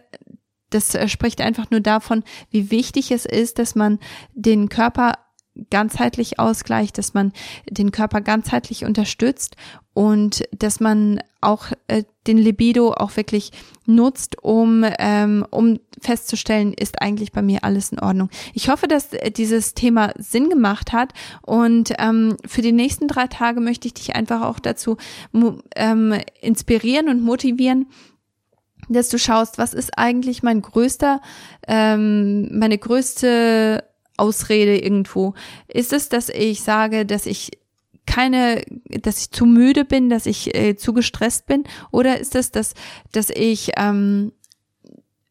das 0.73 0.95
äh, 0.95 1.09
spricht 1.09 1.41
einfach 1.41 1.71
nur 1.71 1.81
davon, 1.81 2.25
wie 2.51 2.71
wichtig 2.71 3.11
es 3.11 3.27
ist, 3.27 3.59
dass 3.59 3.75
man 3.75 3.99
den 4.35 4.69
Körper 4.69 5.19
ganzheitlich 5.71 6.39
ausgleicht, 6.39 6.99
dass 6.99 7.15
man 7.15 7.33
den 7.69 7.93
Körper 7.93 8.21
ganzheitlich 8.21 8.85
unterstützt 8.85 9.57
und 9.95 10.45
dass 10.53 10.81
man 10.81 11.21
auch 11.41 11.67
äh, 11.89 12.05
den 12.27 12.39
Libido 12.39 12.93
auch 12.93 13.17
wirklich 13.17 13.53
nutzt, 13.85 14.43
um, 14.43 14.85
ähm, 14.99 15.45
um 15.51 15.79
festzustellen, 16.01 16.73
ist 16.73 17.03
eigentlich 17.03 17.33
bei 17.33 17.43
mir 17.43 17.65
alles 17.65 17.93
in 17.93 17.99
Ordnung. 17.99 18.31
Ich 18.55 18.69
hoffe, 18.69 18.89
dass 18.89 19.13
äh, 19.13 19.31
dieses 19.31 19.75
Thema 19.75 20.13
Sinn 20.17 20.49
gemacht 20.49 20.93
hat 20.93 21.13
und 21.43 21.93
ähm, 21.99 22.37
für 22.47 22.63
die 22.63 22.73
nächsten 22.73 23.09
drei 23.09 23.27
Tage 23.27 23.61
möchte 23.61 23.89
ich 23.89 23.95
dich 23.95 24.15
einfach 24.17 24.43
auch 24.43 24.59
dazu 24.59 24.97
ähm, 25.77 26.15
inspirieren 26.41 27.09
und 27.09 27.23
motivieren, 27.23 27.87
dass 28.89 29.11
du 29.11 29.19
schaust, 29.19 29.59
was 29.59 29.75
ist 29.75 29.99
eigentlich 29.99 30.43
mein 30.43 30.63
größter, 30.63 31.21
ähm, 31.69 32.59
meine 32.59 32.79
größte 32.79 33.85
Ausrede 34.23 34.79
irgendwo? 34.79 35.35
Ist 35.67 35.93
es, 35.93 36.09
dass 36.09 36.29
ich 36.29 36.63
sage, 36.63 37.05
dass 37.05 37.27
ich 37.27 37.51
keine, 38.07 38.63
dass 38.89 39.19
ich 39.21 39.31
zu 39.33 39.47
müde 39.47 39.85
bin, 39.85 40.09
dass 40.09 40.27
ich 40.27 40.55
äh, 40.55 40.77
zu 40.77 40.93
gestresst 40.93 41.47
bin? 41.47 41.65
Oder 41.91 42.21
ist 42.21 42.37
es, 42.37 42.53
dass, 42.53 42.75
dass 43.11 43.31
ich, 43.31 43.73
ähm, 43.77 44.33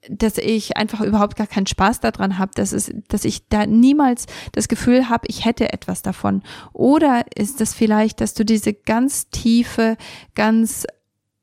dass 0.10 0.38
ich 0.38 0.76
einfach 0.76 1.00
überhaupt 1.02 1.38
gar 1.38 1.48
keinen 1.48 1.68
Spaß 1.68 2.02
daran 2.02 2.38
habe, 2.38 2.52
dass 2.56 2.74
es, 2.74 2.92
dass 3.08 3.24
ich 3.24 3.48
da 3.48 3.66
niemals 3.66 4.26
das 4.52 4.68
Gefühl 4.68 5.10
habe, 5.10 5.28
ich 5.28 5.46
hätte 5.46 5.72
etwas 5.72 6.02
davon. 6.02 6.44
Oder 6.74 7.26
ist 7.36 7.62
es 7.62 7.74
vielleicht, 7.74 8.20
dass 8.20 8.34
du 8.34 8.44
diese 8.44 8.74
ganz 8.74 9.30
tiefe, 9.30 9.96
ganz 10.36 10.86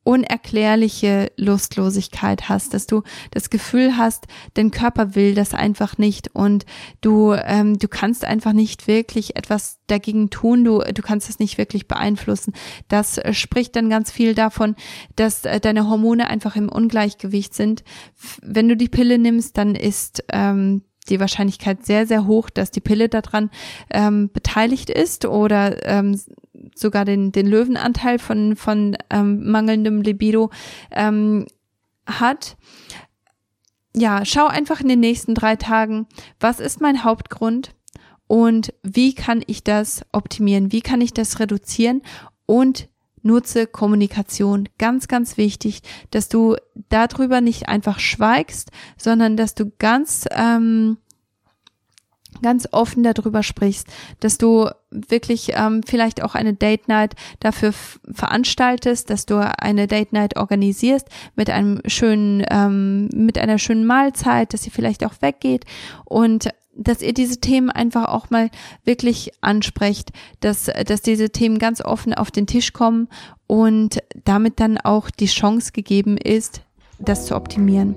unerklärliche 0.05 1.31
Lustlosigkeit 1.37 2.49
hast, 2.49 2.73
dass 2.73 2.87
du 2.87 3.03
das 3.31 3.51
Gefühl 3.51 3.99
hast, 3.99 4.27
dein 4.55 4.71
Körper 4.71 5.15
will 5.15 5.35
das 5.35 5.53
einfach 5.53 5.99
nicht 5.99 6.35
und 6.35 6.65
du 7.03 7.35
ähm, 7.35 7.79
du 7.79 7.89
kannst 7.89 8.25
einfach 8.25 8.55
nicht 8.55 8.87
wirklich 8.87 9.37
etwas 9.37 9.79
dagegen 9.87 10.31
tun, 10.31 10.65
du 10.65 10.79
du 10.79 11.03
kannst 11.03 11.29
es 11.29 11.39
nicht 11.39 11.59
wirklich 11.59 11.89
beeinflussen. 11.89 12.55
Das 12.89 13.19
äh, 13.19 13.35
spricht 13.35 13.77
dann 13.77 13.91
ganz 13.91 14.11
viel 14.11 14.35
davon, 14.35 14.77
dass 15.17 15.45
äh, 15.45 15.61
deine 15.61 15.89
Hormone 15.89 16.29
einfach 16.29 16.57
im 16.57 16.71
Ungleichgewicht 16.71 17.53
sind. 17.55 17.85
Wenn 18.41 18.69
du 18.69 18.77
die 18.77 18.89
Pille 18.89 19.19
nimmst, 19.19 19.59
dann 19.59 19.75
ist 19.75 20.25
ähm, 20.33 20.83
die 21.09 21.21
Wahrscheinlichkeit 21.21 21.85
sehr, 21.85 22.07
sehr 22.07 22.27
hoch, 22.27 22.51
dass 22.51 22.71
die 22.71 22.81
Pille 22.81 23.09
daran 23.09 23.51
ähm, 23.91 24.31
beteiligt 24.33 24.91
ist 24.91 25.25
oder 25.25 25.87
ähm, 25.87 26.19
sogar 26.79 27.05
den, 27.05 27.33
den 27.33 27.47
Löwenanteil 27.47 28.19
von, 28.19 28.57
von 28.57 28.97
ähm, 29.11 29.51
mangelndem 29.51 30.03
Libido 30.03 30.51
ähm, 30.91 31.47
hat. 32.07 32.57
Ja, 33.97 34.25
schau 34.25 34.47
einfach 34.47 34.81
in 34.81 34.89
den 34.89 35.01
nächsten 35.01 35.35
drei 35.35 35.57
Tagen, 35.57 36.07
was 36.41 36.61
ist 36.61 36.81
mein 36.81 37.05
Hauptgrund 37.05 37.75
und 38.27 38.73
wie 38.83 39.15
kann 39.15 39.43
ich 39.47 39.65
das 39.65 40.03
optimieren, 40.13 40.73
wie 40.73 40.83
kann 40.83 41.01
ich 41.01 41.13
das 41.13 41.41
reduzieren 41.41 42.03
und 42.47 42.89
nutze 43.23 43.67
Kommunikation. 43.67 44.69
Ganz, 44.79 45.09
ganz 45.09 45.37
wichtig, 45.37 45.83
dass 46.11 46.29
du 46.29 46.57
darüber 46.89 47.41
nicht 47.41 47.69
einfach 47.69 47.99
schweigst, 47.99 48.71
sondern 48.97 49.37
dass 49.37 49.55
du 49.55 49.73
ganz 49.79 50.27
ähm, 50.31 50.99
ganz 52.43 52.69
offen 52.73 53.03
darüber 53.03 53.43
sprichst, 53.43 53.87
dass 54.21 54.39
du 54.39 54.69
wirklich 54.91 55.53
ähm, 55.55 55.83
vielleicht 55.87 56.23
auch 56.23 56.35
eine 56.35 56.55
Date 56.55 56.89
Night 56.89 57.15
dafür 57.41 57.73
veranstaltest, 58.11 59.11
dass 59.11 59.27
du 59.27 59.37
eine 59.37 59.87
Date 59.87 60.13
Night 60.13 60.37
organisierst 60.37 61.09
mit 61.37 61.51
einem 61.51 61.81
schönen, 61.87 62.45
ähm, 62.51 63.09
mit 63.13 63.39
einer 63.39 63.59
schönen 63.59 63.85
Mahlzeit, 63.85 64.55
dass 64.55 64.63
sie 64.63 64.71
vielleicht 64.71 65.05
auch 65.05 65.15
weggeht 65.21 65.65
und 66.05 66.49
dass 66.79 67.03
ihr 67.03 67.13
diese 67.13 67.41
Themen 67.41 67.71
einfach 67.71 68.07
auch 68.07 68.31
mal 68.31 68.51
wirklich 68.85 69.33
ansprecht, 69.41 70.13
dass, 70.41 70.71
dass 70.87 71.03
diese 71.03 71.31
Themen 71.31 71.59
ganz 71.59 71.81
offen 71.81 72.15
auf 72.15 72.31
den 72.31 72.47
Tisch 72.47 72.73
kommen 72.73 73.09
und 73.47 73.99
damit 74.25 74.61
dann 74.61 74.79
auch 74.79 75.11
die 75.11 75.27
Chance 75.27 75.73
gegeben 75.73 76.17
ist, 76.17 76.63
das 77.01 77.27
zu 77.27 77.35
optimieren. 77.35 77.97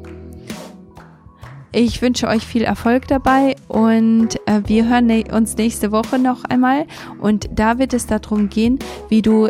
Ich 1.74 2.02
wünsche 2.02 2.28
euch 2.28 2.46
viel 2.46 2.64
Erfolg 2.64 3.08
dabei 3.08 3.56
und 3.70 4.36
äh, 4.46 4.62
wir 4.66 4.90
hören 4.90 5.06
ne 5.06 5.24
uns 5.32 5.56
nächste 5.56 5.94
Woche 5.94 6.20
noch 6.20 6.44
einmal 6.44 6.86
und 7.22 7.48
da 7.50 7.80
wird 7.80 7.94
es 7.94 8.08
darum 8.08 8.50
gehen, 8.50 8.78
wie 9.08 9.22
du 9.22 9.48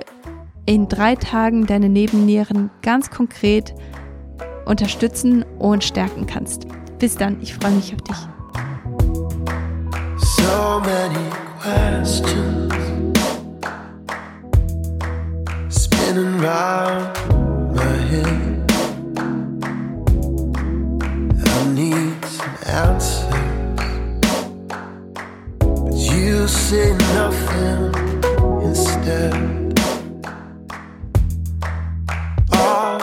in 0.68 0.88
drei 0.88 1.16
Tagen 1.16 1.66
deine 1.66 1.90
Nebennieren 1.90 2.70
ganz 2.84 3.10
konkret 3.10 3.74
unterstützen 4.66 5.44
und 5.58 5.84
stärken 5.84 6.28
kannst. 6.28 6.68
Bis 7.00 7.16
dann, 7.16 7.38
ich 7.42 7.56
freue 7.56 7.72
mich 7.72 7.92
auf 7.96 8.02
dich. 8.02 8.18
So 10.20 10.80
many 10.82 11.30
questions 11.60 12.72
spinning 15.70 16.40
round 16.40 17.76
my 17.76 17.98
head. 18.10 18.51
Answers, 22.72 23.26
but 25.60 25.94
you 25.94 26.48
say 26.48 26.94
nothing 27.14 27.94
instead. 28.64 29.34
All 32.54 33.00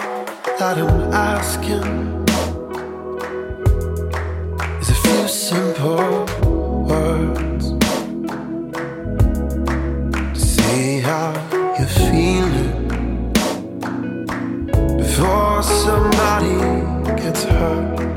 that 0.59 0.79
I'm 0.79 1.13
asking 1.13 2.25
is 4.81 4.89
a 4.89 4.95
few 4.95 5.29
simple 5.29 6.25
words 6.89 7.67
to 10.33 10.41
say 10.41 11.01
how 11.01 11.31
you're 11.79 11.95
feeling 12.09 12.89
before 14.97 15.63
somebody 15.63 16.57
gets 17.21 17.45
hurt. 17.45 18.08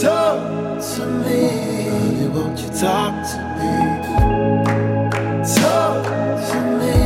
Talk 0.00 0.80
to 0.96 1.06
me. 1.06 1.84
honey. 1.88 2.28
Won't 2.28 2.58
you 2.58 2.68
talk 2.70 3.14
to 3.30 3.38
me? 3.58 3.74
Talk 5.54 6.04
to 6.48 6.58
me. 6.80 6.96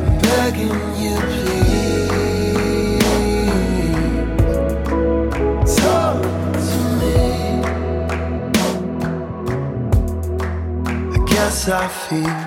I'm 0.00 0.18
begging 0.22 0.78
you, 1.02 1.16
please. 1.34 2.24
Talk 5.76 6.22
to 6.68 6.78
me. 7.00 7.16
I 11.12 11.18
guess 11.26 11.68
I 11.68 11.86
feel. 11.88 12.43